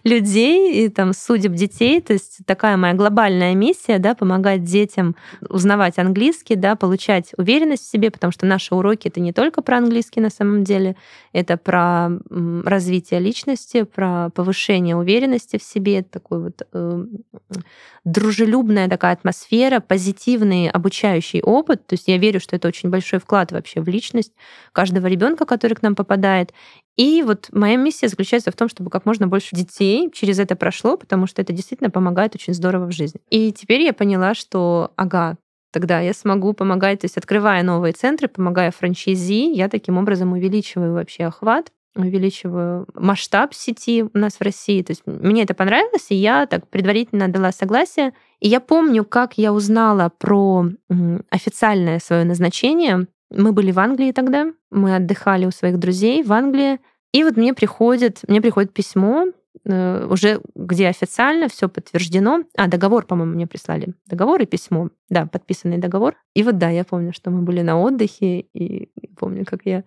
людей 0.04 0.84
и 0.84 0.88
там 0.88 1.12
судеб 1.12 1.52
детей. 1.54 2.00
То 2.00 2.12
есть 2.12 2.38
такая 2.46 2.76
моя 2.76 2.94
глобальная 2.94 3.54
миссия, 3.54 3.98
да, 3.98 4.14
помогать 4.14 4.62
детям 4.62 5.16
узнавать 5.48 5.98
английский, 5.98 6.54
да, 6.54 6.76
получать 6.76 7.32
уверенность 7.36 7.88
в 7.88 7.90
себе, 7.90 8.12
потому 8.12 8.30
что 8.30 8.46
наши 8.46 8.72
уроки 8.72 9.08
это 9.08 9.18
не 9.18 9.32
только 9.32 9.62
про 9.62 9.78
английский 9.78 10.20
на 10.20 10.30
самом 10.30 10.62
деле, 10.62 10.94
это 11.32 11.56
про 11.56 12.10
развитие 12.64 13.18
личности, 13.18 13.82
про 13.82 14.30
повышение 14.30 14.94
уверенности 14.94 15.58
в 15.58 15.62
себе, 15.64 15.98
это 15.98 16.10
такой 16.10 16.40
вот 16.40 16.62
э, 16.72 17.04
дружелюбная 18.04 18.88
такая 18.88 19.14
атмосфера, 19.14 19.80
позитивный 19.80 20.70
обучающий 20.70 21.42
опыт. 21.42 21.86
То 21.86 21.94
есть 21.94 22.06
я 22.06 22.16
верю, 22.16 22.40
что 22.40 22.56
это 22.56 22.68
очень 22.68 22.90
большой 22.90 23.18
вклад 23.18 23.52
вообще 23.52 23.80
в 23.80 23.88
личность 23.88 24.32
каждого 24.72 24.99
ребенка, 25.08 25.44
который 25.44 25.74
к 25.74 25.82
нам 25.82 25.94
попадает. 25.94 26.52
И 26.96 27.22
вот 27.22 27.48
моя 27.52 27.76
миссия 27.76 28.08
заключается 28.08 28.50
в 28.50 28.56
том, 28.56 28.68
чтобы 28.68 28.90
как 28.90 29.06
можно 29.06 29.26
больше 29.26 29.56
детей 29.56 30.10
через 30.12 30.38
это 30.38 30.56
прошло, 30.56 30.96
потому 30.96 31.26
что 31.26 31.40
это 31.40 31.52
действительно 31.52 31.90
помогает 31.90 32.34
очень 32.34 32.54
здорово 32.54 32.86
в 32.86 32.92
жизни. 32.92 33.20
И 33.30 33.52
теперь 33.52 33.82
я 33.82 33.92
поняла, 33.92 34.34
что, 34.34 34.92
ага, 34.96 35.36
тогда 35.72 36.00
я 36.00 36.12
смогу 36.12 36.52
помогать, 36.52 37.00
то 37.00 37.04
есть 37.06 37.16
открывая 37.16 37.62
новые 37.62 37.92
центры, 37.92 38.28
помогая 38.28 38.70
франчайзи, 38.70 39.52
я 39.54 39.68
таким 39.68 39.98
образом 39.98 40.32
увеличиваю 40.32 40.94
вообще 40.94 41.24
охват, 41.24 41.72
увеличиваю 41.96 42.86
масштаб 42.94 43.54
сети 43.54 44.02
у 44.02 44.18
нас 44.18 44.34
в 44.34 44.42
России. 44.42 44.82
То 44.82 44.92
есть 44.92 45.02
мне 45.06 45.42
это 45.42 45.54
понравилось, 45.54 46.06
и 46.10 46.14
я 46.14 46.46
так 46.46 46.68
предварительно 46.68 47.28
дала 47.28 47.52
согласие. 47.52 48.12
И 48.40 48.48
я 48.48 48.60
помню, 48.60 49.04
как 49.04 49.38
я 49.38 49.52
узнала 49.52 50.10
про 50.18 50.66
официальное 51.30 51.98
свое 51.98 52.24
назначение. 52.24 53.06
Мы 53.30 53.52
были 53.52 53.70
в 53.70 53.78
Англии 53.78 54.12
тогда, 54.12 54.52
мы 54.70 54.96
отдыхали 54.96 55.46
у 55.46 55.50
своих 55.50 55.78
друзей 55.78 56.22
в 56.22 56.32
Англии, 56.32 56.80
и 57.12 57.24
вот 57.24 57.36
мне 57.36 57.54
приходит, 57.54 58.20
мне 58.28 58.40
приходит 58.40 58.72
письмо, 58.72 59.26
э, 59.64 60.06
уже 60.08 60.40
где 60.54 60.88
официально 60.88 61.48
все 61.48 61.68
подтверждено. 61.68 62.44
А, 62.56 62.68
договор, 62.68 63.04
по-моему, 63.04 63.34
мне 63.34 63.46
прислали. 63.46 63.94
Договор 64.06 64.40
и 64.42 64.46
письмо. 64.46 64.90
Да, 65.08 65.26
подписанный 65.26 65.78
договор. 65.78 66.14
И 66.34 66.42
вот 66.42 66.58
да, 66.58 66.70
я 66.70 66.84
помню, 66.84 67.12
что 67.12 67.30
мы 67.30 67.42
были 67.42 67.62
на 67.62 67.80
отдыхе, 67.80 68.40
и 68.40 68.90
помню, 69.16 69.44
как 69.44 69.60
я 69.64 69.84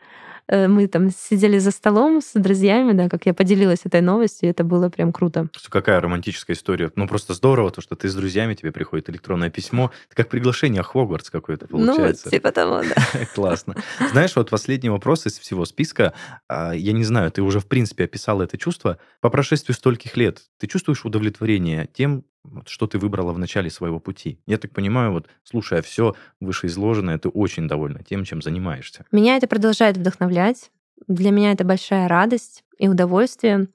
мы 0.49 0.87
там 0.87 1.09
сидели 1.09 1.57
за 1.57 1.71
столом 1.71 2.21
с 2.21 2.33
друзьями, 2.33 2.93
да, 2.93 3.09
как 3.09 3.25
я 3.25 3.33
поделилась 3.33 3.81
этой 3.83 4.01
новостью, 4.01 4.47
и 4.47 4.51
это 4.51 4.63
было 4.63 4.89
прям 4.89 5.11
круто. 5.11 5.47
Какая 5.69 5.99
романтическая 6.01 6.55
история. 6.55 6.91
Ну, 6.95 7.07
просто 7.07 7.33
здорово, 7.33 7.71
то, 7.71 7.81
что 7.81 7.95
ты 7.95 8.09
с 8.09 8.15
друзьями, 8.15 8.53
тебе 8.53 8.71
приходит 8.71 9.09
электронное 9.09 9.49
письмо. 9.49 9.91
Это 10.07 10.15
как 10.23 10.29
приглашение 10.29 10.83
Хогвартс 10.83 11.29
какое-то 11.29 11.67
ну, 11.69 11.85
получается. 11.85 12.23
Ну, 12.25 12.31
типа 12.31 12.51
того, 12.51 12.81
да. 12.83 13.25
Классно. 13.35 13.75
Знаешь, 14.11 14.35
вот 14.35 14.49
последний 14.49 14.89
вопрос 14.89 15.25
из 15.25 15.39
всего 15.39 15.65
списка. 15.65 16.13
А, 16.47 16.73
я 16.73 16.93
не 16.93 17.03
знаю, 17.03 17.31
ты 17.31 17.41
уже, 17.41 17.59
в 17.59 17.67
принципе, 17.67 18.05
описал 18.05 18.41
это 18.41 18.57
чувство. 18.57 18.97
По 19.21 19.29
прошествии 19.29 19.73
стольких 19.73 20.17
лет 20.17 20.41
ты 20.59 20.67
чувствуешь 20.67 21.05
удовлетворение 21.05 21.89
тем, 21.93 22.25
вот 22.43 22.67
что 22.67 22.87
ты 22.87 22.97
выбрала 22.97 23.31
в 23.33 23.39
начале 23.39 23.69
своего 23.69 23.99
пути. 23.99 24.39
Я 24.45 24.57
так 24.57 24.71
понимаю, 24.71 25.11
вот 25.11 25.27
слушая 25.43 25.81
все 25.81 26.15
вышеизложенное, 26.39 27.17
ты 27.17 27.29
очень 27.29 27.67
довольна 27.67 28.03
тем, 28.03 28.25
чем 28.25 28.41
занимаешься. 28.41 29.05
Меня 29.11 29.37
это 29.37 29.47
продолжает 29.47 29.97
вдохновлять. 29.97 30.71
Для 31.07 31.31
меня 31.31 31.51
это 31.51 31.63
большая 31.63 32.07
радость 32.07 32.63
и 32.77 32.87
удовольствие. 32.87 33.67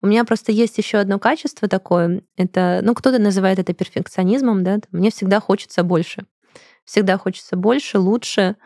У 0.00 0.06
меня 0.08 0.24
просто 0.24 0.50
есть 0.50 0.78
еще 0.78 0.98
одно 0.98 1.18
качество 1.18 1.68
такое. 1.68 2.22
Это, 2.36 2.80
ну, 2.82 2.94
кто-то 2.94 3.18
называет 3.18 3.58
это 3.60 3.72
перфекционизмом, 3.72 4.64
да. 4.64 4.80
Мне 4.90 5.10
всегда 5.10 5.40
хочется 5.40 5.84
больше. 5.84 6.24
Всегда 6.84 7.18
хочется 7.18 7.56
больше, 7.56 7.98
лучше. 7.98 8.56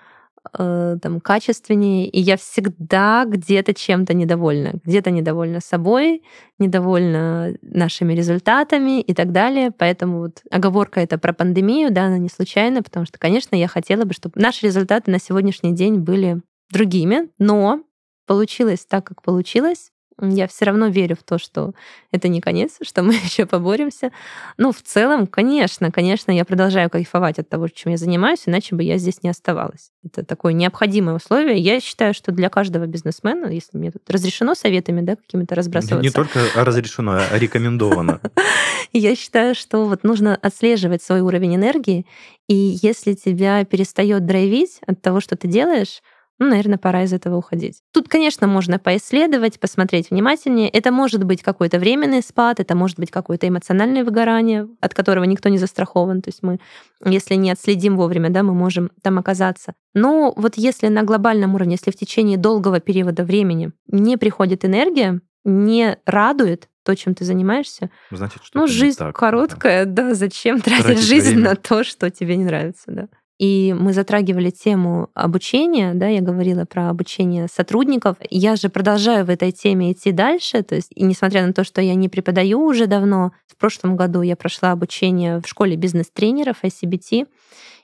Э, 0.53 0.97
там, 1.01 1.20
качественнее, 1.20 2.09
и 2.09 2.20
я 2.20 2.36
всегда 2.36 3.24
где-то 3.26 3.74
чем-то 3.74 4.14
недовольна. 4.14 4.74
Где-то 4.84 5.11
недовольна 5.11 5.61
собой, 5.61 6.22
недовольна 6.59 7.57
нашими 7.62 8.12
результатами 8.12 9.01
и 9.01 9.14
так 9.14 9.32
далее. 9.32 9.70
Поэтому 9.76 10.18
вот 10.18 10.42
оговорка 10.51 11.01
это 11.01 11.18
про 11.18 11.32
пандемию, 11.32 11.90
да, 11.90 12.05
она 12.07 12.18
не 12.18 12.28
случайна, 12.28 12.82
потому 12.82 13.07
что, 13.07 13.18
конечно, 13.18 13.57
я 13.57 13.68
хотела 13.68 14.05
бы, 14.05 14.12
чтобы 14.12 14.40
наши 14.40 14.66
результаты 14.66 15.11
на 15.11 15.18
сегодняшний 15.18 15.72
день 15.74 15.99
были 15.99 16.42
другими, 16.70 17.28
но 17.38 17.80
получилось 18.26 18.84
так, 18.88 19.07
как 19.07 19.22
получилось. 19.22 19.90
Я 20.21 20.49
все 20.49 20.64
равно 20.64 20.89
верю 20.89 21.14
в 21.14 21.23
то, 21.23 21.39
что 21.39 21.73
это 22.11 22.29
не 22.29 22.41
конец, 22.41 22.79
что 22.83 23.03
мы 23.03 23.14
еще 23.25 23.47
поборемся. 23.47 24.11
Но 24.57 24.73
в 24.73 24.83
целом, 24.83 25.27
конечно, 25.27 25.91
конечно, 25.93 26.31
я 26.31 26.45
продолжаю 26.45 26.91
кайфовать 26.91 27.39
от 27.39 27.49
того, 27.49 27.69
чем 27.69 27.93
я 27.93 27.99
занимаюсь, 27.99 28.43
иначе 28.47 28.75
бы 28.75 28.83
я 28.83 28.99
здесь 28.99 29.23
не 29.23 29.31
оставалась. 29.31 29.91
Это 30.05 30.25
такое 30.25 30.53
необходимое 30.53 31.17
условие. 31.17 31.59
Я 31.59 31.81
считаю, 31.81 32.14
что 32.14 32.33
для 32.33 32.49
каждого 32.49 32.87
бизнесмена, 32.87 33.47
если 33.47 33.77
мне 33.77 33.91
тут 33.91 34.09
разрешено 34.09 34.55
советами, 34.55 35.01
да, 35.01 35.17
какими-то 35.17 35.55
разбрасываться. 35.55 36.03
Не 36.03 36.11
только 36.11 36.41
разрешено, 36.55 37.21
а 37.31 37.39
рекомендовано. 37.39 38.21
Я 38.93 39.14
считаю, 39.17 39.55
что 39.55 39.85
вот 39.87 40.05
нужно 40.05 40.37
отслеживать 40.37 41.03
свой 41.03 41.21
уровень 41.21 41.57
энергии, 41.57 42.07
и 42.49 42.55
если 42.55 43.14
тебя 43.14 43.64
перестает 43.64 44.25
драйвить 44.25 44.81
от 44.87 45.03
того, 45.03 45.21
что 45.21 45.37
ты 45.37 45.49
делаешь, 45.49 46.03
ну, 46.39 46.49
наверное, 46.49 46.76
пора 46.76 47.05
из 47.05 47.12
этого 47.12 47.37
уходить. 47.37 47.80
Тут, 47.93 48.09
конечно, 48.09 48.47
можно 48.47 48.78
поисследовать, 48.78 49.59
посмотреть 49.59 50.11
внимательнее. 50.11 50.68
Это 50.68 50.93
может 50.93 51.24
быть 51.24 51.43
какой-то 51.43 51.78
временный 51.78 52.22
спад, 52.22 52.61
это 52.61 52.74
может 52.74 52.99
быть 52.99 53.11
какое-то 53.11 53.49
эмоциональное 53.49 54.05
выгорание, 54.05 54.68
от 54.80 54.93
которого 54.93 55.24
никто 55.24 55.49
не 55.49 55.57
застрахован. 55.57 56.20
То 56.20 56.28
есть 56.28 56.43
мы, 56.43 56.61
если 57.05 57.34
не 57.37 57.51
отследим 57.51 57.97
вовремя, 57.97 58.28
да, 58.28 58.43
мы 58.43 58.53
можем 58.53 58.91
там 59.03 59.18
оказаться. 59.18 59.74
Но 59.95 60.34
вот 60.37 60.57
если 60.57 60.89
на 60.89 61.05
глобальном 61.05 61.55
уровне, 61.55 61.76
если 61.76 61.91
в 61.91 61.97
течение 61.97 62.37
долгого 62.37 62.80
периода 62.80 63.24
времени 63.24 63.72
не 63.91 64.18
приходит 64.18 64.64
энергия, 64.64 65.20
не 65.45 65.97
радует 66.05 66.68
то, 66.82 66.95
чем 66.95 67.14
ты 67.14 67.24
занимаешься, 67.24 67.91
Значит, 68.11 68.45
что 68.45 68.61
ну, 68.61 68.66
жизнь 68.66 68.99
так, 68.99 69.16
короткая, 69.16 69.87
да. 69.87 70.09
да, 70.09 70.14
зачем 70.14 70.61
тратить, 70.61 70.84
тратить 70.84 71.05
жизнь 71.05 71.34
время. 71.34 71.51
на 71.51 71.57
то, 71.57 71.82
что 71.82 72.11
тебе 72.11 72.37
не 72.37 72.45
нравится, 72.45 72.84
да. 72.89 73.09
И 73.39 73.74
мы 73.78 73.93
затрагивали 73.93 74.51
тему 74.51 75.11
обучения, 75.14 75.93
да, 75.95 76.09
я 76.09 76.22
говорила 76.22 76.64
про 76.64 76.89
обучение 76.89 77.49
сотрудников. 77.53 78.16
Я 78.30 78.57
же 78.57 78.70
продолжаю 78.70 79.26
в 79.26 79.30
этой 79.30 79.53
теме 79.53 79.93
идти 79.93 80.11
дальше, 80.11 80.62
то 80.62 80.74
есть, 80.74 80.91
и 80.95 81.05
несмотря 81.05 81.47
на 81.47 81.53
то, 81.53 81.62
что 81.62 81.82
я 81.82 81.95
не 81.95 82.09
преподаю 82.09 82.62
уже 82.62 82.87
давно, 82.87 83.32
в 83.47 83.57
прошлом 83.57 83.97
году 83.97 84.22
я 84.22 84.37
прошла 84.37 84.72
обучение 84.72 85.41
в 85.41 85.49
школе 85.49 85.76
бизнес-тренеров 85.76 86.64
ICBT, 86.64 87.26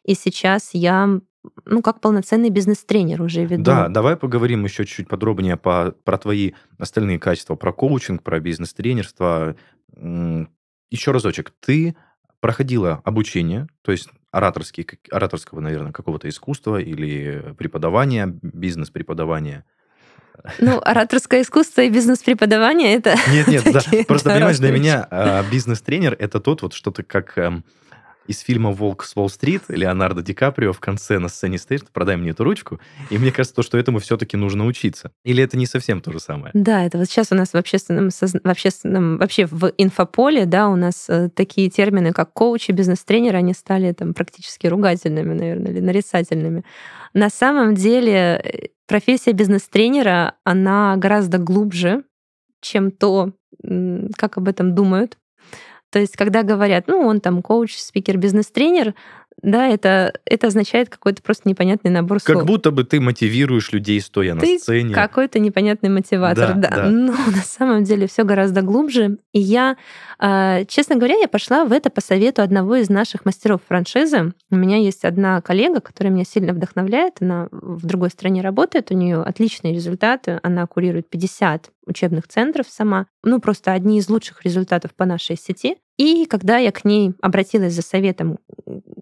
и 0.04 0.14
сейчас 0.14 0.70
я 0.72 1.20
ну, 1.64 1.82
как 1.82 2.00
полноценный 2.00 2.50
бизнес-тренер 2.50 3.20
уже 3.20 3.44
веду. 3.44 3.64
Да, 3.64 3.88
давай 3.88 4.16
поговорим 4.16 4.64
еще 4.64 4.84
чуть-чуть 4.84 5.08
подробнее 5.08 5.56
по, 5.56 5.92
про 6.04 6.16
твои 6.16 6.52
остальные 6.78 7.18
качества, 7.18 7.56
про 7.56 7.72
коучинг, 7.72 8.22
про 8.22 8.38
бизнес-тренерство. 8.40 9.56
Еще 9.96 11.10
разочек, 11.10 11.52
ты 11.60 11.96
проходила 12.40 13.00
обучение, 13.04 13.66
то 13.82 13.92
есть 13.92 14.08
ораторский, 14.32 14.88
ораторского, 15.10 15.60
наверное, 15.60 15.92
какого-то 15.92 16.28
искусства 16.28 16.80
или 16.80 17.54
преподавания, 17.56 18.26
бизнес-преподавания. 18.42 19.64
Ну, 20.58 20.80
ораторское 20.82 21.42
искусство 21.42 21.82
и 21.82 21.90
бизнес-преподавание 21.90 22.96
это... 22.96 23.14
Нет, 23.30 23.46
нет, 23.46 23.64
да. 23.70 23.82
Просто, 24.08 24.30
понимаешь, 24.30 24.58
для 24.58 24.72
меня 24.72 25.06
а, 25.10 25.44
бизнес-тренер 25.48 26.16
это 26.18 26.40
тот 26.40 26.62
вот 26.62 26.72
что-то 26.72 27.02
как 27.02 27.36
эм, 27.36 27.64
из 28.26 28.40
фильма 28.40 28.70
«Волк 28.70 29.04
с 29.04 29.16
Уолл-стрит» 29.16 29.62
Леонардо 29.68 30.22
Ди 30.22 30.34
Каприо 30.34 30.72
в 30.72 30.80
конце 30.80 31.18
на 31.18 31.28
сцене 31.28 31.58
стоит 31.58 31.88
«Продай 31.90 32.16
мне 32.16 32.30
эту 32.30 32.44
ручку». 32.44 32.80
И 33.10 33.18
мне 33.18 33.32
кажется, 33.32 33.54
то, 33.56 33.62
что 33.62 33.78
этому 33.78 33.98
все-таки 33.98 34.36
нужно 34.36 34.66
учиться. 34.66 35.12
Или 35.24 35.42
это 35.42 35.56
не 35.56 35.66
совсем 35.66 36.00
то 36.00 36.12
же 36.12 36.20
самое? 36.20 36.50
Да, 36.54 36.84
это 36.84 36.98
вот 36.98 37.08
сейчас 37.08 37.32
у 37.32 37.34
нас 37.34 37.52
в 37.52 37.56
общественном, 37.56 38.10
в 38.10 38.48
общественном 38.48 39.18
вообще 39.18 39.46
в 39.46 39.72
инфополе, 39.78 40.46
да, 40.46 40.68
у 40.68 40.76
нас 40.76 41.06
э, 41.08 41.28
такие 41.28 41.70
термины, 41.70 42.12
как 42.12 42.32
коуч 42.32 42.68
и 42.68 42.72
бизнес-тренер, 42.72 43.36
они 43.36 43.54
стали 43.54 43.92
там 43.92 44.14
практически 44.14 44.66
ругательными, 44.66 45.34
наверное, 45.34 45.72
или 45.72 45.80
нарицательными. 45.80 46.64
На 47.14 47.30
самом 47.30 47.74
деле 47.74 48.12
э, 48.12 48.68
профессия 48.86 49.32
бизнес-тренера, 49.32 50.34
она 50.44 50.96
гораздо 50.96 51.38
глубже, 51.38 52.04
чем 52.60 52.90
то, 52.90 53.32
как 54.16 54.38
об 54.38 54.48
этом 54.48 54.74
думают. 54.74 55.18
То 55.92 55.98
есть, 55.98 56.16
когда 56.16 56.42
говорят, 56.42 56.84
ну, 56.86 57.00
он 57.06 57.20
там 57.20 57.42
коуч, 57.42 57.76
спикер, 57.76 58.16
бизнес-тренер, 58.16 58.94
да, 59.42 59.66
это, 59.66 60.12
это 60.24 60.46
означает 60.46 60.88
какой-то 60.88 61.20
просто 61.20 61.48
непонятный 61.48 61.90
набор 61.90 62.20
слов. 62.20 62.38
Как 62.38 62.46
будто 62.46 62.70
бы 62.70 62.84
ты 62.84 63.00
мотивируешь 63.00 63.72
людей, 63.72 64.00
стоя 64.00 64.36
ты 64.36 64.52
на 64.52 64.58
сцене. 64.58 64.94
какой-то 64.94 65.40
непонятный 65.40 65.88
мотиватор, 65.88 66.54
да. 66.54 66.70
да. 66.70 66.76
да. 66.76 66.90
Но 66.90 67.12
на 67.26 67.42
самом 67.44 67.82
деле 67.82 68.06
все 68.06 68.22
гораздо 68.22 68.62
глубже. 68.62 69.18
И 69.32 69.40
я, 69.40 69.76
а, 70.20 70.64
честно 70.66 70.94
говоря, 70.94 71.16
я 71.16 71.26
пошла 71.26 71.64
в 71.64 71.72
это 71.72 71.90
по 71.90 72.00
совету 72.00 72.42
одного 72.42 72.76
из 72.76 72.88
наших 72.88 73.24
мастеров 73.24 73.62
франшизы. 73.66 74.32
У 74.50 74.56
меня 74.56 74.76
есть 74.76 75.04
одна 75.04 75.40
коллега, 75.40 75.80
которая 75.80 76.12
меня 76.12 76.24
сильно 76.24 76.52
вдохновляет. 76.52 77.14
Она 77.20 77.48
в 77.50 77.84
другой 77.84 78.10
стране 78.10 78.42
работает, 78.42 78.92
у 78.92 78.94
нее 78.94 79.22
отличные 79.22 79.74
результаты. 79.74 80.38
Она 80.44 80.66
курирует 80.68 81.10
50 81.10 81.70
учебных 81.86 82.28
центров 82.28 82.66
сама. 82.68 83.06
Ну, 83.24 83.40
просто 83.40 83.72
одни 83.72 83.98
из 83.98 84.08
лучших 84.08 84.44
результатов 84.44 84.94
по 84.94 85.04
нашей 85.04 85.36
сети. 85.36 85.76
И 85.98 86.26
когда 86.26 86.58
я 86.58 86.72
к 86.72 86.84
ней 86.84 87.12
обратилась 87.20 87.74
за 87.74 87.82
советом, 87.82 88.38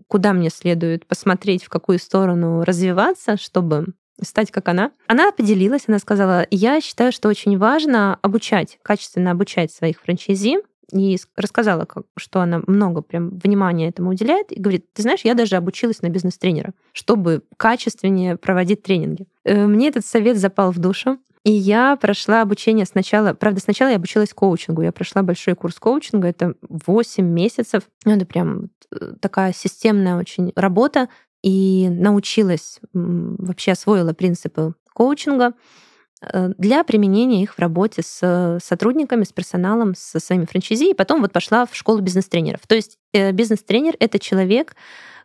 куда 0.08 0.32
мне 0.32 0.50
следует 0.50 1.06
посмотреть, 1.06 1.64
в 1.64 1.68
какую 1.68 1.98
сторону 1.98 2.62
развиваться, 2.64 3.36
чтобы 3.36 3.86
стать 4.22 4.50
как 4.50 4.68
она. 4.68 4.92
Она 5.06 5.32
поделилась, 5.32 5.84
она 5.86 5.98
сказала, 5.98 6.46
я 6.50 6.80
считаю, 6.80 7.12
что 7.12 7.28
очень 7.28 7.56
важно 7.56 8.18
обучать, 8.22 8.78
качественно 8.82 9.30
обучать 9.30 9.72
своих 9.72 10.00
франчайзи, 10.00 10.58
и 10.92 11.18
рассказала, 11.36 11.86
что 12.16 12.40
она 12.40 12.62
много 12.66 13.00
прям 13.00 13.38
внимания 13.38 13.88
этому 13.88 14.10
уделяет, 14.10 14.50
и 14.50 14.60
говорит, 14.60 14.92
ты 14.92 15.02
знаешь, 15.02 15.20
я 15.22 15.34
даже 15.34 15.56
обучилась 15.56 16.02
на 16.02 16.08
бизнес-тренера, 16.08 16.72
чтобы 16.92 17.42
качественнее 17.56 18.36
проводить 18.36 18.82
тренинги. 18.82 19.26
Э, 19.44 19.66
мне 19.66 19.88
этот 19.88 20.04
совет 20.04 20.36
запал 20.36 20.72
в 20.72 20.78
душу, 20.78 21.18
и 21.44 21.52
я 21.52 21.96
прошла 21.96 22.42
обучение 22.42 22.84
сначала, 22.84 23.32
правда, 23.32 23.60
сначала 23.60 23.88
я 23.90 23.96
обучилась 23.96 24.34
коучингу. 24.34 24.82
Я 24.82 24.92
прошла 24.92 25.22
большой 25.22 25.54
курс 25.54 25.78
коучинга, 25.78 26.28
это 26.28 26.54
8 26.68 27.24
месяцев. 27.24 27.84
Ну, 28.04 28.12
это 28.14 28.26
прям 28.26 28.68
э, 28.92 29.14
такая 29.20 29.54
системная 29.54 30.18
очень 30.18 30.52
работа. 30.54 31.08
И 31.42 31.88
научилась, 31.88 32.80
вообще 32.92 33.72
освоила 33.72 34.12
принципы 34.12 34.74
коучинга 34.92 35.54
э, 36.20 36.50
для 36.58 36.84
применения 36.84 37.42
их 37.42 37.54
в 37.54 37.58
работе 37.58 38.02
с 38.04 38.58
сотрудниками, 38.62 39.24
с 39.24 39.32
персоналом, 39.32 39.94
со 39.94 40.20
своими 40.20 40.44
франчайзи. 40.44 40.90
И 40.90 40.94
потом 40.94 41.22
вот 41.22 41.32
пошла 41.32 41.64
в 41.64 41.74
школу 41.74 42.00
бизнес-тренеров. 42.00 42.60
То 42.66 42.74
есть 42.74 42.98
э, 43.14 43.32
бизнес-тренер— 43.32 43.94
это 43.98 44.18
человек, 44.18 44.76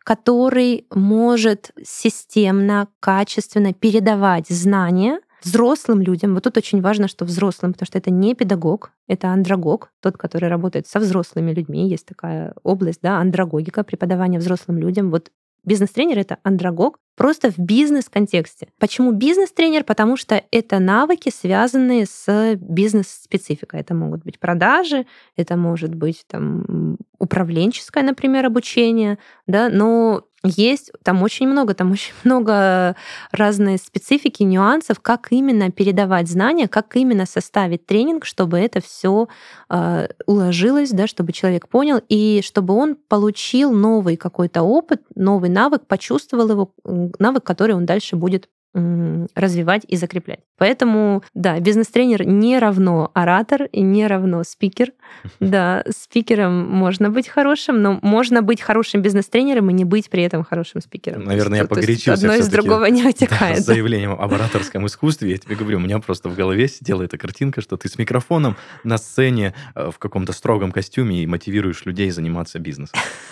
который 0.05 0.88
может 0.93 1.72
системно, 1.84 2.88
качественно 3.01 3.74
передавать 3.74 4.47
знания 4.47 5.20
взрослым 5.46 6.02
людям, 6.02 6.34
вот 6.34 6.43
тут 6.43 6.58
очень 6.58 6.82
важно, 6.82 7.08
что 7.08 7.24
взрослым, 7.24 7.74
потому 7.74 7.88
что 7.88 7.98
это 7.98 8.12
не 8.12 8.36
педагог, 8.36 8.91
это 9.08 9.30
андрогог, 9.30 9.91
тот, 10.02 10.18
который 10.18 10.50
работает 10.50 10.88
со 10.88 11.00
взрослыми 11.00 11.54
людьми. 11.54 11.88
Есть 11.88 12.06
такая 12.06 12.54
область, 12.64 13.00
да, 13.02 13.18
андрогогика, 13.18 13.84
преподавание 13.84 14.39
взрослым 14.39 14.80
людям. 14.80 15.12
Вот 15.12 15.32
Бизнес-тренер— 15.66 16.20
это 16.20 16.38
андрогог, 16.43 17.00
просто 17.16 17.52
в 17.52 17.58
бизнес-контексте. 17.58 18.68
Почему 18.80 19.12
бизнес-тренер? 19.12 19.84
Потому 19.84 20.16
что 20.16 20.43
это 20.52 20.80
навыки, 20.80 21.32
связанные 21.36 22.06
с 22.06 22.56
бизнес-спецификой. 22.56 23.80
Это 23.80 23.96
могут 23.96 24.24
быть 24.24 24.39
продажи, 24.39 25.08
это 25.36 25.58
может 25.58 25.96
быть 25.96 26.24
там, 26.28 26.98
управленческое, 27.18 28.04
например, 28.04 28.46
обучение, 28.46 29.18
да, 29.48 29.70
но 29.70 30.26
есть 30.46 30.91
там 31.04 31.22
очень 31.24 31.48
много, 31.48 31.74
там 31.74 31.91
очень 31.91 32.14
много 32.24 32.96
разной 33.32 33.78
специфики, 33.78 34.43
нюансов, 34.43 35.00
как 35.00 35.32
именно 35.32 35.72
передавать 35.72 36.28
знания, 36.30 36.68
как 36.68 36.96
именно 36.96 37.26
составить 37.26 37.86
тренинг, 37.86 38.26
чтобы 38.26 38.58
это 38.60 38.82
все 38.82 39.28
э, 39.70 40.08
уложилось, 40.26 40.91
да, 40.91 41.08
чтобы 41.08 41.34
человек 41.34 41.68
понял 41.68 42.02
и 42.10 42.41
чтобы 42.43 42.74
он 42.74 42.96
получил 42.96 43.72
новый 43.72 44.18
какой-то 44.18 44.62
опыт, 44.64 45.02
новый 45.16 45.50
навык, 45.50 45.86
почувствовал 45.88 46.50
его 46.50 46.74
навык, 47.20 47.43
который 47.43 47.76
он 47.76 47.86
дальше 47.86 48.16
будет 48.16 48.50
развивать 48.76 49.84
и 49.88 49.95
закреплять. 49.95 50.39
Поэтому, 50.57 51.23
да, 51.34 51.59
бизнес-тренер 51.59 52.26
не 52.26 52.59
равно 52.59 53.11
оратор 53.13 53.63
и 53.71 53.82
не 53.82 54.07
равно 54.07 54.43
спикер. 54.43 54.91
Да, 55.39 55.84
спикером 55.89 56.67
можно 56.69 57.09
быть 57.09 57.28
хорошим, 57.28 57.82
но 57.82 57.99
можно 58.01 58.41
быть 58.41 58.61
хорошим 58.61 59.01
бизнес-тренером 59.01 59.69
и 59.69 59.73
не 59.73 59.86
быть 59.86 60.09
при 60.09 60.23
этом 60.23 60.43
хорошим 60.43 60.82
спикером. 60.82 61.23
Наверное, 61.23 61.59
я 61.59 61.65
погорячился. 61.65 62.13
Одно 62.13 62.36
из 62.36 62.47
другого 62.47 62.86
не 62.86 63.03
вытекает. 63.03 63.36
Да, 63.55 63.61
с 63.61 63.65
заявлением 63.65 64.11
об 64.13 64.34
ораторском 64.34 64.86
искусстве. 64.88 65.32
Я 65.32 65.38
тебе 65.38 65.55
говорю, 65.55 65.78
у 65.78 65.82
меня 65.82 65.99
просто 65.99 66.30
в 66.30 66.36
голове 66.36 66.67
сидела 66.67 67.03
эта 67.03 67.17
картинка, 67.17 67.61
что 67.61 67.78
ты 67.78 67.88
с 67.88 67.97
микрофоном 67.97 68.57
на 68.84 68.97
сцене 68.97 69.53
э, 69.76 69.91
в 69.91 69.99
каком-то 69.99 70.34
строгом 70.34 70.71
костюме 70.71 71.23
и 71.23 71.28
мотивируешь 71.28 71.86
людей 71.86 72.09
заниматься 72.11 72.59
бизнесом. 72.59 72.99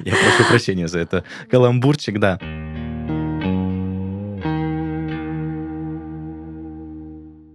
Я 0.00 0.14
прошу 0.14 0.48
прощения 0.48 0.88
за 0.88 0.98
это. 0.98 1.24
Каламбурчик, 1.50 2.18
да. 2.18 2.38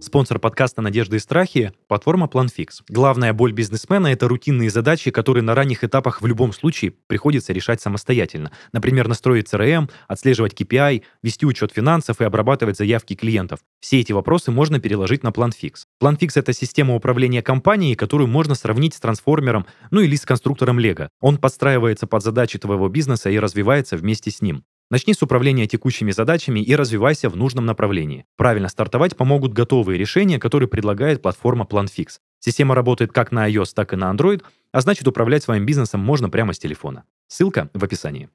Спонсор 0.00 0.38
подкаста 0.38 0.80
«Надежды 0.80 1.16
и 1.16 1.18
страхи»— 1.18 1.72
платформа 1.88 2.26
PlanFix. 2.32 2.82
Главная 2.88 3.32
боль 3.32 3.52
бизнесмена— 3.52 4.06
это 4.08 4.28
рутинные 4.28 4.70
задачи, 4.70 5.10
которые 5.10 5.42
на 5.42 5.56
ранних 5.56 5.82
этапах 5.82 6.22
в 6.22 6.26
любом 6.26 6.52
случае 6.52 6.94
приходится 7.08 7.52
решать 7.52 7.80
самостоятельно. 7.80 8.52
Например, 8.72 9.08
настроить 9.08 9.52
CRM, 9.52 9.90
отслеживать 10.06 10.54
KPI, 10.54 11.02
вести 11.24 11.46
учет 11.46 11.72
финансов 11.72 12.20
и 12.20 12.24
обрабатывать 12.24 12.76
заявки 12.78 13.14
клиентов. 13.14 13.58
Все 13.80 13.98
эти 13.98 14.12
вопросы 14.12 14.52
можно 14.52 14.78
переложить 14.78 15.24
на 15.24 15.30
PlanFix. 15.30 15.78
PlanFix— 16.00 16.32
это 16.36 16.52
система 16.52 16.94
управления 16.94 17.42
компанией, 17.42 17.96
которую 17.96 18.28
можно 18.28 18.54
сравнить 18.54 18.94
с 18.94 19.00
трансформером, 19.00 19.66
ну 19.90 20.00
или 20.00 20.14
с 20.14 20.24
конструктором 20.24 20.78
Лего. 20.78 21.08
Он 21.20 21.38
подстраивается 21.38 22.06
под 22.06 22.22
задачи 22.22 22.56
твоего 22.60 22.88
бизнеса 22.88 23.30
и 23.30 23.38
развивается 23.38 23.96
вместе 23.96 24.30
с 24.30 24.42
ним. 24.42 24.62
Начни 24.90 25.12
с 25.12 25.22
управления 25.22 25.66
текущими 25.66 26.12
задачами 26.12 26.60
и 26.60 26.74
развивайся 26.74 27.28
в 27.28 27.36
нужном 27.36 27.66
направлении. 27.66 28.24
Правильно 28.38 28.70
стартовать 28.70 29.18
помогут 29.18 29.52
готовые 29.52 29.98
решения, 29.98 30.38
которые 30.38 30.66
предлагает 30.66 31.20
платформа 31.20 31.66
PlanFix. 31.70 32.20
Система 32.38 32.74
работает 32.74 33.12
как 33.12 33.30
на 33.30 33.50
iOS, 33.50 33.72
так 33.74 33.92
и 33.92 33.96
на 33.96 34.10
Android, 34.10 34.42
а 34.72 34.80
значит 34.80 35.06
управлять 35.06 35.42
своим 35.42 35.66
бизнесом 35.66 36.00
можно 36.00 36.30
прямо 36.30 36.54
с 36.54 36.58
телефона. 36.58 37.04
Ссылка 37.26 37.68
в 37.74 37.84
описании. 37.84 38.30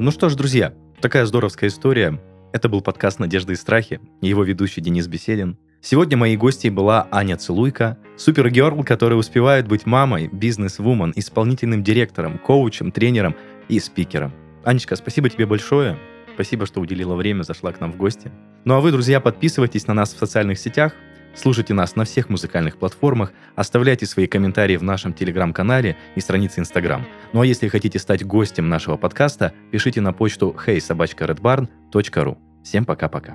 Ну 0.00 0.10
что 0.10 0.30
ж, 0.30 0.34
друзья, 0.34 0.72
такая 1.02 1.26
здоровская 1.26 1.68
история. 1.68 2.22
Это 2.54 2.70
был 2.70 2.80
подкаст 2.80 3.18
«Надежды 3.18 3.52
и 3.52 3.56
страхи», 3.56 4.00
его 4.22 4.44
ведущий 4.44 4.80
Денис 4.80 5.06
Беседин. 5.08 5.58
Сегодня 5.84 6.16
моей 6.16 6.38
гостьей 6.38 6.70
была 6.70 7.06
Аня 7.10 7.36
Целуйка, 7.36 7.98
супергерл, 8.16 8.82
которая 8.84 9.18
успевает 9.18 9.68
быть 9.68 9.84
мамой, 9.84 10.30
бизнес-вумен, 10.32 11.12
исполнительным 11.14 11.84
директором, 11.84 12.38
коучем, 12.38 12.90
тренером 12.90 13.36
и 13.68 13.78
спикером. 13.78 14.32
Анечка, 14.64 14.96
спасибо 14.96 15.28
тебе 15.28 15.44
большое. 15.44 15.98
Спасибо, 16.32 16.64
что 16.64 16.80
уделила 16.80 17.14
время, 17.16 17.42
зашла 17.42 17.70
к 17.70 17.80
нам 17.80 17.92
в 17.92 17.98
гости. 17.98 18.32
Ну 18.64 18.72
а 18.72 18.80
вы, 18.80 18.92
друзья, 18.92 19.20
подписывайтесь 19.20 19.86
на 19.86 19.92
нас 19.92 20.14
в 20.14 20.18
социальных 20.18 20.58
сетях, 20.58 20.94
слушайте 21.34 21.74
нас 21.74 21.96
на 21.96 22.06
всех 22.06 22.30
музыкальных 22.30 22.78
платформах, 22.78 23.34
оставляйте 23.54 24.06
свои 24.06 24.26
комментарии 24.26 24.78
в 24.78 24.82
нашем 24.82 25.12
телеграм-канале 25.12 25.98
и 26.16 26.20
странице 26.20 26.60
Инстаграм. 26.60 27.04
Ну 27.34 27.42
а 27.42 27.46
если 27.46 27.68
хотите 27.68 27.98
стать 27.98 28.24
гостем 28.24 28.70
нашего 28.70 28.96
подкаста, 28.96 29.52
пишите 29.70 30.00
на 30.00 30.14
почту 30.14 30.56
heysobachkaredbarn.ru. 30.66 32.38
Всем 32.64 32.86
пока-пока. 32.86 33.34